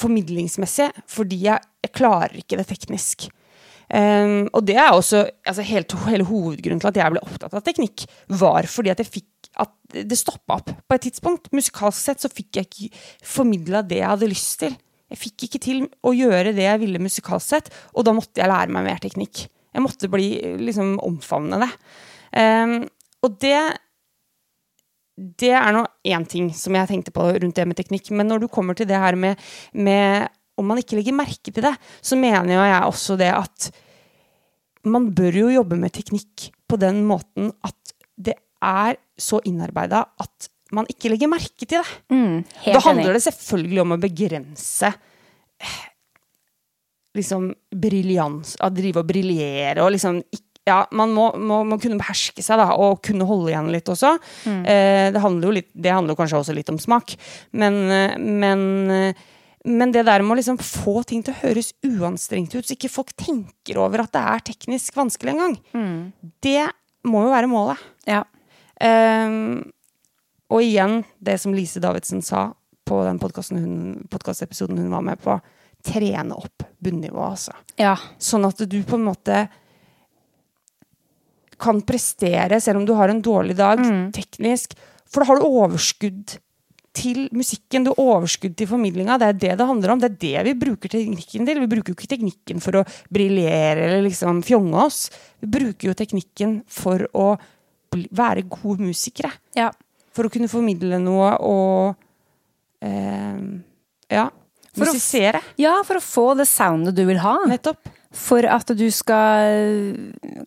formidlingsmessig, 0.00 0.90
fordi 1.10 1.40
jeg, 1.46 1.72
jeg 1.84 1.94
klarer 1.94 2.34
ikke 2.40 2.58
det 2.58 2.66
teknisk. 2.68 3.28
Um, 3.84 4.48
og 4.56 4.64
det 4.66 4.78
er 4.80 4.94
også 4.94 5.20
altså 5.44 5.64
helt, 5.68 5.92
hele 6.08 6.24
hovedgrunnen 6.26 6.80
til 6.82 6.90
at 6.90 6.98
jeg 6.98 7.14
ble 7.14 7.22
opptatt 7.22 7.52
av 7.54 7.62
teknikk, 7.64 8.06
var 8.32 8.66
fordi 8.70 8.90
at 8.94 9.02
jeg 9.02 9.10
fikk 9.20 9.50
at 9.60 9.70
det 9.94 10.18
stoppa 10.18 10.56
opp 10.58 10.72
på 10.72 10.96
et 10.96 11.04
tidspunkt. 11.06 11.52
Musikalsk 11.54 12.00
sett 12.00 12.24
så 12.24 12.30
fikk 12.32 12.58
jeg 12.58 12.68
ikke 12.70 13.04
formidla 13.36 13.84
det 13.86 14.00
jeg 14.00 14.10
hadde 14.10 14.30
lyst 14.32 14.56
til. 14.64 14.74
Jeg 15.12 15.20
fikk 15.20 15.46
ikke 15.46 15.60
til 15.62 15.84
å 16.02 16.14
gjøre 16.16 16.54
det 16.56 16.64
jeg 16.64 16.80
ville 16.82 17.02
musikalsk 17.02 17.54
sett, 17.54 17.70
og 17.94 18.08
da 18.08 18.16
måtte 18.16 18.40
jeg 18.40 18.50
lære 18.50 18.74
meg 18.74 18.88
mer 18.88 19.04
teknikk. 19.04 19.44
Jeg 19.74 19.84
måtte 19.84 20.10
bli 20.10 20.28
liksom 20.64 20.96
omfavne 21.04 21.60
det. 21.62 21.70
Um, 22.34 22.80
og 23.24 23.38
det 23.42 23.56
det 25.14 25.52
er 25.54 25.70
nå 25.76 25.84
én 26.10 26.24
ting 26.26 26.48
som 26.58 26.74
jeg 26.74 26.88
tenkte 26.90 27.12
på 27.14 27.22
rundt 27.38 27.54
det 27.54 27.64
med 27.70 27.76
teknikk. 27.78 28.08
Men 28.18 28.26
når 28.26 28.40
du 28.42 28.48
kommer 28.50 28.74
til 28.74 28.88
det 28.90 28.98
her 28.98 29.14
med, 29.14 29.38
med 29.78 30.24
om 30.58 30.66
man 30.66 30.80
ikke 30.82 30.96
legger 30.98 31.14
merke 31.14 31.52
til 31.54 31.62
det, 31.62 31.70
så 32.02 32.18
mener 32.18 32.50
jo 32.56 32.64
jeg 32.66 32.88
også 32.88 33.14
det 33.20 33.28
at 33.30 33.68
man 34.90 35.06
bør 35.14 35.38
jo 35.38 35.52
jobbe 35.54 35.78
med 35.78 35.94
teknikk 35.94 36.48
på 36.68 36.76
den 36.82 37.04
måten 37.06 37.52
at 37.64 37.94
det 38.18 38.34
er 38.64 38.98
så 39.14 39.38
innarbeida 39.46 40.02
at 40.20 40.48
man 40.74 40.88
ikke 40.90 41.12
legger 41.12 41.30
merke 41.30 41.62
til 41.62 41.78
det. 41.78 41.86
Mm, 42.10 42.42
Da 42.66 42.80
handler 42.82 43.12
enig. 43.12 43.14
det 43.14 43.22
selvfølgelig 43.28 43.82
om 43.84 43.94
å 43.94 44.00
begrense 44.02 44.90
eh, 45.62 45.82
liksom 47.14 47.52
briljans, 47.70 48.56
å 48.58 48.70
drive 48.74 49.04
og 49.04 49.06
briljere 49.14 49.84
og 49.86 49.94
liksom 49.94 50.18
ikk- 50.26 50.53
ja, 50.64 50.78
man 50.96 51.12
må, 51.12 51.28
må, 51.36 51.60
må 51.68 51.76
kunne 51.80 52.00
beherske 52.00 52.42
seg 52.44 52.60
da, 52.60 52.70
og 52.80 53.02
kunne 53.04 53.26
holde 53.28 53.52
igjen 53.52 53.70
litt 53.72 53.88
også. 53.92 54.14
Eh, 54.48 55.10
det, 55.12 55.20
handler 55.20 55.48
jo 55.48 55.54
litt, 55.58 55.70
det 55.76 55.92
handler 55.92 56.16
kanskje 56.18 56.40
også 56.40 56.56
litt 56.56 56.72
om 56.72 56.80
smak, 56.80 57.16
men, 57.52 57.76
eh, 57.92 58.16
men, 58.16 58.64
eh, 58.92 59.24
men 59.68 59.92
det 59.92 60.06
der 60.08 60.24
med 60.24 60.36
å 60.36 60.38
liksom 60.40 60.60
få 60.60 61.02
ting 61.08 61.22
til 61.24 61.34
å 61.34 61.42
høres 61.42 61.72
uanstrengt 61.84 62.56
ut, 62.56 62.64
så 62.64 62.76
ikke 62.76 62.92
folk 62.92 63.12
tenker 63.20 63.80
over 63.80 64.04
at 64.04 64.14
det 64.16 64.24
er 64.32 64.46
teknisk 64.52 64.96
vanskelig 64.96 65.34
engang, 65.34 65.58
det 66.44 66.64
må 67.04 67.26
jo 67.26 67.34
være 67.34 67.50
målet. 67.52 67.84
Ja. 68.08 68.22
Eh, 68.80 69.36
og 70.54 70.62
igjen, 70.64 71.02
det 71.24 71.36
som 71.42 71.56
Lise 71.56 71.82
Davidsen 71.82 72.24
sa 72.24 72.46
på 72.84 73.02
den 73.04 73.20
podkastepisoden 73.20 74.78
hun, 74.80 74.88
hun 74.88 74.96
var 74.96 75.04
med 75.04 75.20
på, 75.20 75.36
trene 75.84 76.36
opp 76.36 76.64
bunnivået, 76.80 77.36
altså. 77.36 77.52
ja. 77.76 77.92
Sånn 78.16 78.46
at 78.48 78.60
du 78.64 78.78
på 78.88 78.96
en 78.96 79.04
måte 79.04 79.42
kan 81.64 81.80
prestere, 81.88 82.60
selv 82.60 82.82
om 82.82 82.86
du 82.88 82.92
har 82.98 83.08
en 83.12 83.22
dårlig 83.24 83.56
dag, 83.58 83.80
teknisk. 84.14 84.76
For 85.08 85.22
da 85.24 85.30
har 85.32 85.40
du 85.40 85.46
overskudd 85.48 86.36
til 86.94 87.24
musikken, 87.34 87.82
du 87.82 87.90
har 87.90 87.98
overskudd 88.04 88.52
til 88.58 88.68
formidlinga. 88.70 89.16
Det 89.18 89.26
er 89.32 89.38
det 89.42 89.52
det 89.58 89.66
handler 89.66 89.94
om. 89.96 89.98
Det 90.02 90.10
er 90.12 90.18
det 90.22 90.44
vi 90.46 90.52
bruker 90.60 90.92
teknikken 90.92 91.48
til. 91.48 91.58
Vi 91.64 91.70
bruker 91.72 91.90
jo 91.90 91.96
ikke 91.98 92.10
teknikken 92.12 92.60
for 92.62 92.78
å 92.78 92.84
briljere 93.10 93.88
eller 93.88 94.04
liksom 94.06 94.44
fjonge 94.46 94.84
oss. 94.84 95.08
Vi 95.42 95.48
bruker 95.56 95.90
jo 95.90 95.96
teknikken 95.98 96.60
for 96.70 97.02
å 97.18 97.32
være 98.14 98.44
gode 98.50 98.84
musikere. 98.92 99.32
ja. 99.58 99.72
For 100.14 100.28
å 100.28 100.30
kunne 100.30 100.46
formidle 100.46 101.00
noe 101.02 101.32
og 101.42 101.96
eh, 102.86 103.38
ja, 104.14 104.28
For 104.74 104.86
å- 104.86 104.92
musisere. 104.94 105.40
Ja, 105.58 105.80
for 105.86 105.98
å 105.98 106.02
få 106.04 106.26
det 106.38 106.46
soundet 106.46 106.94
du 106.94 107.04
vil 107.08 107.18
ha. 107.18 107.36
Nettopp. 107.50 107.88
For 108.14 108.46
at 108.46 108.70
du 108.78 108.84
skal 108.94 109.94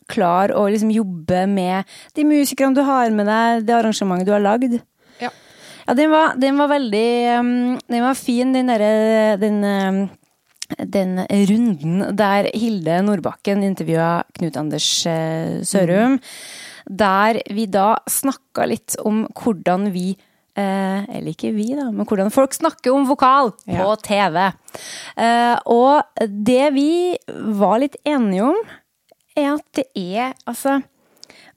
klare 0.07 0.55
å 0.55 0.67
liksom 0.71 0.91
jobbe 0.93 1.43
med 1.51 1.97
de 2.15 2.23
musikerne 2.27 2.77
du 2.77 2.83
har 2.87 3.11
med 3.15 3.27
deg, 3.27 3.65
det 3.67 3.75
arrangementet 3.75 4.29
du 4.29 4.33
har 4.35 4.43
lagd. 4.43 4.77
Ja. 5.21 5.31
Ja, 5.87 5.95
den 5.95 6.11
var, 6.11 6.37
den 6.39 6.57
var 6.59 6.71
veldig 6.71 7.09
um, 7.39 7.51
Den 7.87 8.03
var 8.03 8.17
fin, 8.19 8.53
den 8.55 8.71
derre 8.71 9.35
den, 9.39 9.61
um, 9.63 9.99
den 10.83 11.21
runden 11.49 12.07
der 12.17 12.49
Hilde 12.55 13.01
Nordbakken 13.07 13.63
intervjua 13.63 14.25
Knut 14.35 14.59
Anders 14.59 14.87
Sørum. 15.03 15.63
Sørum. 15.67 16.19
Der 16.87 17.41
vi 17.51 17.67
da 17.67 17.97
snakka 18.07 18.67
litt 18.67 18.95
om 19.03 19.25
hvordan 19.35 19.89
vi 19.91 20.13
Eh, 20.57 21.03
eller 21.13 21.29
ikke 21.35 21.51
vi, 21.53 21.67
da, 21.77 21.91
men 21.93 22.07
hvordan 22.09 22.31
folk 22.33 22.55
snakker 22.57 22.89
om 22.95 23.03
vokal 23.05 23.51
på 23.61 23.75
Ja. 23.77 23.91
TV. 24.01 24.39
Eh, 25.21 25.55
og 25.69 26.01
det 26.25 26.73
vi 26.73 26.89
var 27.61 27.77
litt 27.83 27.97
enige 28.09 28.47
om, 28.47 28.57
er 29.37 29.51
at 29.53 29.65
det 29.77 29.85
er 29.93 30.33
Altså, 30.49 30.79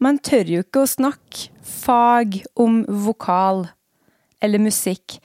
man 0.00 0.18
tør 0.20 0.44
jo 0.52 0.60
ikke 0.66 0.82
å 0.84 0.90
snakke 0.90 1.48
fag 1.64 2.42
om 2.60 2.82
vokal 3.06 3.70
eller 4.42 4.58
musikk 4.60 5.16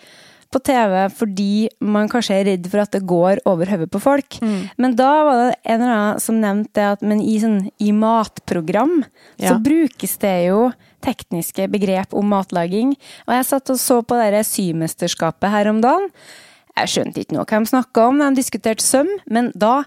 på 0.55 0.61
TV 0.63 1.09
fordi 1.11 1.67
man 1.83 2.07
kanskje 2.07 2.37
er 2.39 2.45
redd 2.47 2.67
for 2.71 2.79
at 2.79 2.91
det 2.95 3.03
går 3.07 3.41
over 3.45 3.67
hodet 3.73 3.89
på 3.91 3.99
folk. 3.99 4.37
Men 4.79 4.95
da 4.95 5.11
var 5.27 5.35
det 5.41 5.55
en 5.65 5.81
eller 5.81 5.95
annen 5.97 6.23
som 6.23 6.39
nevnte 6.39 6.71
det 6.79 6.85
at 6.95 7.01
men 7.03 7.19
i, 7.19 7.35
sånn, 7.43 7.65
i 7.83 7.91
matprogram 7.91 9.01
så 9.35 9.57
brukes 9.59 10.15
det 10.23 10.35
jo 10.47 10.69
tekniske 11.05 11.69
begrep 11.71 12.15
om 12.17 12.27
matlaging. 12.33 12.95
Og 13.27 13.37
jeg 13.37 13.47
satt 13.51 13.71
og 13.73 13.79
så 13.81 14.01
på 14.01 14.17
det 14.19 14.43
symesterskapet 14.49 15.53
her 15.53 15.71
om 15.71 15.79
dagen. 15.85 16.09
Jeg 16.75 16.91
skjønte 16.91 17.23
ikke 17.23 17.37
noe 17.37 17.47
hva 17.47 17.61
de 17.63 17.71
snakka 17.71 18.09
om, 18.09 18.19
de 18.19 18.41
diskuterte 18.41 18.83
søm, 18.83 19.09
men 19.31 19.53
da 19.55 19.77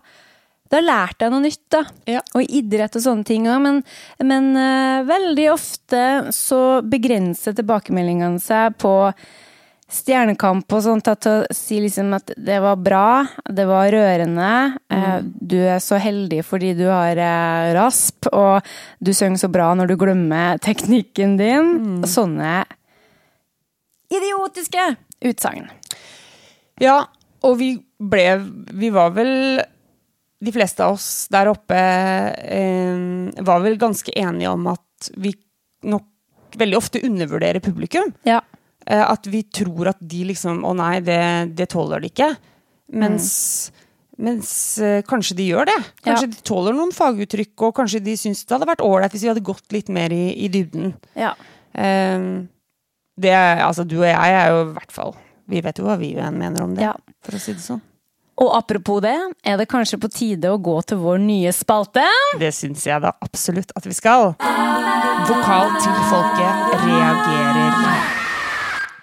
da 0.69 0.83
lærte 0.85 1.25
jeg 1.25 1.33
noe 1.33 1.45
nytt, 1.45 1.63
da. 1.73 1.81
Ja. 2.09 2.21
Og 2.37 2.45
idrett 2.45 2.97
og 2.99 3.05
sånne 3.05 3.25
ting 3.25 3.47
òg. 3.49 3.61
Men, 3.65 3.79
men 4.21 4.51
uh, 4.53 5.07
veldig 5.09 5.47
ofte 5.55 6.03
så 6.37 6.83
begrenser 6.85 7.57
tilbakemeldingene 7.57 8.43
seg 8.43 8.77
på 8.81 8.93
Stjernekamp 9.88 10.68
og 10.77 10.83
sånt 10.85 11.07
til 11.22 11.31
å 11.33 11.55
si 11.57 11.79
liksom 11.81 12.11
at 12.12 12.35
det 12.37 12.59
var 12.61 12.77
bra, 12.77 13.05
det 13.48 13.64
var 13.68 13.88
rørende, 13.94 14.51
Mm. 14.92 15.33
du 15.40 15.57
er 15.64 15.79
så 15.81 15.96
heldig 16.01 16.42
fordi 16.44 16.74
du 16.77 16.85
har 16.90 17.16
eh, 17.16 17.72
rasp, 17.77 18.27
og 18.33 18.61
du 19.01 19.12
synger 19.16 19.38
så 19.40 19.48
bra 19.53 19.70
når 19.74 19.88
du 19.88 19.96
glemmer 19.96 20.59
teknikken 20.61 21.37
din. 21.38 22.03
Sånne 22.05 22.64
idiotiske 24.12 24.85
utsagn. 25.29 25.68
Ja, 26.81 27.07
og 27.44 27.59
vi 27.59 27.72
ble 27.98 28.27
Vi 28.78 28.91
var 28.95 29.11
vel 29.16 29.61
De 30.41 30.53
fleste 30.55 30.84
av 30.86 30.95
oss 30.95 31.26
der 31.34 31.49
oppe 31.51 31.74
eh, 31.78 33.43
var 33.43 33.64
vel 33.64 33.74
ganske 33.80 34.12
enige 34.14 34.53
om 34.53 34.68
at 34.70 35.11
vi 35.18 35.32
nok 35.82 36.05
veldig 36.59 36.76
ofte 36.78 37.03
undervurderer 37.05 37.61
publikum. 37.61 38.12
Ja. 38.26 38.41
Eh, 38.89 39.05
at 39.05 39.26
vi 39.28 39.43
tror 39.53 39.91
at 39.93 39.99
de 40.01 40.22
liksom 40.30 40.62
Å 40.64 40.72
nei, 40.76 40.95
det, 41.05 41.18
det 41.59 41.68
tåler 41.74 42.01
de 42.01 42.09
ikke. 42.09 42.30
Mens, 42.97 43.70
mens 44.16 44.51
eh, 44.80 45.03
kanskje 45.05 45.36
de 45.36 45.49
gjør 45.51 45.68
det. 45.68 45.76
Kanskje 46.07 46.24
Ja. 46.28 46.32
de 46.32 46.43
tåler 46.49 46.72
noen 46.76 46.95
faguttrykk, 46.97 47.53
og 47.68 47.74
kanskje 47.76 48.01
de 48.03 48.14
syns 48.16 48.45
det 48.47 48.57
hadde 48.57 48.68
vært 48.70 48.80
ålreit 48.86 49.12
hvis 49.12 49.26
vi 49.26 49.28
hadde 49.34 49.45
gått 49.45 49.76
litt 49.76 49.91
mer 49.93 50.11
i, 50.14 50.30
i 50.45 50.49
dybden. 50.49 50.95
ja. 51.16 51.34
Um, 51.78 52.49
det 53.20 53.30
altså, 53.34 53.84
du 53.86 53.99
og 53.99 54.07
jeg 54.09 54.14
er 54.34 54.49
jo 54.55 54.61
i 54.62 54.72
hvert 54.72 54.93
fall 54.95 55.12
Vi 55.51 55.61
vet 55.62 55.78
jo 55.78 55.84
hva 55.84 55.97
vi 56.01 56.14
mener 56.16 56.62
om 56.64 56.72
det, 56.74 56.82
Ja. 56.86 56.95
for 57.22 57.36
å 57.36 57.41
si 57.43 57.53
det 57.53 57.61
sånn. 57.62 57.80
Og 58.39 58.53
apropos 58.57 59.01
det, 59.03 59.12
er 59.45 59.57
det 59.59 59.66
kanskje 59.68 59.99
på 60.01 60.09
tide 60.14 60.49
å 60.55 60.59
gå 60.62 60.76
til 60.86 60.97
vår 61.03 61.18
nye 61.20 61.51
spalte? 61.53 62.05
Det 62.39 62.53
syns 62.55 62.86
jeg 62.86 63.03
da 63.03 63.12
absolutt 63.20 63.72
at 63.76 63.84
vi 63.84 63.93
skal. 63.99 64.32
Vokal 64.39 65.74
til 65.82 65.99
folket 66.09 66.78
reagerer. 66.86 68.18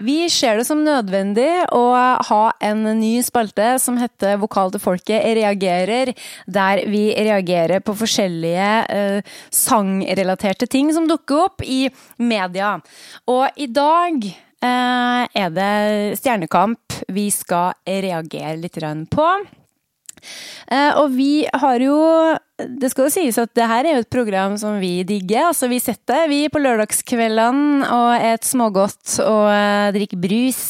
Vi 0.04 0.26
ser 0.28 0.58
det 0.60 0.66
som 0.68 0.82
nødvendig 0.84 1.50
å 1.72 1.84
ha 2.28 2.42
en 2.68 2.84
ny 3.00 3.14
spalte 3.24 3.78
som 3.80 3.96
heter 4.00 4.36
Vokal 4.42 4.74
til 4.74 4.84
folket 4.84 5.24
reagerer, 5.38 6.12
der 6.52 6.84
vi 6.92 7.08
reagerer 7.16 7.80
på 7.86 7.96
forskjellige 7.96 8.72
eh, 8.92 9.36
sangrelaterte 9.56 10.68
ting 10.68 10.92
som 10.96 11.08
dukker 11.08 11.46
opp 11.48 11.64
i 11.64 11.86
media. 12.20 12.76
Og 13.32 13.56
i 13.56 13.70
dag 13.72 14.20
eh, 14.28 15.22
er 15.32 15.56
det 15.56 15.74
Stjernekamp 16.20 17.00
vi 17.16 17.30
skal 17.32 17.78
reagere 17.88 18.58
litt 18.60 18.82
på. 19.16 19.30
Eh, 20.72 20.92
og 20.98 21.14
vi 21.14 21.46
har 21.54 21.82
jo 21.84 21.98
Det 22.56 22.88
skal 22.90 23.06
jo 23.06 23.12
sies 23.12 23.38
at 23.38 23.52
det 23.58 23.66
her 23.68 23.84
er 23.84 23.98
jo 23.98 24.04
et 24.06 24.10
program 24.16 24.54
som 24.58 24.78
vi 24.80 25.04
digger. 25.04 25.50
Altså, 25.50 25.68
vi 25.68 25.82
setter 25.84 26.30
vi 26.32 26.46
på 26.48 26.62
lørdagskveldene 26.64 27.90
og 27.92 28.24
et 28.24 28.48
smågodt 28.48 29.18
og 29.26 29.50
uh, 29.52 29.92
drikker 29.92 30.22
brus 30.24 30.62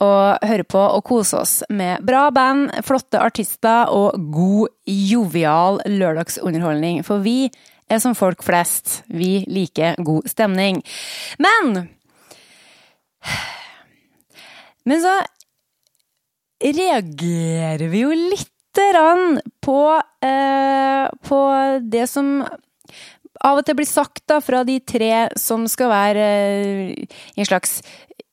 og 0.00 0.40
hører 0.40 0.64
på 0.64 0.80
og 0.80 1.04
koser 1.04 1.42
oss 1.42 1.52
med 1.68 2.00
bra 2.08 2.30
band, 2.32 2.72
flotte 2.80 3.20
artister 3.20 3.92
og 3.92 4.16
god, 4.32 4.72
jovial 4.88 5.82
lørdagsunderholdning. 5.84 7.04
For 7.04 7.20
vi 7.20 7.50
er 7.92 8.00
som 8.00 8.16
folk 8.16 8.40
flest. 8.46 9.02
Vi 9.12 9.44
liker 9.52 10.00
god 10.00 10.32
stemning. 10.32 10.80
Men 11.36 11.90
Men 14.88 15.02
så 15.04 15.18
reagerer 16.64 17.90
vi 17.92 18.04
jo 18.06 18.14
litt 18.16 18.54
på, 19.68 20.02
eh, 20.22 21.08
på 21.28 21.38
det 21.82 22.06
som 22.10 22.42
av 23.44 23.60
og 23.60 23.66
til 23.66 23.76
blir 23.78 23.86
sagt 23.86 24.24
da, 24.26 24.40
fra 24.42 24.64
de 24.66 24.78
tre 24.80 25.28
som 25.38 25.66
skal 25.70 25.90
være 25.92 26.24
eh, 26.24 27.18
en 27.36 27.46
slags 27.46 27.82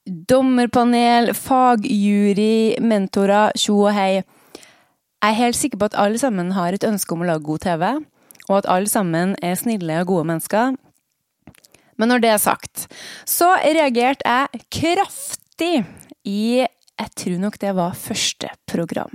dommerpanel, 0.06 1.34
fagjury, 1.34 2.78
mentorer, 2.82 3.54
tjo 3.58 3.88
og 3.88 3.94
hei. 3.94 4.24
Jeg 5.26 5.34
er 5.34 5.40
helt 5.40 5.58
sikker 5.58 5.82
på 5.82 5.90
at 5.90 5.98
alle 5.98 6.22
sammen 6.22 6.54
har 6.54 6.74
et 6.74 6.86
ønske 6.86 7.14
om 7.14 7.24
å 7.26 7.30
lage 7.30 7.46
god 7.46 7.66
TV, 7.66 7.86
og 8.48 8.58
at 8.60 8.70
alle 8.70 8.90
sammen 8.90 9.36
er 9.42 9.58
snille 9.58 10.02
og 10.04 10.12
gode 10.14 10.30
mennesker. 10.30 10.76
Men 11.98 12.12
når 12.12 12.22
det 12.22 12.34
er 12.34 12.42
sagt, 12.44 12.88
så 13.26 13.56
reagerte 13.64 14.26
jeg 14.26 14.66
kraftig 14.70 15.86
i 16.26 16.66
Jeg 16.66 17.12
tror 17.18 17.40
nok 17.42 17.58
det 17.60 17.74
var 17.76 17.98
første 17.98 18.50
program 18.70 19.12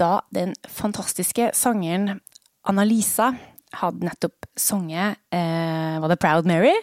da 0.00 0.20
den 0.34 0.54
fantastiske 0.68 1.50
sangeren 1.56 2.20
Anna-Lisa 2.66 3.32
hadde 3.76 4.08
nettopp 4.08 4.46
sunget 4.58 5.18
eh, 5.34 5.96
Var 6.00 6.10
det 6.10 6.20
Proud 6.22 6.48
Mary? 6.48 6.74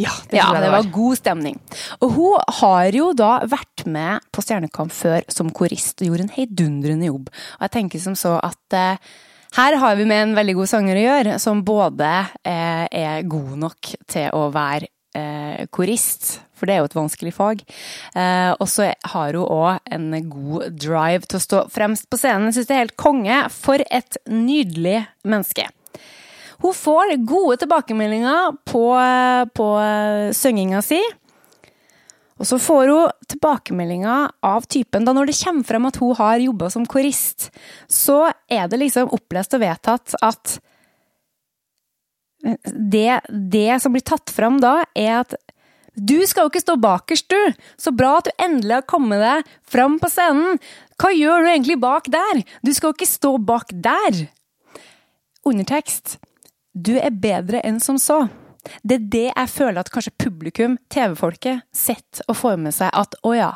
Ja, 0.00 0.12
det, 0.30 0.36
ja, 0.36 0.48
det 0.56 0.70
var 0.72 0.88
god 0.90 1.18
stemning. 1.20 1.58
Og 2.00 2.14
hun 2.16 2.54
har 2.60 2.94
jo 2.96 3.10
da 3.14 3.42
vært 3.44 3.84
med 3.86 4.24
på 4.32 4.42
Stjernekamp 4.42 4.92
før 4.94 5.26
som 5.30 5.52
korist 5.54 6.00
og 6.00 6.08
gjorde 6.08 6.26
en 6.26 6.32
heidundrende 6.32 7.10
jobb. 7.10 7.28
Og 7.28 7.66
jeg 7.66 7.74
tenker 7.76 8.02
som 8.02 8.16
så 8.18 8.38
at 8.40 8.78
eh, 8.78 9.12
her 9.58 9.76
har 9.82 9.98
vi 9.98 10.06
med 10.08 10.24
en 10.24 10.34
veldig 10.38 10.56
god 10.62 10.70
sanger 10.70 10.96
å 10.96 11.04
gjøre, 11.04 11.36
som 11.42 11.60
både 11.66 12.08
eh, 12.40 12.86
er 12.88 13.28
god 13.28 13.52
nok 13.66 13.92
til 14.08 14.32
å 14.32 14.46
være 14.54 14.88
eh, 15.18 15.68
korist, 15.68 16.38
for 16.62 16.70
det 16.70 16.76
er 16.76 16.82
jo 16.84 16.88
et 16.92 16.94
vanskelig 16.94 17.34
fag. 17.34 17.62
Eh, 18.14 18.52
og 18.54 18.68
så 18.70 18.92
har 19.12 19.34
hun 19.34 19.50
òg 19.50 19.92
en 19.98 20.08
god 20.30 20.78
drive 20.78 21.26
til 21.26 21.40
å 21.40 21.44
stå 21.48 21.62
fremst 21.74 22.06
på 22.06 22.20
scenen. 22.20 22.52
Jeg 22.52 22.60
syns 22.60 22.70
det 22.70 22.76
er 22.76 22.84
helt 22.84 23.00
konge. 23.00 23.38
For 23.50 23.82
et 23.90 24.20
nydelig 24.30 25.00
menneske. 25.26 25.66
Hun 26.62 26.76
får 26.78 27.16
gode 27.26 27.58
tilbakemeldinger 27.64 28.54
på, 28.70 28.84
på 29.58 29.66
synginga 30.38 30.84
si. 30.86 31.00
Og 32.42 32.48
så 32.48 32.58
får 32.58 32.90
hun 32.90 33.26
tilbakemeldinger 33.30 34.30
av 34.46 34.66
typen 34.70 35.04
da 35.06 35.14
når 35.14 35.30
det 35.30 35.38
kommer 35.42 35.66
frem 35.66 35.88
at 35.90 35.98
hun 36.02 36.14
har 36.18 36.42
jobba 36.42 36.70
som 36.74 36.86
korist, 36.90 37.50
så 37.86 38.24
er 38.50 38.70
det 38.70 38.80
liksom 38.82 39.12
opplest 39.14 39.54
og 39.58 39.62
vedtatt 39.62 40.16
at 40.22 40.56
det, 42.42 43.20
det 43.30 43.78
som 43.82 43.94
blir 43.94 44.02
tatt 44.02 44.32
frem 44.34 44.58
da, 44.62 44.80
er 44.98 45.20
at 45.20 45.36
du 45.94 46.18
skal 46.26 46.46
jo 46.46 46.52
ikke 46.52 46.62
stå 46.64 46.76
bakerst, 46.80 47.28
du! 47.28 47.64
Så 47.76 47.92
bra 47.92 48.16
at 48.18 48.30
du 48.30 48.44
endelig 48.44 48.78
har 48.78 48.88
kommet 48.88 49.20
deg 49.22 49.48
fram 49.68 49.98
på 50.00 50.10
scenen! 50.12 50.60
Hva 51.00 51.10
gjør 51.12 51.42
du 51.42 51.50
egentlig 51.50 51.78
bak 51.82 52.06
der? 52.12 52.44
Du 52.62 52.70
skal 52.72 52.90
jo 52.90 52.96
ikke 52.96 53.10
stå 53.10 53.34
bak 53.42 53.74
der! 53.84 54.26
Undertekst. 55.48 56.16
Du 56.72 56.94
er 56.96 57.12
bedre 57.12 57.60
enn 57.66 57.82
som 57.82 57.98
så. 58.00 58.24
Det 58.86 58.96
er 58.96 59.10
det 59.12 59.26
jeg 59.28 59.50
føler 59.50 59.82
at 59.82 59.90
kanskje 59.92 60.14
publikum, 60.22 60.78
TV-folket, 60.92 61.66
setter 61.74 62.24
og 62.30 62.38
får 62.38 62.60
med 62.62 62.76
seg 62.76 62.92
at 62.94 63.18
å 63.26 63.34
ja, 63.34 63.50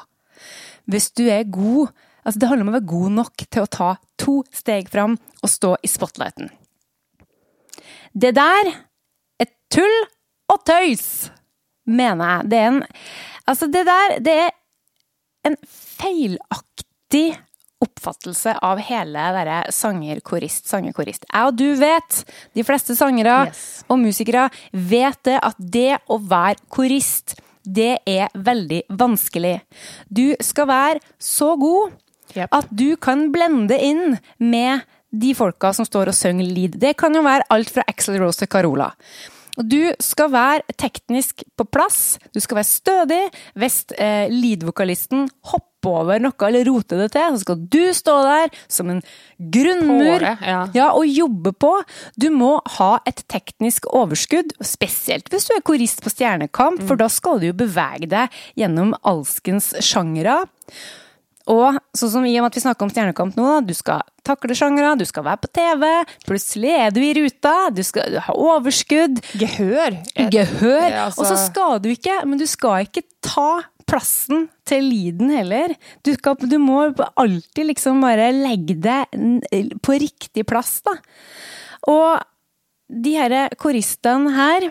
hvis 0.90 1.12
du 1.16 1.26
er 1.30 1.46
god 1.50 1.94
Altså, 2.26 2.40
det 2.42 2.48
handler 2.50 2.64
om 2.64 2.70
å 2.72 2.74
være 2.74 2.90
god 2.90 3.12
nok 3.14 3.42
til 3.54 3.62
å 3.62 3.68
ta 3.70 3.88
to 4.18 4.32
steg 4.50 4.88
fram 4.90 5.12
og 5.14 5.50
stå 5.52 5.68
i 5.86 5.86
spotlighten. 5.86 6.48
Det 8.18 8.32
der 8.34 8.70
er 9.38 9.52
tull 9.70 9.94
og 10.50 10.64
tøys, 10.66 11.28
mener 11.86 12.36
jeg. 12.36 12.50
Det 12.50 12.60
er 12.60 12.70
en 12.74 12.84
Altså, 13.46 13.68
det 13.70 13.84
der, 13.86 14.16
det 14.26 14.32
er 14.42 14.48
en 15.46 15.54
feilaktig 15.70 17.36
oppfattelse 17.84 18.56
av 18.64 18.80
hele 18.88 19.26
derre 19.36 19.58
sanger-korist, 19.74 20.66
sanger-korist. 20.70 21.26
Jeg 21.28 21.50
og 21.50 21.58
du 21.58 21.68
vet, 21.78 22.22
de 22.56 22.64
fleste 22.66 22.96
sangere 22.98 23.36
yes. 23.50 23.84
og 23.92 24.00
musikere 24.00 24.48
vet 24.72 25.20
det, 25.28 25.36
at 25.38 25.60
det 25.60 26.00
å 26.10 26.18
være 26.18 26.58
korist, 26.72 27.36
det 27.62 27.98
er 28.08 28.32
veldig 28.34 28.82
vanskelig. 28.98 29.58
Du 30.08 30.34
skal 30.40 30.70
være 30.70 31.04
så 31.22 31.52
god 31.60 31.94
yep. 32.34 32.50
at 32.50 32.70
du 32.70 32.96
kan 32.96 33.28
blende 33.34 33.78
inn 33.78 34.18
med 34.38 34.86
de 35.16 35.32
folka 35.36 35.72
som 35.76 35.86
står 35.86 36.10
og 36.12 36.16
synger 36.16 36.48
lead. 36.48 36.80
Det 36.80 36.96
kan 36.98 37.14
jo 37.14 37.24
være 37.26 37.46
alt 37.52 37.72
fra 37.72 37.84
Axel 37.90 38.18
Rose 38.22 38.42
til 38.42 38.50
Carola. 38.52 38.90
Og 39.56 39.68
du 39.70 39.80
skal 40.02 40.32
være 40.32 40.76
teknisk 40.78 41.44
på 41.56 41.66
plass, 41.68 42.18
du 42.34 42.40
skal 42.42 42.60
være 42.60 42.68
stødig. 42.68 43.22
Hvis 43.58 43.82
eh, 43.96 44.28
lead-vokalisten 44.32 45.26
hopper 45.52 45.72
over 45.86 46.18
noe 46.18 46.48
eller 46.48 46.66
roter 46.66 46.98
det 47.04 47.12
til, 47.14 47.36
så 47.36 47.44
skal 47.44 47.62
du 47.70 47.82
stå 47.94 48.14
der 48.26 48.56
som 48.72 48.90
en 48.90 49.02
grunnmur 49.38 50.24
det, 50.24 50.32
ja. 50.42 50.60
ja, 50.74 50.88
og 50.98 51.06
jobbe 51.06 51.52
på. 51.54 51.72
Du 52.18 52.28
må 52.34 52.56
ha 52.78 52.90
et 53.06 53.22
teknisk 53.30 53.86
overskudd, 53.94 54.56
spesielt 54.66 55.30
hvis 55.30 55.46
du 55.48 55.54
er 55.56 55.64
korist 55.66 56.02
på 56.02 56.10
Stjernekamp, 56.12 56.82
mm. 56.82 56.88
for 56.90 56.98
da 56.98 57.10
skal 57.12 57.42
du 57.42 57.50
jo 57.50 57.58
bevege 57.58 58.10
deg 58.10 58.40
gjennom 58.58 58.96
alskens 59.06 59.72
sjangere. 59.84 60.42
Og 61.52 61.76
sånn 61.94 62.10
som 62.10 62.24
i 62.26 62.34
og 62.34 62.44
med 62.44 62.50
at 62.50 62.58
vi 62.58 62.62
snakker 62.64 62.86
om 62.86 62.90
Stjernekamp 62.90 63.36
nå, 63.38 63.50
du 63.68 63.72
skal 63.76 64.02
takle 64.26 64.56
sjangere, 64.58 64.96
du 64.98 65.04
skal 65.06 65.26
være 65.28 65.42
på 65.44 65.50
TV, 65.54 65.84
plutselig 66.26 66.72
er 66.74 66.90
du 66.94 66.98
i 67.04 67.12
ruta, 67.14 67.54
du 67.70 67.82
skal 67.86 68.18
ha 68.26 68.34
overskudd. 68.34 69.22
Gehør. 69.38 70.00
Gehør. 70.34 70.88
Ja, 70.90 71.06
altså... 71.06 71.22
Og 71.22 71.30
så 71.30 71.38
skal 71.44 71.78
du 71.84 71.92
ikke, 71.92 72.18
men 72.26 72.42
du 72.42 72.46
skal 72.50 72.88
ikke 72.88 73.04
ta 73.22 73.62
plassen 73.86 74.48
til 74.66 74.88
Liden 74.90 75.30
heller. 75.30 75.76
Du, 76.02 76.10
skal, 76.16 76.34
du 76.42 76.58
må 76.58 76.88
alltid 77.14 77.70
liksom 77.70 78.02
bare 78.02 78.32
legge 78.34 78.74
det 78.82 79.00
på 79.86 80.00
riktig 80.02 80.42
plass, 80.50 80.80
da. 80.86 80.96
Og 81.86 82.26
de 82.90 83.14
her 83.14 83.54
koristene 83.60 84.34
her, 84.34 84.68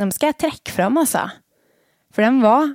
dem 0.00 0.10
skal 0.14 0.32
jeg 0.32 0.40
trekke 0.42 0.74
fram, 0.74 0.98
altså. 0.98 1.28
For 2.10 2.26
de 2.26 2.42
var 2.42 2.74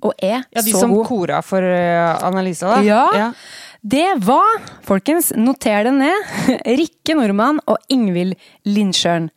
og 0.00 0.14
er 0.16 0.42
ja, 0.42 0.62
de 0.64 0.72
som 0.74 0.92
kora 1.06 1.40
for 1.44 1.64
uh, 1.64 2.20
Annalisa, 2.26 2.76
da? 2.76 2.80
Ja. 2.86 3.02
ja. 3.16 3.28
Det 3.80 4.08
var, 4.26 4.60
folkens, 4.84 5.32
noter 5.36 5.86
det 5.88 5.94
ned, 5.96 6.32
Rikke 6.80 7.16
Nordmann 7.16 7.62
og 7.70 7.78
Ingvild 7.92 8.36
Lindsjøen. 8.68 9.30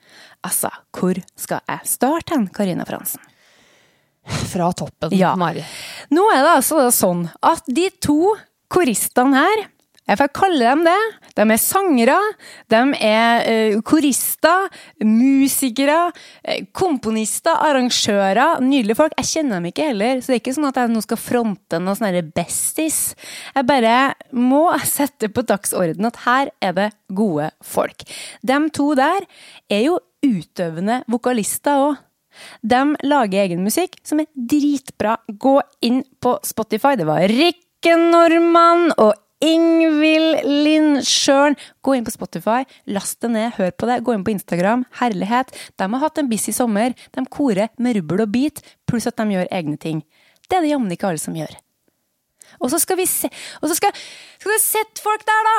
Altså, 0.44 0.72
hvor 0.92 1.20
skal 1.40 1.64
jeg 1.70 1.88
starte 1.88 2.36
hen, 2.36 2.50
Karina 2.52 2.88
Fransen? 2.88 3.24
Fra 4.24 4.70
toppen, 4.76 5.12
ja. 5.16 5.34
Mari. 5.40 5.64
Nå 6.16 6.24
er 6.32 6.44
det 6.44 6.58
altså 6.58 6.88
sånn 6.96 7.26
at 7.44 7.64
de 7.68 7.90
to 8.04 8.34
koristene 8.72 9.44
her 9.44 9.66
jeg 10.04 10.20
får 10.20 10.32
kalle 10.36 10.60
dem 10.68 10.84
det. 10.84 11.00
De 11.38 11.46
er 11.56 11.62
sangere, 11.62 12.18
de 12.72 12.82
er 13.00 13.48
uh, 13.48 13.78
korister, 13.88 14.68
musikere, 15.08 16.00
uh, 16.12 16.62
komponister, 16.76 17.56
arrangører. 17.70 18.60
Nydelige 18.64 19.00
folk. 19.00 19.16
Jeg 19.22 19.32
kjenner 19.32 19.60
dem 19.60 19.70
ikke 19.72 19.90
heller, 19.92 20.20
så 20.20 20.34
det 20.34 20.38
er 20.38 20.44
ikke 20.44 20.56
sånn 20.60 20.70
at 20.70 20.82
jeg 20.82 20.94
nå 20.94 21.04
skal 21.06 21.22
fronte 21.24 21.82
noe 21.82 21.98
sånn 22.00 22.20
bestis. 22.36 23.02
Jeg 23.56 23.70
bare 23.70 23.98
må 24.36 24.66
sette 24.88 25.32
på 25.32 25.46
dagsorden 25.48 26.12
at 26.12 26.24
her 26.28 26.54
er 26.64 26.76
det 26.78 26.90
gode 27.14 27.52
folk. 27.64 28.04
De 28.44 28.60
to 28.76 28.92
der 29.00 29.24
er 29.72 29.86
jo 29.88 30.02
utøvende 30.24 31.04
vokalister 31.12 31.88
òg. 31.90 32.02
De 32.66 32.82
lager 33.06 33.44
egen 33.46 33.64
musikk 33.66 34.00
som 34.08 34.22
er 34.24 34.30
dritbra. 34.34 35.20
Gå 35.28 35.60
inn 35.86 36.02
på 36.24 36.38
Spotify. 36.46 36.96
Det 36.98 37.08
var 37.08 37.28
Rikke 37.30 37.98
Normann 38.00 38.90
og 38.98 39.14
Ingvild 39.44 40.46
Lindsjøen. 40.48 41.58
Gå 41.84 41.98
inn 41.98 42.06
på 42.08 42.14
Spotify, 42.14 42.64
last 42.96 43.20
det 43.24 43.34
ned, 43.34 43.56
hør 43.58 43.74
på 43.76 43.90
det. 43.90 44.00
Gå 44.06 44.16
inn 44.16 44.24
på 44.24 44.34
Instagram. 44.34 44.86
Herlighet. 45.02 45.52
De 45.80 45.90
har 45.92 46.04
hatt 46.06 46.22
en 46.22 46.30
busy 46.32 46.54
sommer. 46.56 46.96
De 47.12 47.26
korer 47.28 47.74
med 47.78 48.00
rubbel 48.00 48.24
og 48.24 48.32
bit, 48.34 48.64
pluss 48.88 49.10
at 49.10 49.20
de 49.20 49.36
gjør 49.36 49.52
egne 49.52 49.76
ting. 49.82 50.04
Det 50.48 50.60
er 50.60 50.66
det 50.66 50.74
jammen 50.74 50.92
ikke 50.96 51.12
alle 51.12 51.22
som 51.22 51.36
gjør. 51.36 51.52
Og 52.62 52.72
så 52.72 52.78
skal 52.80 53.00
vi 53.00 53.08
se 53.10 53.30
Og 53.64 53.72
så 53.72 53.76
skal, 53.80 53.96
skal 54.38 54.52
vi 54.52 54.60
sette 54.62 55.02
folk 55.04 55.24
der, 55.28 55.50
da! 55.50 55.58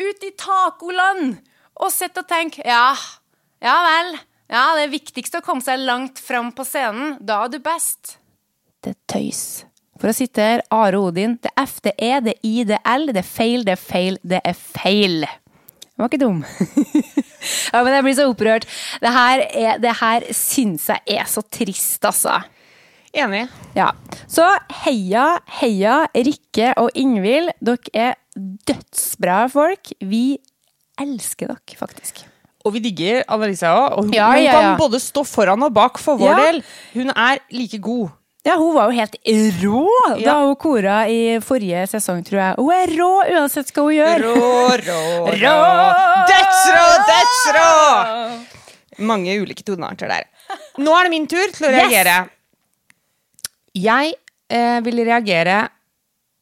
Ut 0.00 0.24
i 0.24 0.32
tacoland! 0.38 1.38
Og 1.80 1.92
sitte 1.92 2.24
og 2.24 2.28
tenke 2.28 2.64
ja, 2.66 2.92
ja 3.64 3.76
vel. 3.86 4.14
Ja, 4.50 4.64
det 4.76 4.88
er 4.88 4.92
viktigst 4.92 5.36
å 5.38 5.44
komme 5.44 5.64
seg 5.64 5.80
langt 5.84 6.18
fram 6.20 6.50
på 6.56 6.66
scenen. 6.66 7.14
Da 7.22 7.44
er 7.44 7.52
du 7.52 7.60
best. 7.62 8.18
Det 8.82 8.96
er 8.96 8.98
tøys. 9.08 9.69
For 10.00 10.08
å 10.08 10.16
sitere 10.16 10.64
Are 10.72 10.96
Odin, 10.96 11.36
det 11.44 11.50
er 11.52 11.66
F, 11.68 11.76
det 11.84 11.92
E, 12.00 12.14
det 12.24 12.36
I, 12.46 12.62
det 12.68 12.78
er 12.80 12.96
L, 12.96 13.10
det 13.12 13.20
er 13.20 13.28
feil, 13.28 13.66
det 13.66 13.74
er 13.76 13.82
feil, 13.82 14.16
det 14.24 14.40
er 14.48 14.56
feil. 14.56 15.26
Den 15.26 16.00
var 16.00 16.08
ikke 16.08 16.22
dum. 16.22 16.38
ja, 17.74 17.82
men 17.84 17.92
jeg 17.92 18.06
blir 18.06 18.16
så 18.16 18.28
opprørt. 18.30 18.64
Det 19.02 19.12
her, 19.12 19.44
er, 19.50 19.82
det 19.82 19.92
her 20.00 20.24
syns 20.32 20.88
jeg 20.88 21.18
er 21.20 21.28
så 21.28 21.44
trist, 21.52 22.00
altså. 22.08 22.38
Enig. 23.12 23.42
Ja. 23.76 23.90
Så 24.30 24.46
heia, 24.86 25.26
heia 25.60 26.04
Rikke 26.14 26.72
og 26.80 26.94
Ingvild. 26.96 27.52
Dere 27.60 27.92
er 27.92 28.16
dødsbra 28.70 29.42
folk. 29.52 29.92
Vi 30.00 30.38
elsker 31.00 31.50
dere, 31.50 31.76
faktisk. 31.76 32.22
Og 32.64 32.72
vi 32.76 32.82
digger 32.84 33.24
Annelise 33.28 33.68
òg. 33.68 33.98
Og 33.98 34.08
hun, 34.08 34.14
Ja, 34.16 34.30
ja, 34.38 34.46
ja, 34.46 34.56
kan 34.56 34.80
både 34.80 35.00
stå 35.02 35.26
foran 35.28 35.68
og 35.68 35.74
bak 35.76 36.00
for 36.00 36.20
vår 36.20 36.40
del. 36.40 36.62
Hun 36.94 37.12
er 37.12 37.44
like 37.52 37.82
god. 37.84 38.16
Ja, 38.46 38.54
hun 38.56 38.72
var 38.72 38.88
jo 38.88 38.96
helt 38.96 39.16
rå 39.60 39.82
da 40.24 40.38
hun 40.46 40.54
kora 40.56 41.02
i 41.12 41.38
forrige 41.44 41.82
sesong, 41.90 42.22
tror 42.24 42.40
jeg. 42.40 42.54
Hun 42.56 42.70
er 42.72 42.92
rå 42.96 43.08
uansett 43.36 43.72
hva 43.76 43.84
hun 43.84 43.96
gjør. 43.98 44.22
Rå, 44.24 44.36
rå, 44.86 45.00
rå. 45.42 45.42
Rå! 45.42 45.56
Dødsrå, 46.30 46.86
dødsrå! 47.10 47.66
Mange 49.10 49.34
ulike 49.42 49.64
tonearter 49.64 50.08
der. 50.12 50.24
Nå 50.80 50.94
er 50.96 51.06
det 51.08 51.12
min 51.12 51.28
tur 51.30 51.52
til 51.52 51.68
å 51.68 51.72
Yes! 51.74 51.82
reagere. 51.84 52.16
Jeg 53.76 54.14
eh, 54.50 54.80
vil 54.88 55.04
reagere 55.06 55.58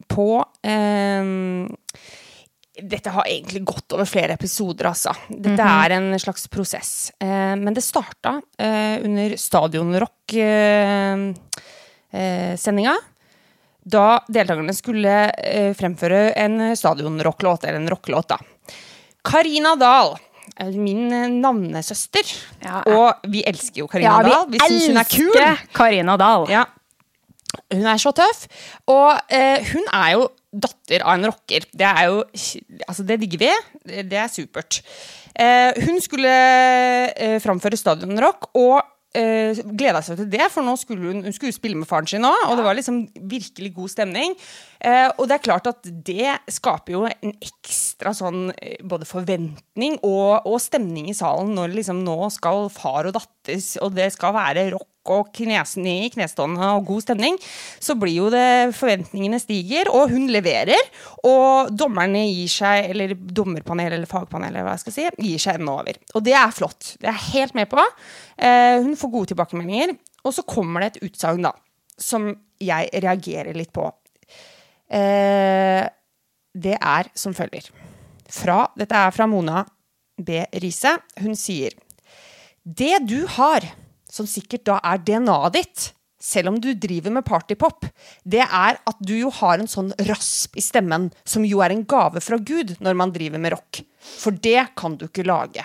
på 0.09 0.29
eh, 0.65 1.29
Dette 2.79 3.11
har 3.13 3.27
egentlig 3.29 3.65
gått 3.69 3.93
over 3.99 4.07
flere 4.09 4.37
episoder, 4.39 4.87
altså. 4.93 5.13
Dette 5.29 5.67
er 5.67 5.97
en 5.99 6.13
slags 6.23 6.47
prosess. 6.51 6.93
Eh, 7.21 7.57
men 7.59 7.75
det 7.77 7.83
starta 7.85 8.37
eh, 8.55 9.03
under 12.13 12.57
Stadionrock-sendinga. 12.57 12.97
da 13.89 14.21
deltakerne 14.29 14.75
skulle 14.77 15.13
eh, 15.33 15.75
fremføre 15.75 16.33
en 16.37 16.77
stadionrocklåt, 16.77 17.65
eller 17.65 17.81
en 17.81 17.89
rockelåt, 17.89 18.29
da. 18.29 18.39
Karina 19.25 19.75
Dahl, 19.77 20.17
er 20.59 20.73
min 20.77 21.13
eh, 21.13 21.29
navnesøster. 21.29 22.35
Ja, 22.65 22.83
og 22.85 23.31
vi 23.31 23.45
elsker 23.49 23.81
jo 23.81 23.87
Karina 23.89 24.19
Dahl. 24.23 24.49
Vi 24.53 24.61
syns 24.61 24.89
hun 24.91 25.01
er 25.01 25.09
kul. 25.09 25.39
Karina 25.73 26.17
Dahl. 26.21 26.49
Ja. 26.53 26.67
Hun 27.73 27.87
er 27.89 28.01
så 28.01 28.13
tøff. 28.13 28.45
Og 28.93 29.17
eh, 29.33 29.65
hun 29.73 29.89
er 29.89 30.11
jo 30.19 30.29
datter 30.53 31.05
av 31.05 31.17
en 31.17 31.29
rocker. 31.31 31.65
Det 31.73 31.87
er 31.89 32.05
jo 32.09 32.23
Altså, 32.89 33.05
det 33.05 33.19
digger 33.21 33.39
vi. 33.47 33.51
Det, 33.85 34.05
det 34.11 34.21
er 34.21 34.29
supert. 34.33 34.83
Eh, 35.39 35.73
hun 35.87 36.01
skulle 36.03 36.29
eh, 37.15 37.39
framføre 37.41 37.79
stadionrock, 37.79 38.51
og 38.59 38.83
eh, 39.17 39.61
gleda 39.79 40.03
seg 40.05 40.21
til 40.21 40.31
det, 40.33 40.49
for 40.53 40.67
nå 40.67 40.75
skulle 40.81 41.13
hun, 41.13 41.23
hun 41.25 41.37
skulle 41.37 41.55
spille 41.57 41.79
med 41.79 41.89
faren 41.89 42.09
sin 42.11 42.27
òg, 42.29 42.49
og 42.49 42.59
det 42.59 42.67
var 42.67 42.77
liksom 42.79 43.05
virkelig 43.31 43.75
god 43.77 43.95
stemning. 43.95 44.37
Eh, 44.81 45.09
og 45.17 45.27
det 45.27 45.39
er 45.39 45.47
klart 45.47 45.71
at 45.71 45.89
det 46.07 46.37
skaper 46.55 46.95
jo 46.95 47.01
en 47.09 47.33
ekstra 47.35 48.13
sånn 48.15 48.53
eh, 48.55 48.79
både 48.87 49.09
forventning 49.09 49.99
og, 50.07 50.47
og 50.47 50.61
stemning 50.63 51.11
i 51.11 51.17
salen 51.19 51.51
når 51.57 51.75
liksom 51.81 52.05
nå 52.07 52.19
skal 52.35 52.69
far 52.71 53.09
og 53.09 53.17
datter, 53.17 53.59
og 53.83 53.97
det 53.97 54.13
skal 54.15 54.37
være 54.37 54.69
rock 54.77 54.87
og 55.09 55.31
knesene 55.35 55.93
i 56.05 56.09
knestående 56.13 56.71
og 56.77 56.89
god 56.89 57.05
stemning, 57.07 57.39
så 57.81 57.97
blir 57.99 58.17
jo 58.19 58.27
det 58.33 58.75
Forventningene 58.77 59.41
stiger, 59.41 59.89
og 59.95 60.13
hun 60.13 60.29
leverer. 60.33 60.91
Og 61.27 61.71
dommerne 61.73 62.27
gir 62.27 62.51
seg, 62.53 62.91
eller 62.93 63.15
dommerpanel 63.17 63.97
eller 63.97 64.11
fagpanel, 64.11 64.53
eller 64.53 64.67
hva 64.67 64.75
jeg 64.77 64.85
skal 64.85 64.97
si, 64.97 65.07
gir 65.31 65.43
seg 65.43 65.59
ennå 65.59 65.79
over. 65.81 66.01
Og 66.13 66.27
det 66.27 66.35
er 66.37 66.53
flott. 66.55 66.93
Det 67.01 67.09
er 67.09 67.17
jeg 67.17 67.33
helt 67.39 67.57
med 67.59 67.71
på. 67.73 67.85
Eh, 68.37 68.77
hun 68.85 68.99
får 69.01 69.15
gode 69.15 69.33
tilbakemeldinger. 69.33 69.97
Og 70.29 70.37
så 70.37 70.45
kommer 70.49 70.85
det 70.85 70.91
et 70.93 71.09
utsagn, 71.09 71.47
da, 71.47 71.55
som 71.97 72.29
jeg 72.61 72.91
reagerer 73.05 73.57
litt 73.57 73.73
på. 73.73 73.89
Eh, 74.89 75.85
det 76.59 76.77
er 76.79 77.11
som 77.19 77.35
følger. 77.37 77.69
Fra, 78.29 78.65
dette 78.77 78.97
er 78.97 79.13
fra 79.15 79.29
Mona 79.29 79.65
B. 80.19 80.43
Riise. 80.61 80.97
Hun 81.21 81.37
sier 81.39 81.77
Det 82.65 82.99
du 83.09 83.23
har, 83.39 83.65
som 84.11 84.27
sikkert 84.29 84.67
da 84.69 84.81
er 84.85 85.01
DNA-et 85.01 85.55
ditt, 85.55 85.87
selv 86.21 86.51
om 86.51 86.57
du 86.61 86.73
driver 86.75 87.15
med 87.15 87.25
partypop, 87.25 87.87
det 88.27 88.43
er 88.43 88.79
at 88.91 88.99
du 89.01 89.15
jo 89.15 89.31
har 89.39 89.61
en 89.61 89.71
sånn 89.71 89.93
rasp 90.09 90.59
i 90.59 90.65
stemmen, 90.65 91.09
som 91.25 91.47
jo 91.47 91.63
er 91.63 91.73
en 91.73 91.85
gave 91.89 92.21
fra 92.25 92.41
Gud 92.43 92.75
når 92.83 92.99
man 92.99 93.15
driver 93.15 93.41
med 93.41 93.55
rock. 93.55 93.81
For 94.19 94.35
det 94.35 94.73
kan 94.77 94.99
du 94.99 95.07
ikke 95.07 95.27
lage. 95.29 95.65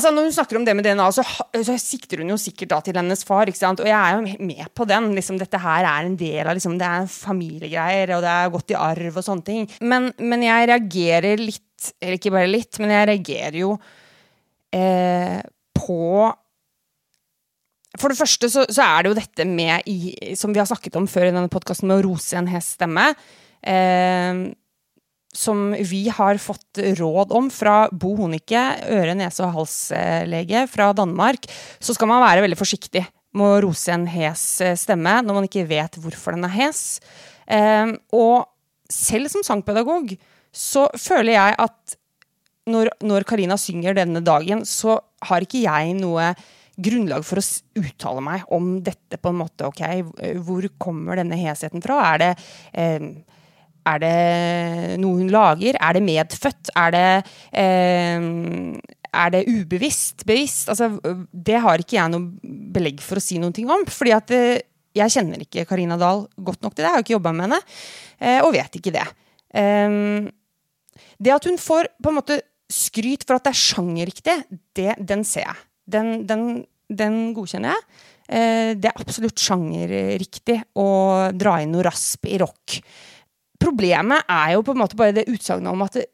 Altså 0.00 0.14
Når 0.16 0.30
hun 0.30 0.32
snakker 0.32 0.56
om 0.56 0.64
det 0.64 0.72
med 0.72 0.86
DNA, 0.86 1.06
så, 1.12 1.22
så 1.60 1.74
sikter 1.76 2.22
hun 2.22 2.32
jo 2.32 2.38
sikkert 2.40 2.70
da 2.72 2.78
til 2.80 2.96
hennes 2.96 3.20
far. 3.28 3.50
Og 3.52 3.82
jeg 3.84 3.92
er 3.92 4.16
jo 4.16 4.46
med 4.48 4.70
på 4.72 4.86
den. 4.88 5.10
liksom 5.12 5.36
Dette 5.36 5.60
her 5.60 5.84
er 5.84 6.08
en 6.08 6.16
del 6.16 6.48
av 6.48 6.56
liksom, 6.56 6.78
Det 6.80 6.88
er 6.88 7.10
familiegreier, 7.12 8.14
og 8.16 8.24
det 8.24 8.32
er 8.32 8.54
gått 8.54 8.72
i 8.72 8.78
arv 8.80 9.18
og 9.20 9.26
sånne 9.26 9.44
ting. 9.44 9.68
Men, 9.84 10.08
men 10.16 10.46
jeg 10.46 10.70
reagerer 10.72 11.42
litt, 11.44 11.90
eller 12.00 12.16
ikke 12.16 12.32
bare 12.32 12.48
litt, 12.48 12.80
men 12.80 12.94
jeg 12.96 13.10
reagerer 13.12 13.58
jo 13.60 13.74
eh, 14.72 15.36
på 15.76 16.00
For 18.00 18.08
det 18.08 18.20
første 18.22 18.48
så, 18.52 18.64
så 18.72 18.86
er 18.86 19.04
det 19.04 19.12
jo 19.12 19.20
dette 19.20 19.48
med, 19.52 19.84
i, 19.84 20.32
som 20.38 20.56
vi 20.56 20.62
har 20.62 20.70
snakket 20.70 20.96
om 20.96 21.10
før 21.10 21.28
i 21.28 21.34
denne 21.34 21.52
podkasten, 21.52 21.92
med 21.92 22.00
å 22.00 22.08
rose 22.08 22.40
en 22.40 22.48
hest 22.48 22.78
stemme. 22.78 23.10
Eh, 23.60 24.46
som 25.36 25.70
vi 25.86 26.08
har 26.10 26.40
fått 26.42 26.80
råd 26.98 27.32
om 27.36 27.50
fra 27.54 27.84
Bo 27.92 28.16
Honike, 28.18 28.62
øre-, 28.90 29.14
nese- 29.18 29.44
og 29.46 29.54
halslege 29.60 30.64
fra 30.70 30.90
Danmark, 30.96 31.46
så 31.78 31.94
skal 31.94 32.10
man 32.10 32.24
være 32.24 32.44
veldig 32.46 32.58
forsiktig 32.58 33.04
med 33.38 33.46
å 33.46 33.60
rose 33.62 33.92
en 33.94 34.08
hes 34.10 34.42
eh, 34.64 34.76
stemme 34.78 35.20
når 35.22 35.36
man 35.36 35.46
ikke 35.46 35.68
vet 35.70 35.98
hvorfor 36.02 36.34
den 36.34 36.48
er 36.48 36.56
hes. 36.56 36.82
Eh, 37.46 37.94
og 38.16 38.50
selv 38.90 39.30
som 39.30 39.46
sangpedagog 39.46 40.16
så 40.50 40.88
føler 40.98 41.36
jeg 41.36 41.58
at 41.62 41.98
når, 42.70 43.26
Karina 43.26 43.56
synger 43.58 43.96
denne 43.96 44.22
dagen, 44.22 44.64
så 44.66 44.98
har 45.26 45.42
ikke 45.42 45.62
jeg 45.64 45.94
noe 45.98 46.32
grunnlag 46.80 47.24
for 47.26 47.40
å 47.40 47.44
uttale 47.80 48.22
meg 48.24 48.44
om 48.54 48.76
dette 48.84 49.18
på 49.20 49.32
en 49.32 49.40
måte. 49.40 49.68
ok, 49.68 49.82
Hvor 50.44 50.66
kommer 50.80 51.18
denne 51.18 51.38
hesheten 51.38 51.82
fra? 51.84 51.98
Er 52.14 52.22
det, 52.22 52.30
eh, 52.72 53.10
er 53.90 54.00
det 54.02 54.96
noe 55.02 55.20
hun 55.20 55.30
lager? 55.32 55.78
Er 55.80 55.96
det 55.96 56.02
medfødt? 56.06 56.72
Er 56.78 56.94
det, 56.94 57.06
eh, 57.52 58.26
er 59.10 59.30
det 59.34 59.46
ubevisst? 59.48 60.24
Bevisst? 60.26 60.68
Altså, 60.70 60.92
det 61.32 61.60
har 61.60 61.82
ikke 61.82 61.98
jeg 61.98 62.12
noe 62.12 62.52
belegg 62.74 63.00
for 63.04 63.18
å 63.18 63.24
si 63.24 63.38
ting 63.38 63.70
om. 63.70 63.84
fordi 63.86 64.12
at 64.14 64.30
eh, 64.30 64.60
jeg 64.94 65.14
kjenner 65.14 65.42
ikke 65.42 65.66
Karina 65.66 65.96
Dahl 65.98 66.26
godt 66.36 66.62
nok 66.62 66.74
til 66.74 66.84
det. 66.84 66.88
Jeg 66.88 66.96
har 66.96 67.04
ikke 67.04 67.16
jobba 67.18 67.32
med 67.32 67.48
henne, 67.48 67.60
eh, 68.20 68.40
og 68.42 68.54
vet 68.54 68.76
ikke 68.78 68.94
det. 68.94 69.06
Eh, 69.54 70.30
det 71.18 71.34
at 71.34 71.44
hun 71.44 71.58
får 71.58 71.90
på 72.02 72.10
en 72.10 72.18
måte 72.18 72.40
skryt 72.70 73.26
for 73.26 73.36
at 73.36 73.44
det 73.44 73.54
er 73.54 73.60
sjangerriktig, 73.60 74.36
det, 74.78 74.94
den 74.98 75.24
ser 75.24 75.48
jeg. 75.48 75.60
Den, 75.90 76.26
den, 76.26 76.64
den 76.86 77.34
godkjenner 77.34 77.74
jeg. 77.74 77.86
Det 78.30 78.86
er 78.86 79.00
absolutt 79.02 79.42
sjangerriktig 79.42 80.54
å 80.78 80.84
dra 81.34 81.56
inn 81.58 81.72
noe 81.74 81.82
rasp 81.82 82.28
i 82.30 82.36
rock. 82.38 82.76
Problemet 83.60 84.24
er 84.30 84.54
jo 84.54 84.64
på 84.64 84.74
en 84.74 84.80
måte 84.82 84.98
bare 84.98 85.14
det 85.16 85.28
utsagnet 85.30 85.70
om 85.72 85.84
at 85.84 85.98
det, 85.98 86.06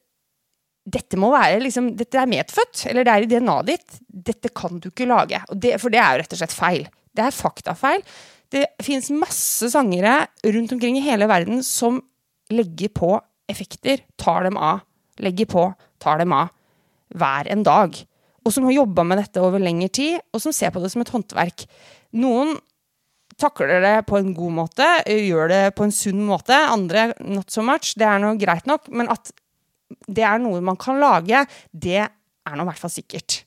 dette 0.87 1.19
må 1.19 1.33
være 1.35 1.61
liksom, 1.65 1.93
dette 1.99 2.19
er 2.21 2.31
medfødt, 2.31 2.85
eller 2.91 3.07
det 3.07 3.13
er 3.13 3.25
i 3.25 3.31
DNA-et 3.31 3.71
ditt. 3.71 4.01
Dette 4.31 4.53
kan 4.55 4.81
du 4.83 4.91
ikke 4.93 5.09
lage. 5.11 5.41
Det, 5.51 5.77
for 5.83 5.93
det 5.93 6.01
er 6.03 6.15
jo 6.15 6.23
rett 6.23 6.37
og 6.37 6.41
slett 6.41 6.55
feil. 6.55 6.85
Det 7.17 7.25
er 7.25 7.35
faktafeil. 7.35 8.05
Det 8.55 8.67
finnes 8.85 9.11
masse 9.15 9.71
sangere 9.73 10.21
rundt 10.47 10.75
omkring 10.77 10.99
i 11.01 11.07
hele 11.07 11.27
verden 11.31 11.65
som 11.67 11.99
legger 12.55 12.93
på 12.95 13.17
effekter, 13.51 14.05
tar 14.19 14.47
dem 14.47 14.59
av, 14.59 14.85
legger 15.23 15.49
på, 15.51 15.65
tar 16.03 16.23
dem 16.23 16.35
av, 16.37 16.53
hver 17.15 17.51
en 17.51 17.65
dag. 17.67 17.99
Og 18.47 18.55
som 18.55 18.67
har 18.69 18.77
jobba 18.77 19.03
med 19.07 19.19
dette 19.23 19.43
over 19.43 19.63
lengre 19.63 19.91
tid, 19.91 20.21
og 20.31 20.43
som 20.43 20.55
ser 20.55 20.71
på 20.75 20.83
det 20.83 20.93
som 20.93 21.03
et 21.03 21.11
håndverk. 21.11 21.67
Noen 22.23 22.55
takler 23.41 23.83
det 23.85 23.95
på 24.09 24.17
en 24.19 24.31
god 24.37 24.55
måte, 24.57 24.87
gjør 25.07 25.51
det 25.53 25.63
på 25.77 25.85
en 25.87 25.93
sunn 25.95 26.23
måte. 26.29 26.57
Andre 26.57 27.11
not 27.21 27.51
so 27.53 27.65
much. 27.65 27.95
Det 27.99 28.07
er 28.09 28.23
nå 28.23 28.35
greit 28.41 28.67
nok, 28.69 28.89
men 28.89 29.11
at 29.13 29.33
det 30.09 30.25
er 30.27 30.41
noe 30.43 30.63
man 30.65 30.79
kan 30.81 30.99
lage, 30.99 31.45
det 31.71 31.99
er 32.07 32.55
nå 32.57 32.65
i 32.65 32.69
hvert 32.71 32.81
fall 32.81 32.93
sikkert. 32.95 33.43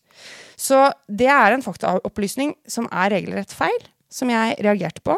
Så 0.60 0.86
det 1.08 1.28
er 1.32 1.56
en 1.56 1.64
faktaopplysning 1.64 2.54
som 2.68 2.88
er 2.92 3.14
regelrett 3.16 3.52
feil, 3.56 3.80
som 4.12 4.30
jeg 4.32 4.58
reagerte 4.64 5.04
på. 5.06 5.16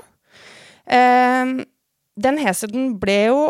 Eh, 0.92 1.54
den 2.22 2.38
heseten 2.44 2.96
ble 3.02 3.18
jo 3.32 3.42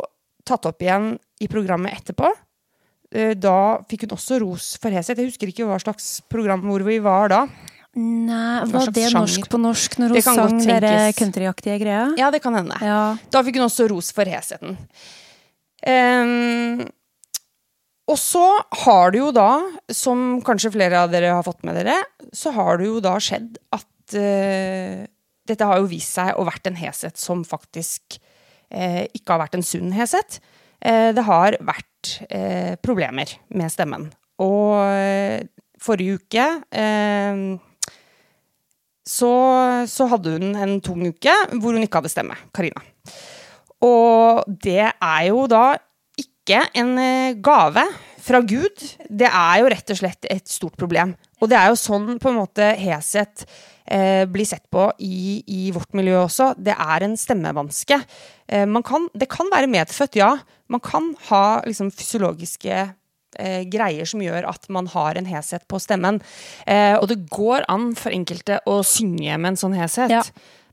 tatt 0.47 0.65
opp 0.69 0.81
igjen 0.83 1.13
i 1.41 1.49
programmet 1.51 1.95
etterpå. 1.99 2.31
Eh, 3.13 3.33
Da 3.35 3.81
fikk 3.89 4.07
hun 4.07 4.15
også 4.17 4.39
ros 4.43 4.73
for 4.81 4.93
heshet. 4.93 5.19
Jeg 5.19 5.31
husker 5.31 5.51
ikke 5.51 5.67
hva 5.67 5.79
slags 5.83 6.21
program 6.31 6.63
hvor 6.67 6.83
vi 6.87 6.99
var 7.03 7.31
da. 7.31 7.41
Nei, 7.99 8.63
var 8.71 8.87
det 8.95 9.09
norsk 9.11 9.49
på 9.51 9.59
norsk 9.59 9.97
når 9.99 10.13
hun 10.15 10.23
sang 10.23 10.61
den 10.63 11.15
countryaktige 11.17 11.75
greia? 11.81 12.05
Ja, 12.19 12.29
det 12.31 12.39
kan 12.43 12.55
hende. 12.55 12.77
Ja. 12.79 13.17
Da 13.33 13.41
fikk 13.43 13.59
hun 13.59 13.67
også 13.67 13.89
ros 13.91 14.13
for 14.15 14.29
hesheten. 14.31 14.77
Um, 15.83 16.85
og 18.07 18.19
så 18.19 18.45
har 18.85 19.11
det 19.11 19.19
jo 19.19 19.31
da, 19.35 19.49
som 19.91 20.39
kanskje 20.45 20.71
flere 20.75 21.03
av 21.03 21.11
dere 21.11 21.33
har 21.35 21.43
fått 21.47 21.65
med 21.67 21.81
dere, 21.81 21.97
så 22.35 22.53
har 22.55 22.79
det 22.79 22.87
jo 22.87 23.01
da 23.03 23.17
skjedd 23.23 23.59
at 23.75 24.15
uh, 24.15 25.03
dette 25.51 25.67
har 25.67 25.81
jo 25.81 25.91
vist 25.91 26.15
seg 26.15 26.39
å 26.39 26.47
vært 26.47 26.71
en 26.71 26.79
heshet 26.79 27.19
som 27.19 27.43
faktisk 27.47 28.21
uh, 28.71 29.03
ikke 29.11 29.33
har 29.35 29.43
vært 29.43 29.59
en 29.59 29.67
sunn 29.67 29.91
heshet. 29.95 30.39
Uh, 30.79 31.11
det 31.17 31.27
har 31.27 31.59
vært 31.59 31.91
eh, 32.29 32.77
problemer 32.81 33.29
med 33.53 33.71
stemmen. 33.71 34.07
Og 34.41 34.79
eh, 34.89 35.43
forrige 35.81 36.17
uke 36.21 36.45
eh, 36.73 37.43
så, 39.11 39.31
så 39.91 40.07
hadde 40.11 40.37
hun 40.37 40.55
en 40.55 40.77
tung 40.83 41.03
uke 41.09 41.33
hvor 41.57 41.75
hun 41.75 41.83
ikke 41.83 42.01
hadde 42.01 42.13
stemme. 42.13 42.37
Karina. 42.55 42.83
Og 43.83 44.45
det 44.63 44.85
er 44.87 45.23
jo 45.27 45.47
da 45.51 45.65
ikke 46.21 46.61
en 46.77 46.95
eh, 47.01 47.35
gave 47.43 47.83
fra 48.21 48.41
Gud. 48.45 48.85
Det 49.09 49.27
er 49.27 49.61
jo 49.61 49.69
rett 49.73 49.93
og 49.93 49.99
slett 49.99 50.29
et 50.29 50.47
stort 50.49 50.77
problem. 50.79 51.15
Og 51.41 51.49
det 51.49 51.57
er 51.57 51.71
jo 51.71 51.79
sånn 51.79 52.15
på 52.21 52.29
en 52.29 52.37
måte 52.37 52.71
heshet 52.77 53.45
eh, 53.89 54.23
blir 54.29 54.47
sett 54.47 54.67
på 54.71 54.87
i, 55.01 55.41
i 55.49 55.61
vårt 55.73 55.97
miljø 55.97 56.19
også. 56.21 56.53
Det 56.61 56.75
er 56.77 57.07
en 57.07 57.17
stemmevanske. 57.19 57.99
Eh, 58.47 58.79
kan, 58.87 59.09
det 59.17 59.29
kan 59.33 59.49
være 59.51 59.71
medfødt, 59.71 60.19
ja. 60.21 60.35
Man 60.71 60.83
kan 60.85 61.11
ha 61.29 61.45
liksom 61.65 61.91
fysiologiske 61.91 62.85
eh, 63.39 63.63
greier 63.71 64.07
som 64.09 64.23
gjør 64.23 64.47
at 64.49 64.67
man 64.73 64.89
har 64.91 65.19
en 65.19 65.29
heshet 65.29 65.67
på 65.71 65.79
stemmen. 65.81 66.21
Eh, 66.65 66.95
og 66.97 67.07
det 67.11 67.21
går 67.31 67.67
an 67.71 67.91
for 67.99 68.13
enkelte 68.15 68.59
å 68.69 68.81
synge 68.87 69.37
med 69.37 69.53
en 69.53 69.61
sånn 69.63 69.77
heshet. 69.77 70.11
Ja. 70.13 70.23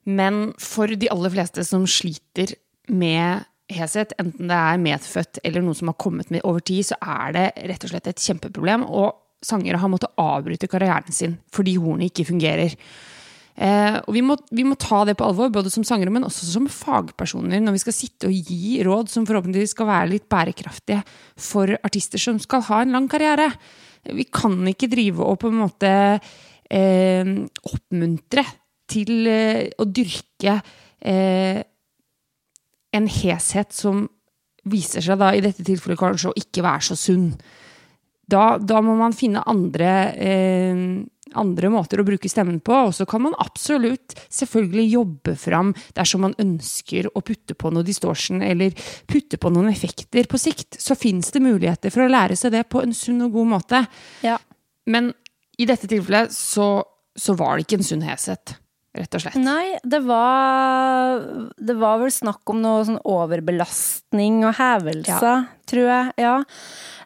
Men 0.08 0.52
for 0.62 0.88
de 0.88 1.10
aller 1.12 1.34
fleste 1.34 1.64
som 1.68 1.84
sliter 1.90 2.54
med 2.88 3.44
heshet, 3.68 4.14
enten 4.20 4.48
det 4.48 4.56
er 4.56 4.80
medfødt 4.80 5.42
eller 5.44 5.64
noe 5.64 5.76
som 5.76 5.90
har 5.90 5.98
kommet 6.00 6.30
med 6.32 6.44
over 6.48 6.64
tid, 6.64 6.86
så 6.88 6.96
er 7.04 7.34
det 7.36 7.46
rett 7.68 7.84
og 7.84 7.92
slett 7.92 8.08
et 8.08 8.24
kjempeproblem. 8.24 8.86
Og 8.88 9.12
sangere 9.44 9.78
har 9.78 9.92
måttet 9.92 10.16
avbryte 10.18 10.70
karrieren 10.70 11.14
sin 11.14 11.36
fordi 11.54 11.76
hornet 11.78 12.10
ikke 12.10 12.30
fungerer. 12.32 12.74
Eh, 13.58 13.96
og 14.04 14.14
vi 14.14 14.22
må, 14.22 14.36
vi 14.54 14.62
må 14.62 14.76
ta 14.78 15.00
det 15.08 15.16
på 15.18 15.26
alvor, 15.26 15.50
både 15.50 15.70
som 15.74 15.82
sangere, 15.86 16.12
men 16.14 16.26
også 16.26 16.46
som 16.46 16.68
fagpersoner, 16.70 17.58
når 17.64 17.74
vi 17.74 17.82
skal 17.82 17.96
sitte 17.96 18.30
og 18.30 18.50
gi 18.52 18.76
råd 18.86 19.10
som 19.10 19.26
forhåpentligvis 19.26 19.74
skal 19.74 19.88
være 19.90 20.12
litt 20.12 20.28
bærekraftige 20.30 21.00
for 21.34 21.74
artister 21.82 22.22
som 22.22 22.38
skal 22.42 22.62
ha 22.68 22.82
en 22.84 22.94
lang 22.94 23.08
karriere. 23.10 23.50
Vi 24.14 24.28
kan 24.30 24.60
ikke 24.70 24.90
drive 24.92 25.26
og 25.26 25.40
på 25.42 25.50
en 25.50 25.58
måte 25.64 25.90
eh, 26.70 27.32
oppmuntre 27.66 28.46
til 28.88 29.26
eh, 29.26 29.66
å 29.74 29.88
dyrke 29.90 30.60
eh, 31.02 31.58
en 32.94 33.10
heshet 33.18 33.74
som 33.74 34.06
viser 34.68 35.04
seg 35.04 35.18
da 35.20 35.32
i 35.34 35.42
dette 35.42 35.64
tilfellet 35.66 35.98
kanskje 35.98 36.30
å 36.30 36.38
ikke 36.38 36.64
være 36.64 36.86
så 36.90 36.96
sunn. 36.98 37.32
Da, 38.28 38.58
da 38.60 38.82
må 38.84 38.94
man 38.98 39.16
finne 39.16 39.44
andre, 39.48 39.92
eh, 40.14 40.82
andre 41.38 41.70
måter 41.72 42.00
å 42.00 42.06
bruke 42.06 42.30
stemmen 42.30 42.60
på. 42.64 42.74
Og 42.88 42.94
så 42.96 43.06
kan 43.08 43.24
man 43.26 43.36
absolutt 43.42 44.16
selvfølgelig 44.28 44.86
jobbe 44.94 45.36
fram 45.38 45.72
dersom 45.96 46.26
man 46.26 46.36
ønsker 46.40 47.10
å 47.12 47.22
putte 47.24 47.56
på 47.58 47.72
noe 47.74 47.86
distortion 47.86 48.42
eller 48.44 48.76
putte 49.10 49.40
på 49.40 49.52
noen 49.54 49.70
effekter 49.72 50.28
på 50.30 50.40
sikt. 50.40 50.80
Så 50.80 50.96
fins 50.98 51.32
det 51.34 51.44
muligheter 51.44 51.94
for 51.94 52.04
å 52.04 52.12
lære 52.12 52.38
seg 52.38 52.54
det 52.56 52.66
på 52.72 52.82
en 52.84 52.94
sunn 52.96 53.26
og 53.26 53.36
god 53.36 53.52
måte. 53.56 53.82
Ja. 54.26 54.38
Men 54.88 55.12
i 55.58 55.66
dette 55.68 55.90
tilfellet 55.90 56.32
så, 56.34 56.70
så 57.18 57.34
var 57.38 57.56
det 57.56 57.66
ikke 57.66 57.80
en 57.80 57.88
sunn 57.88 58.06
heshet, 58.06 58.54
rett 58.98 59.14
og 59.18 59.22
slett. 59.24 59.38
Nei, 59.40 59.78
det 59.84 60.02
var 60.06 61.22
Det 61.58 61.76
var 61.78 61.98
vel 62.02 62.12
snakk 62.14 62.42
om 62.52 62.60
noe 62.62 62.84
sånn 62.88 63.00
overbelastning 63.06 64.42
og 64.48 64.54
hevelser, 64.58 65.46
tror 65.68 65.88
jeg. 65.90 66.12
Ja. 66.22 66.36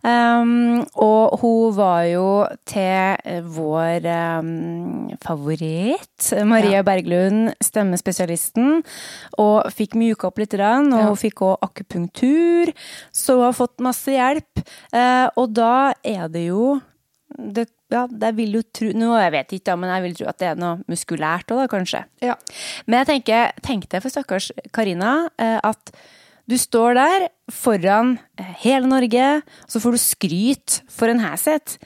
Um, 0.02 0.80
og 0.98 1.36
hun 1.38 1.74
var 1.76 2.02
jo 2.10 2.26
til 2.66 3.14
eh, 3.22 3.38
vår 3.46 4.06
um, 4.42 5.12
favoritt, 5.22 6.26
Maria 6.48 6.80
Ja. 6.80 6.82
Berglund, 6.86 7.52
stemmespesialisten, 7.62 8.80
og 9.38 9.70
fikk 9.70 9.94
mjuka 9.94 10.26
opp 10.32 10.38
litt, 10.42 10.54
og 10.58 10.58
Ja. 10.58 11.06
hun 11.06 11.16
fikk 11.20 11.44
òg 11.46 11.58
akupunktur, 11.62 12.72
så 13.14 13.36
hun 13.38 13.44
har 13.46 13.52
fått 13.52 13.78
masse 13.78 14.10
hjelp. 14.10 14.64
Uh, 14.92 15.28
og 15.36 15.54
da 15.54 15.92
er 16.02 16.26
det 16.28 16.48
jo 16.48 16.80
det, 17.38 17.66
ja, 17.92 18.06
jeg 18.06 18.36
vil 18.38 18.56
jo 18.58 18.62
tro 18.74 18.90
Nå 18.96 19.12
jeg 19.18 19.34
vet 19.34 19.54
ikke, 19.56 19.66
da, 19.70 19.76
men 19.80 19.92
jeg 19.92 20.04
vil 20.06 20.16
tro 20.18 20.30
at 20.32 20.40
det 20.40 20.48
er 20.50 20.60
noe 20.60 20.80
muskulært 20.90 21.52
òg, 21.54 21.62
da, 21.64 21.68
kanskje. 21.72 22.02
Ja. 22.24 22.36
Men 22.86 23.02
jeg 23.02 23.10
tenker, 23.12 23.54
tenk 23.64 23.88
deg 23.92 24.04
for 24.04 24.12
stakkars 24.12 24.50
Karina 24.74 25.14
eh, 25.40 25.58
at 25.62 25.94
du 26.50 26.56
står 26.58 26.96
der 26.98 27.26
foran 27.52 28.16
eh, 28.40 28.54
hele 28.64 28.90
Norge, 28.90 29.28
og 29.64 29.74
så 29.74 29.82
får 29.82 29.96
du 29.96 30.02
skryt 30.02 30.78
for 30.90 31.12
en 31.12 31.22
heshet. 31.22 31.78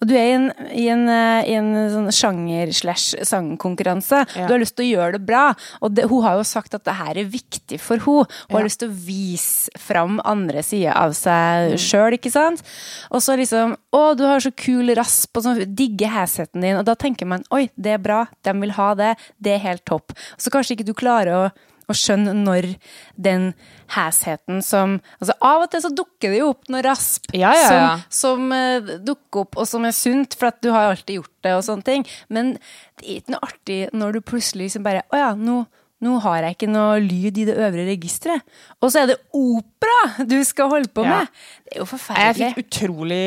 Og 0.00 0.08
du 0.10 0.14
er 0.14 0.26
i 0.26 0.32
en, 0.36 0.46
i 0.76 0.86
en, 0.92 1.04
eh, 1.08 1.48
i 1.48 1.52
en 1.56 1.70
sånn 1.92 2.10
sjanger-slash-sangkonkurranse. 2.12 4.18
Ja. 4.36 4.46
Du 4.46 4.52
har 4.54 4.60
lyst 4.60 4.76
til 4.76 4.84
å 4.86 4.90
gjøre 4.98 5.12
det 5.16 5.24
bra. 5.28 5.44
Og 5.80 5.88
det, 5.96 6.04
hun 6.10 6.22
har 6.26 6.34
jo 6.36 6.44
sagt 6.46 6.74
at 6.76 6.84
det 6.84 6.94
her 6.98 7.14
er 7.22 7.30
viktig 7.32 7.78
for 7.80 7.96
hun. 8.04 8.24
Hun 8.26 8.50
Ja. 8.50 8.56
har 8.58 8.64
lyst 8.68 8.80
til 8.80 8.90
å 8.90 8.98
vise 9.06 9.70
fram 9.78 10.20
andre 10.24 10.62
sider 10.62 10.92
av 10.96 11.12
seg 11.16 11.78
sjøl, 11.80 12.12
ikke 12.18 12.30
sant. 12.32 12.62
Og 13.10 13.20
så 13.22 13.36
liksom 13.36 13.76
Å, 13.96 14.14
du 14.14 14.24
har 14.28 14.40
så 14.40 14.50
kul 14.54 14.94
rasp, 14.94 15.36
og 15.38 15.42
så 15.42 15.54
digger 15.64 16.08
hesheten 16.12 16.60
din. 16.60 16.76
Og 16.76 16.84
da 16.84 16.94
tenker 16.94 17.24
man 17.26 17.42
oi, 17.50 17.70
det 17.80 17.92
er 17.94 17.98
bra, 17.98 18.26
de 18.44 18.52
vil 18.60 18.70
ha 18.76 18.94
det, 18.94 19.16
det 19.40 19.52
er 19.54 19.58
helt 19.64 19.84
topp. 19.86 20.12
Så 20.36 20.50
kanskje 20.52 20.72
ikke 20.76 20.84
du 20.84 20.92
klarer 20.92 21.32
å 21.32 21.50
å 21.86 21.94
skjønne 21.94 22.32
når 22.34 22.66
den 23.14 23.52
hesheten 23.94 24.62
som 24.66 24.96
Altså, 25.20 25.36
av 25.40 25.62
og 25.64 25.70
til 25.70 25.82
så 25.84 25.90
dukker 25.94 26.32
det 26.34 26.40
jo 26.40 26.50
opp 26.54 26.68
noe 26.72 26.82
rasp 26.86 27.30
Ja, 27.36 27.52
ja, 27.54 27.70
ja. 27.70 27.88
som, 28.10 28.50
som 28.50 28.52
uh, 28.52 28.92
dukker 29.06 29.44
opp, 29.44 29.56
og 29.60 29.68
som 29.70 29.86
er 29.86 29.94
sunt, 29.96 30.34
for 30.38 30.50
at 30.50 30.58
du 30.64 30.72
har 30.74 30.90
alltid 30.90 31.20
gjort 31.20 31.34
det, 31.46 31.54
og 31.54 31.64
sånne 31.66 31.86
ting. 31.86 32.06
Men 32.32 32.54
det 32.98 33.04
er 33.06 33.18
ikke 33.20 33.36
noe 33.36 33.46
artig 33.50 33.80
når 33.94 34.16
du 34.18 34.20
plutselig 34.32 34.68
liksom 34.70 34.86
bare 34.86 35.04
Å 35.14 35.20
ja, 35.20 35.30
nå, 35.38 35.60
nå 36.04 36.18
har 36.26 36.42
jeg 36.44 36.56
ikke 36.58 36.68
noe 36.74 36.98
lyd 37.00 37.38
i 37.40 37.46
det 37.48 37.54
øvre 37.56 37.86
registeret. 37.88 38.42
Og 38.82 38.90
så 38.92 39.04
er 39.04 39.12
det 39.14 39.18
opera 39.36 40.26
du 40.28 40.36
skal 40.44 40.68
holde 40.74 40.90
på 40.92 41.06
Ja. 41.06 41.22
med! 41.22 41.40
Det 41.64 41.76
er 41.78 41.84
jo 41.84 41.88
forferdelig. 41.94 42.26
Jeg 42.26 42.56
fikk 42.56 42.64
utrolig 42.66 43.24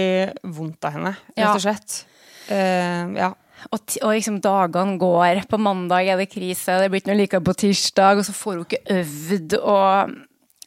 vondt 0.59 0.85
av 0.89 0.97
henne, 0.99 1.15
rett 1.37 1.53
og 1.55 1.63
slett. 1.63 2.01
Eh, 2.49 3.05
ja. 3.19 3.31
Og, 3.69 3.81
og 4.01 4.15
liksom 4.15 4.39
dagene 4.43 4.97
går. 5.01 5.43
På 5.51 5.59
mandag 5.61 6.07
er 6.07 6.19
det 6.21 6.31
krise, 6.31 6.79
det 6.79 6.89
blir 6.89 7.03
ikke 7.03 7.11
noe 7.13 7.19
like 7.19 7.43
på 7.43 7.57
tirsdag, 7.65 8.21
og 8.21 8.27
så 8.27 8.35
får 8.35 8.57
hun 8.57 8.65
ikke 8.67 8.99
øvd, 9.01 9.59
og 9.59 10.17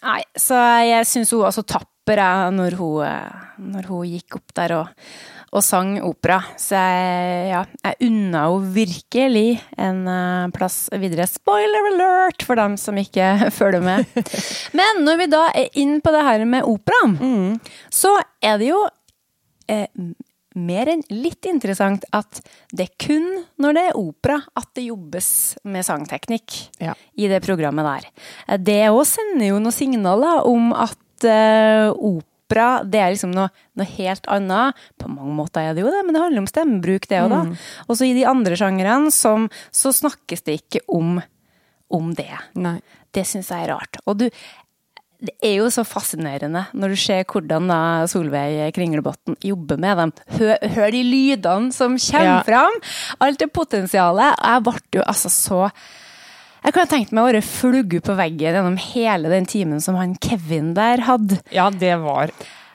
Nei, 0.03 0.23
så 0.35 0.59
jeg 0.83 1.07
syns 1.07 1.31
hun 1.31 1.45
var 1.45 1.55
så 1.55 1.63
tapper, 1.63 2.19
jeg, 2.19 2.55
når 2.57 2.75
hun, 2.81 3.05
eh, 3.07 3.45
når 3.71 3.87
hun 3.87 4.09
gikk 4.11 4.35
opp 4.41 4.55
der 4.59 4.73
og, 4.75 5.05
og 5.55 5.63
sang 5.63 5.93
opera. 6.03 6.41
Så 6.59 6.75
jeg, 6.75 7.45
ja, 7.53 7.61
jeg 7.85 8.09
unna 8.09 8.41
henne 8.51 8.73
virkelig 8.75 9.47
en 9.79 10.01
eh, 10.11 10.49
plass 10.57 10.89
videre. 10.99 11.29
Spoiler 11.31 11.87
alert 11.93 12.43
for 12.43 12.59
dem 12.59 12.75
som 12.83 12.99
ikke 12.99 13.29
følger 13.61 13.85
med. 13.87 14.19
Men 14.79 15.05
når 15.07 15.23
vi 15.23 15.31
da 15.31 15.45
er 15.53 15.79
inn 15.79 16.01
på 16.03 16.15
det 16.15 16.27
her 16.27 16.47
med 16.51 16.67
opera, 16.67 17.05
så 17.95 18.17
er 18.43 18.59
det 18.59 18.73
jo 18.73 18.83
eh, 19.71 19.87
mer 20.55 20.89
enn 20.93 21.03
litt 21.11 21.47
interessant 21.49 22.05
at 22.13 22.41
det 22.73 22.89
er 22.89 22.97
kun 23.07 23.29
når 23.63 23.77
det 23.79 23.85
er 23.91 23.99
opera 24.01 24.41
at 24.59 24.69
det 24.77 24.87
jobbes 24.89 25.29
med 25.65 25.85
sangteknikk 25.87 26.59
Ja. 26.83 26.95
i 27.17 27.29
det 27.29 27.43
programmet 27.45 27.85
der. 27.87 28.11
Eh, 28.49 28.59
Det 28.59 28.81
òg 28.91 29.05
sender 29.07 29.49
jo 29.49 29.59
noen 29.63 29.73
signaler 29.73 30.47
om 30.47 30.73
at 30.73 30.99
uh, 31.25 31.93
opera 31.97 32.83
det 32.85 33.01
er 33.01 33.13
liksom 33.15 33.31
noe, 33.33 33.49
noe 33.79 33.87
helt 33.97 34.27
annet. 34.29 34.75
På 35.01 35.09
mange 35.09 35.33
måter 35.39 35.71
er 35.71 35.75
det 35.75 35.85
jo 35.87 35.91
det, 35.93 36.03
men 36.05 36.13
det 36.13 36.21
handler 36.21 36.43
om 36.43 36.51
stemmebruk, 36.51 37.07
det 37.09 37.23
òg, 37.23 37.31
da. 37.33 37.39
Og 37.89 37.97
så 37.97 38.05
i 38.05 38.13
de 38.13 38.27
andre 38.29 38.59
sjangrene 38.61 39.11
som, 39.15 39.47
så 39.73 39.89
snakkes 39.95 40.45
det 40.45 40.59
ikke 40.61 40.83
om, 40.93 41.23
om 41.89 42.11
det. 42.19 42.29
Nei. 42.61 42.81
Det 43.13 43.25
syns 43.29 43.49
jeg 43.53 43.65
er 43.65 43.73
rart. 43.73 43.97
Og 44.07 44.19
du, 44.21 44.27
det 45.23 45.35
er 45.47 45.53
jo 45.61 45.69
så 45.71 45.85
fascinerende 45.87 46.65
når 46.75 46.93
du 46.95 46.99
ser 46.99 47.23
hvordan 47.31 47.69
da 47.71 47.79
Solveig 48.11 48.73
Kringlebotn 48.75 49.37
jobber 49.47 49.79
med 49.79 50.01
dem. 50.01 50.13
Hør, 50.39 50.57
hør 50.75 50.91
de 50.95 51.03
lydene 51.07 51.73
som 51.75 51.95
kommer 51.97 52.25
Ja. 52.27 52.43
fram! 52.47 52.79
Alt 53.23 53.39
det 53.39 53.53
potensialet. 53.55 54.35
Jeg 54.43 54.65
ble 54.67 54.75
jo 54.99 55.05
altså 55.07 55.31
så 55.31 55.61
Jeg 56.65 56.75
kunne 56.75 56.87
tenkt 56.91 57.11
meg 57.15 57.25
å 57.25 57.31
være 57.33 57.43
flugge 57.43 57.99
på 58.07 58.15
veggen 58.15 58.55
gjennom 58.55 58.77
hele 58.79 59.31
den 59.33 59.47
timen 59.51 59.81
som 59.83 59.97
han 59.99 60.13
Kevin 60.23 60.75
der 60.75 61.01
hadde. 61.09 61.41
Ja, 61.51 61.71
det 61.71 61.97
var 61.99 62.31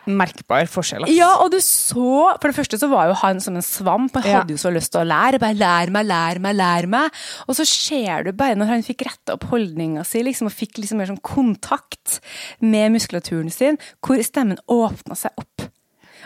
merkbar 0.07 0.65
forskjell. 0.71 1.03
ass. 1.05 1.11
Ja, 1.13 1.29
og 1.43 1.51
du 1.51 1.57
så 1.63 2.33
For 2.41 2.47
det 2.49 2.55
første 2.57 2.79
så 2.79 2.89
var 2.89 3.07
jo 3.11 3.13
han 3.21 3.39
som 3.43 3.55
en 3.55 3.61
svamp. 3.65 4.13
Han 4.15 4.23
Ja. 4.23 4.39
hadde 4.41 4.55
jo 4.55 4.57
så 4.57 4.71
lyst 4.73 4.91
til 4.91 5.01
å 5.01 5.07
lære. 5.07 5.39
Bare 5.39 5.53
lær 5.55 5.89
meg, 5.91 6.05
lær 6.07 6.39
meg, 6.39 6.55
lær 6.55 6.87
meg. 6.87 7.11
Og 7.47 7.55
så 7.55 7.65
ser 7.67 8.23
du 8.23 8.31
bare 8.31 8.55
når 8.55 8.67
han 8.67 8.83
fikk 8.83 9.05
retta 9.05 9.33
opp 9.33 9.43
holdninga 9.51 10.05
si, 10.05 10.23
liksom, 10.23 10.47
og 10.47 10.53
fikk 10.53 10.77
liksom 10.79 10.97
mer 10.97 11.07
sånn 11.07 11.21
kontakt 11.21 12.19
med 12.61 12.91
muskulaturen 12.91 13.51
sin, 13.51 13.77
hvor 14.01 14.17
stemmen 14.23 14.57
åpna 14.67 15.15
seg 15.15 15.31
opp. 15.37 15.69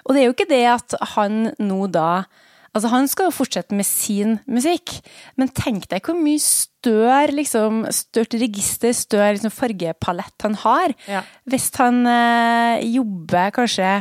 Og 0.06 0.16
det 0.16 0.22
er 0.24 0.26
jo 0.30 0.34
ikke 0.34 0.50
det 0.50 0.66
at 0.68 0.94
han 1.16 1.54
nå 1.60 1.92
da 1.92 2.26
Altså, 2.72 2.88
han 2.93 3.09
skal 3.11 3.28
jo 3.28 3.36
fortsette 3.36 3.76
med 3.76 3.88
sin 3.88 4.38
musikk, 4.47 4.93
men 5.39 5.51
tenk 5.51 5.89
deg 5.91 6.05
hvor 6.07 6.15
mye 6.15 6.39
større 6.39 7.34
liksom, 7.36 7.84
størt 7.91 8.38
register, 8.39 8.93
større 8.95 9.34
liksom, 9.36 9.51
fargepalett 9.51 10.47
han 10.47 10.55
har. 10.63 10.95
Ja. 11.11 11.26
Hvis 11.51 11.67
han 11.82 12.05
eh, 12.07 12.86
jobber 12.93 13.51
kanskje 13.57 13.99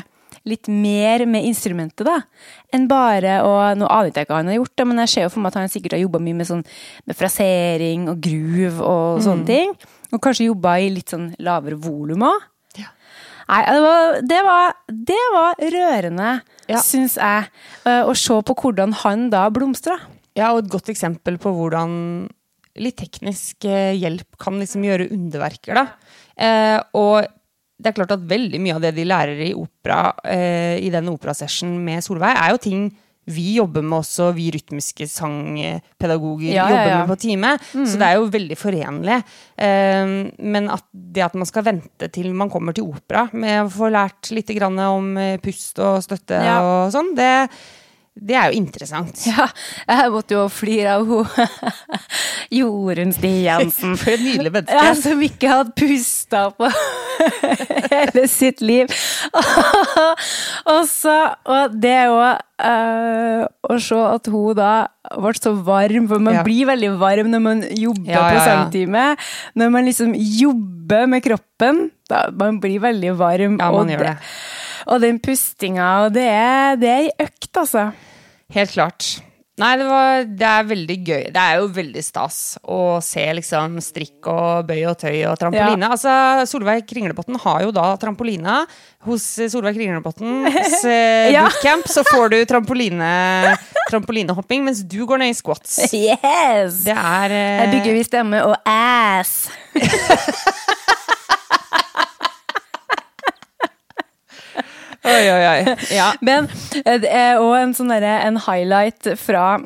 litt 0.49 0.71
mer 0.73 1.27
med 1.29 1.45
instrumentet, 1.45 2.07
da, 2.07 2.21
enn 2.73 2.87
bare 2.89 3.41
å 3.45 3.57
Nå 3.77 3.89
aner 3.91 4.09
jeg 4.09 4.25
ikke 4.25 4.33
hva 4.33 4.41
han 4.41 4.53
har 4.53 4.61
gjort, 4.61 4.77
da, 4.79 4.87
men 4.89 5.03
jeg 5.05 5.13
ser 5.13 5.27
jo 5.27 5.33
for 5.35 5.43
meg 5.43 5.53
at 5.53 5.61
han 5.61 5.73
sikkert 5.73 5.97
har 5.99 6.05
jobba 6.05 6.23
mye 6.23 6.39
med, 6.39 6.49
sånn, 6.49 6.63
med 7.11 7.19
frasering 7.19 8.07
og 8.13 8.23
groove 8.25 8.87
og 8.87 9.21
sånne 9.27 9.49
ting. 9.51 9.75
Og 10.11 10.23
kanskje 10.23 10.49
jobba 10.49 10.79
i 10.81 10.89
litt 10.95 11.13
sånn 11.13 11.33
lavere 11.43 11.79
volum 11.79 12.25
òg. 12.31 12.50
Nei, 13.51 13.61
det 13.67 13.81
var, 13.83 14.19
det 14.31 14.41
var, 14.47 14.75
det 15.11 15.23
var 15.35 15.63
rørende, 15.75 16.31
Ja. 16.71 16.79
syns 16.79 17.17
jeg, 17.19 17.49
eh, 17.85 18.05
å 18.07 18.15
se 18.15 18.37
på 18.47 18.55
hvordan 18.55 18.93
han 19.03 19.29
da 19.33 19.49
blomstra. 19.51 19.97
Ja, 20.39 20.53
og 20.55 20.63
et 20.65 20.71
godt 20.71 20.91
eksempel 20.93 21.37
på 21.43 21.51
hvordan 21.57 22.29
litt 22.79 22.97
teknisk 23.03 23.67
eh, 23.67 23.97
hjelp 23.99 24.39
kan 24.39 24.61
liksom 24.63 24.85
gjøre 24.87 25.09
underverker, 25.11 25.75
da. 25.75 25.87
Eh, 26.39 26.79
og 26.95 27.27
det 27.81 27.91
er 27.91 27.97
klart 27.97 28.13
at 28.15 28.29
veldig 28.31 28.61
mye 28.63 28.77
av 28.77 28.85
det 28.85 28.95
de 28.95 29.05
lærer 29.09 29.41
i 29.49 29.53
opera, 29.57 30.13
eh, 30.25 30.79
i 30.79 30.91
den 30.95 31.09
operasession 31.11 31.75
med 31.85 32.05
Solveig, 32.07 32.37
er 32.37 32.55
jo 32.55 32.63
ting 32.63 32.87
vi 33.33 33.47
jobber 33.59 33.85
med 33.87 34.01
også, 34.01 34.31
vi 34.37 34.51
rytmiske 34.55 35.07
sangpedagoger 35.11 36.55
Ja, 36.55 36.69
jobber 36.71 36.95
med 36.99 37.11
på 37.13 37.19
time. 37.23 37.55
Så 37.73 37.99
det 38.01 38.09
er 38.09 38.19
jo 38.19 38.31
veldig 38.33 38.59
forenlig. 38.59 39.19
Eh, 39.57 40.15
men 40.39 40.71
at 40.73 40.87
det 40.93 41.27
at 41.27 41.37
man 41.39 41.49
skal 41.49 41.67
vente 41.67 42.11
til 42.13 42.31
man 42.37 42.51
kommer 42.53 42.77
til 42.77 42.89
opera 42.91 43.27
med 43.33 43.65
å 43.65 43.73
få 43.73 43.91
lært 43.93 44.33
litt 44.35 44.51
grann 44.57 44.79
om 44.87 45.13
eh, 45.21 45.37
pust 45.43 45.79
og 45.83 46.01
støtte 46.05 46.41
og 46.61 46.91
sånn, 46.95 47.13
det, 47.19 47.31
det 48.21 48.37
er 48.37 48.51
jo 48.51 48.61
interessant. 48.61 49.23
Ja, 49.31 49.47
jeg 49.87 50.11
måtte 50.13 50.37
jo 50.37 50.47
flire 50.53 50.99
av 50.99 51.07
henne. 51.09 51.49
Jorunn 52.61 53.13
Stiansen. 53.15 53.95
For 54.01 54.17
et 54.17 54.25
nydelig 54.25 54.51
menneske. 54.53 54.75
Ja, 54.75 54.95
som 54.99 55.23
ikke 55.23 55.53
hadde 55.53 55.75
pusta 55.79 56.49
på 56.57 56.71
hele 57.93 58.27
sitt 58.31 58.63
liv. 58.65 58.91
og 60.73 60.81
så 60.89 61.15
Og 61.51 61.75
det 61.81 61.93
er 61.93 62.09
jo 62.11 62.19
eh, 62.25 63.45
å 63.71 63.79
se 63.83 63.99
at 64.11 64.31
hun 64.33 64.57
da 64.59 64.73
ble 65.17 65.33
så 65.39 65.53
varm, 65.67 66.09
for 66.11 66.23
man 66.23 66.39
Ja. 66.41 66.43
blir 66.47 66.67
veldig 66.71 66.91
varm 67.01 67.31
når 67.33 67.43
man 67.45 67.63
jobber 67.69 68.11
Ja, 68.13 68.27
på 68.31 68.43
sangtime. 68.45 69.07
Når 69.59 69.73
man 69.75 69.89
liksom 69.89 70.13
jobber 70.17 71.07
med 71.11 71.25
kroppen, 71.25 71.89
da 72.11 72.27
man 72.33 72.61
blir 72.63 72.81
veldig 72.83 73.15
varm. 73.19 73.57
Ja, 73.59 73.71
man 73.73 73.89
og 73.89 73.95
gjør 73.95 74.07
det. 74.11 74.17
Og 74.91 75.01
den 75.03 75.19
pustinga, 75.23 75.89
og 76.07 76.15
det 76.17 76.27
er, 76.29 76.77
det 76.81 76.89
er 76.89 77.03
ei 77.09 77.11
økt, 77.27 77.51
altså. 77.61 77.91
Helt 78.55 78.73
klart. 78.73 79.11
Nei, 79.61 79.71
det, 79.77 79.87
var, 79.91 80.23
det 80.41 80.47
er 80.49 80.69
veldig 80.71 80.97
gøy. 81.05 81.25
Det 81.35 81.41
er 81.43 81.59
jo 81.61 81.67
veldig 81.77 82.03
stas 82.05 82.37
å 82.65 82.79
se 83.05 83.25
liksom 83.37 83.77
strikk 83.85 84.29
og 84.33 84.65
bøy 84.71 84.79
og 84.89 84.97
tøy 85.03 85.19
og 85.29 85.37
trampoline. 85.41 85.91
Altså, 85.93 86.13
Solveig 86.49 86.87
Kringlebotn 86.89 87.37
har 87.45 87.67
jo 87.67 87.75
da 87.77 87.91
trampoline. 88.01 88.63
Hos 89.09 89.25
Solveig 89.53 89.77
Kringlebotns 89.79 90.85
eh, 90.85 91.31
Ja. 91.37 91.45
bootcamp 91.47 91.87
så 91.89 92.05
får 92.09 92.33
du 92.35 92.39
trampoline, 92.49 93.11
trampolinehopping, 93.91 94.65
mens 94.67 94.81
du 94.85 94.99
går 95.09 95.21
ned 95.25 95.35
i 95.35 95.39
squats. 95.39 95.79
Yes! 96.01 96.83
Det 96.87 96.97
er 96.97 97.33
eh, 97.37 97.61
Jeg 97.65 97.73
bygger 97.77 97.99
vi 98.01 98.05
stemme 98.09 98.41
og 98.49 98.57
ass. 98.69 99.51
Oi, 105.05 105.27
oi, 105.33 105.43
oi. 105.49 105.77
Ja. 106.01 106.13
Men 106.25 106.49
og 106.85 107.05
det 107.05 107.11
er 107.11 107.41
òg 107.41 107.55
en 107.61 107.77
sånn 107.77 107.93
derre 107.93 108.19
en 108.27 108.41
highlight 108.47 109.15
fra 109.21 109.61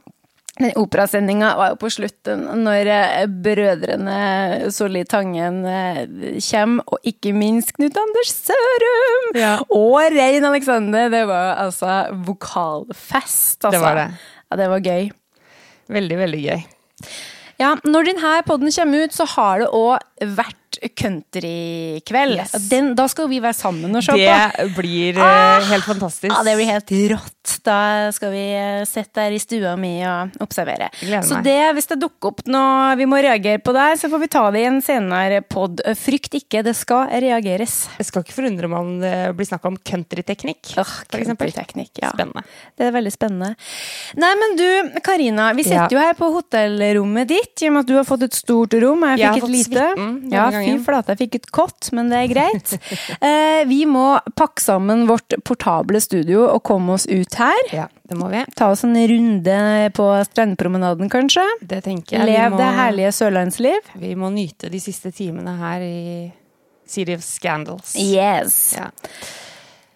den 0.55 0.71
operasendinga 0.79 1.49
var 1.59 1.73
jo 1.73 1.79
på 1.83 1.89
slutten, 1.91 2.45
når 2.63 2.91
eh, 2.95 3.25
brødrene 3.27 4.71
Solli 4.71 5.03
Tangen 5.11 5.65
eh, 5.67 6.05
kommer, 6.47 6.85
og 6.87 7.09
ikke 7.11 7.33
minst 7.35 7.73
Knut 7.75 7.99
Anders 7.99 8.31
Sørum! 8.47 9.27
Ja. 9.35 9.57
Og 9.75 9.99
Rein 10.15 10.47
Alexander. 10.47 11.11
Det 11.11 11.25
var 11.27 11.59
altså 11.65 12.05
vokalfest, 12.29 13.65
altså. 13.65 13.75
Det 13.75 13.83
var 13.83 13.99
det. 13.99 14.09
Ja, 14.47 14.61
det 14.63 14.71
var 14.71 14.87
gøy. 14.87 15.11
Veldig, 15.99 16.19
veldig 16.23 16.43
gøy. 16.45 16.63
Ja, 17.59 17.75
når 17.87 18.13
denne 18.13 18.37
podden 18.47 18.71
kommer 18.79 19.09
ut, 19.09 19.15
så 19.15 19.27
har 19.35 19.65
det 19.65 19.73
òg 19.75 20.31
vært 20.39 20.64
countrykveld. 20.97 22.37
Yes. 22.39 22.53
Den, 22.71 22.93
da 22.99 23.07
skal 23.11 23.29
vi 23.31 23.41
være 23.43 23.57
sammen 23.57 23.95
og 23.97 24.03
se 24.05 24.13
på. 24.13 24.19
Det 24.19 24.69
blir 24.77 25.19
ah, 25.23 25.61
helt 25.71 25.87
fantastisk. 25.87 26.31
Ja, 26.33 26.43
det 26.47 26.57
blir 26.59 26.71
helt 26.71 26.93
rått. 27.15 27.31
Da 27.65 28.11
skal 28.15 28.33
vi 28.33 28.45
eh, 28.57 28.85
sitte 28.89 29.21
der 29.21 29.35
i 29.37 29.41
stua 29.43 29.75
mi 29.81 29.99
og 30.09 30.35
observere. 30.45 30.89
Gleder 31.01 31.27
Så 31.29 31.41
det, 31.45 31.59
hvis 31.77 31.89
det 31.91 31.99
dukker 32.03 32.33
opp 32.33 32.43
noe 32.51 32.95
vi 33.01 33.07
må 33.09 33.19
reagere 33.25 33.61
på 33.65 33.75
der, 33.77 33.97
så 34.01 34.09
får 34.13 34.23
vi 34.25 34.29
ta 34.33 34.45
det 34.55 34.63
i 34.65 34.69
en 34.69 34.81
senere 34.85 35.43
pod. 35.45 35.83
Frykt 35.99 36.37
ikke, 36.41 36.63
det 36.67 36.75
skal 36.79 37.09
reageres. 37.25 37.77
Jeg 38.01 38.09
skal 38.09 38.25
ikke 38.25 38.37
forundre 38.39 38.71
meg 38.73 38.81
om 38.81 38.95
det 39.03 39.15
blir 39.39 39.49
snakk 39.49 39.69
om 39.69 39.77
countryteknikk. 39.81 40.75
Eksempel. 40.81 41.25
countryteknikk, 41.53 41.93
ja. 42.03 42.13
Spennende. 42.15 42.45
Det 42.79 42.89
er 42.89 42.95
veldig 42.97 43.13
spennende. 43.15 43.53
Nei, 44.21 44.33
men 44.41 44.57
du, 44.61 44.67
Karina. 45.05 45.53
Vi 45.55 45.63
Ja. 45.65 45.85
sitter 45.85 45.97
jo 45.97 46.01
her 46.03 46.15
på 46.19 46.31
hotellrommet 46.35 47.29
ditt, 47.29 47.63
i 47.63 47.69
og 47.69 47.73
med 47.77 47.81
at 47.85 47.87
du 47.93 47.95
har 47.97 48.05
fått 48.09 48.23
et 48.25 48.35
stort 48.37 48.73
rom. 48.81 49.05
Jeg 49.05 49.19
Jeg 49.19 49.27
har 49.29 49.35
fikk 49.35 49.43
et 49.43 49.45
fått 49.45 49.55
lite. 49.55 49.85
suiten 49.95 50.31
Fy 50.65 50.85
flate, 50.87 51.15
jeg 51.15 51.23
fikk 51.25 51.39
et 51.41 51.51
kott, 51.55 51.91
men 51.97 52.11
det 52.13 52.21
er 52.23 52.31
greit. 52.33 52.75
eh, 53.29 53.63
vi 53.71 53.83
må 53.91 54.07
pakke 54.37 54.63
sammen 54.65 55.05
vårt 55.11 55.37
portable 55.47 56.01
studio 56.03 56.47
og 56.49 56.63
komme 56.67 56.97
oss 56.97 57.07
ut 57.11 57.39
her. 57.41 57.61
Ja, 57.75 57.89
det 58.09 58.19
må 58.21 58.31
vi. 58.33 58.45
Ta 58.59 58.71
oss 58.75 58.85
en 58.87 58.97
runde 58.97 59.59
på 59.97 60.09
strandpromenaden, 60.31 61.11
kanskje. 61.13 61.45
Det 61.63 61.83
tenker 61.87 62.19
jeg. 62.19 62.31
Lev 62.33 62.57
må, 62.57 62.63
det 62.63 62.71
herlige 62.79 63.13
sørlandsliv. 63.17 63.93
Vi 64.01 64.15
må 64.19 64.33
nyte 64.35 64.73
de 64.73 64.83
siste 64.83 65.13
timene 65.15 65.57
her 65.61 65.85
i 65.85 66.01
City 66.87 67.15
of 67.17 67.25
Scandals. 67.25 67.95
Yes. 67.97 68.75
Ja. 68.77 68.91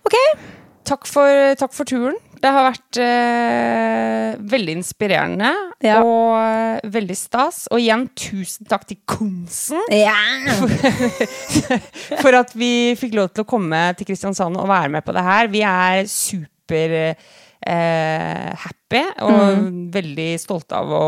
Ok. 0.09 0.17
Takk, 0.89 1.05
for, 1.05 1.55
takk 1.61 1.75
for 1.77 1.89
turen. 1.89 2.17
Det 2.39 2.51
har 2.55 2.69
vært 2.69 2.99
eh, 3.03 4.37
veldig 4.53 4.75
inspirerende 4.79 5.51
Ja. 5.83 5.97
og 6.07 6.85
veldig 6.93 7.17
stas. 7.19 7.65
Og 7.73 7.81
igjen, 7.83 8.07
tusen 8.19 8.67
takk 8.71 8.87
til 8.91 9.01
Konsen 9.11 9.81
Ja. 9.95 10.15
for 12.23 12.39
at 12.39 12.55
vi 12.59 12.95
fikk 12.99 13.17
lov 13.19 13.33
til 13.35 13.45
å 13.45 13.49
komme 13.49 13.81
til 13.99 14.09
Kristiansand 14.11 14.59
og 14.61 14.69
være 14.71 14.93
med 14.95 15.07
på 15.07 15.15
det 15.17 15.25
her. 15.27 15.51
Vi 15.53 15.63
er 15.67 16.05
super 16.11 16.95
eh, 17.67 18.55
happy 18.63 19.03
og 19.27 19.67
veldig 19.95 20.29
stolte 20.41 20.79
av 20.79 20.95
å 20.95 21.05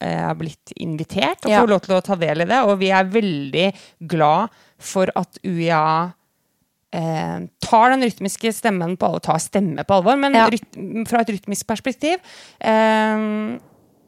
eh, 0.00 0.22
ha 0.28 0.32
blitt 0.38 0.74
invitert 0.80 1.44
og 1.46 1.50
Ja. 1.52 1.60
få 1.64 1.72
lov 1.74 1.82
til 1.86 1.96
å 1.98 2.02
ta 2.04 2.14
del 2.20 2.44
i 2.46 2.48
det. 2.50 2.62
Og 2.68 2.78
vi 2.82 2.90
er 2.94 3.10
veldig 3.10 3.68
glad 4.06 4.54
for 4.80 5.10
at 5.18 5.38
UiA 5.44 5.82
eh, 6.92 7.40
tar 7.62 7.90
den 7.90 8.02
rytmiske 8.02 8.52
stemmen 8.54 8.96
på 8.96 9.06
alvor, 9.06 9.20
tar 9.20 9.38
stemme 9.38 9.84
på 9.86 9.94
alvor, 10.00 10.16
men 10.18 10.34
Ja. 10.34 10.48
rytm, 10.50 11.06
fra 11.08 11.20
et 11.20 11.28
rytmisk 11.28 11.66
perspektiv. 11.66 12.18
Eh, 12.60 13.58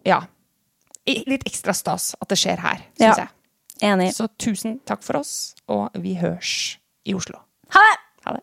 ja. 0.04 0.20
Litt 1.06 1.44
ekstra 1.44 1.74
stas 1.74 2.14
at 2.20 2.28
det 2.28 2.38
skjer 2.38 2.58
her, 2.58 2.78
syns 2.98 3.16
Ja. 3.18 3.26
jeg. 3.26 3.28
Enig. 3.82 4.12
Så 4.14 4.28
tusen 4.38 4.80
takk 4.86 5.02
for 5.02 5.16
oss, 5.18 5.54
og 5.68 5.90
vi 5.98 6.14
hørs 6.14 6.78
i 7.04 7.14
Oslo. 7.14 7.38
Ha 7.70 7.80
det! 7.80 7.98
Ha 8.26 8.32
det. 8.34 8.42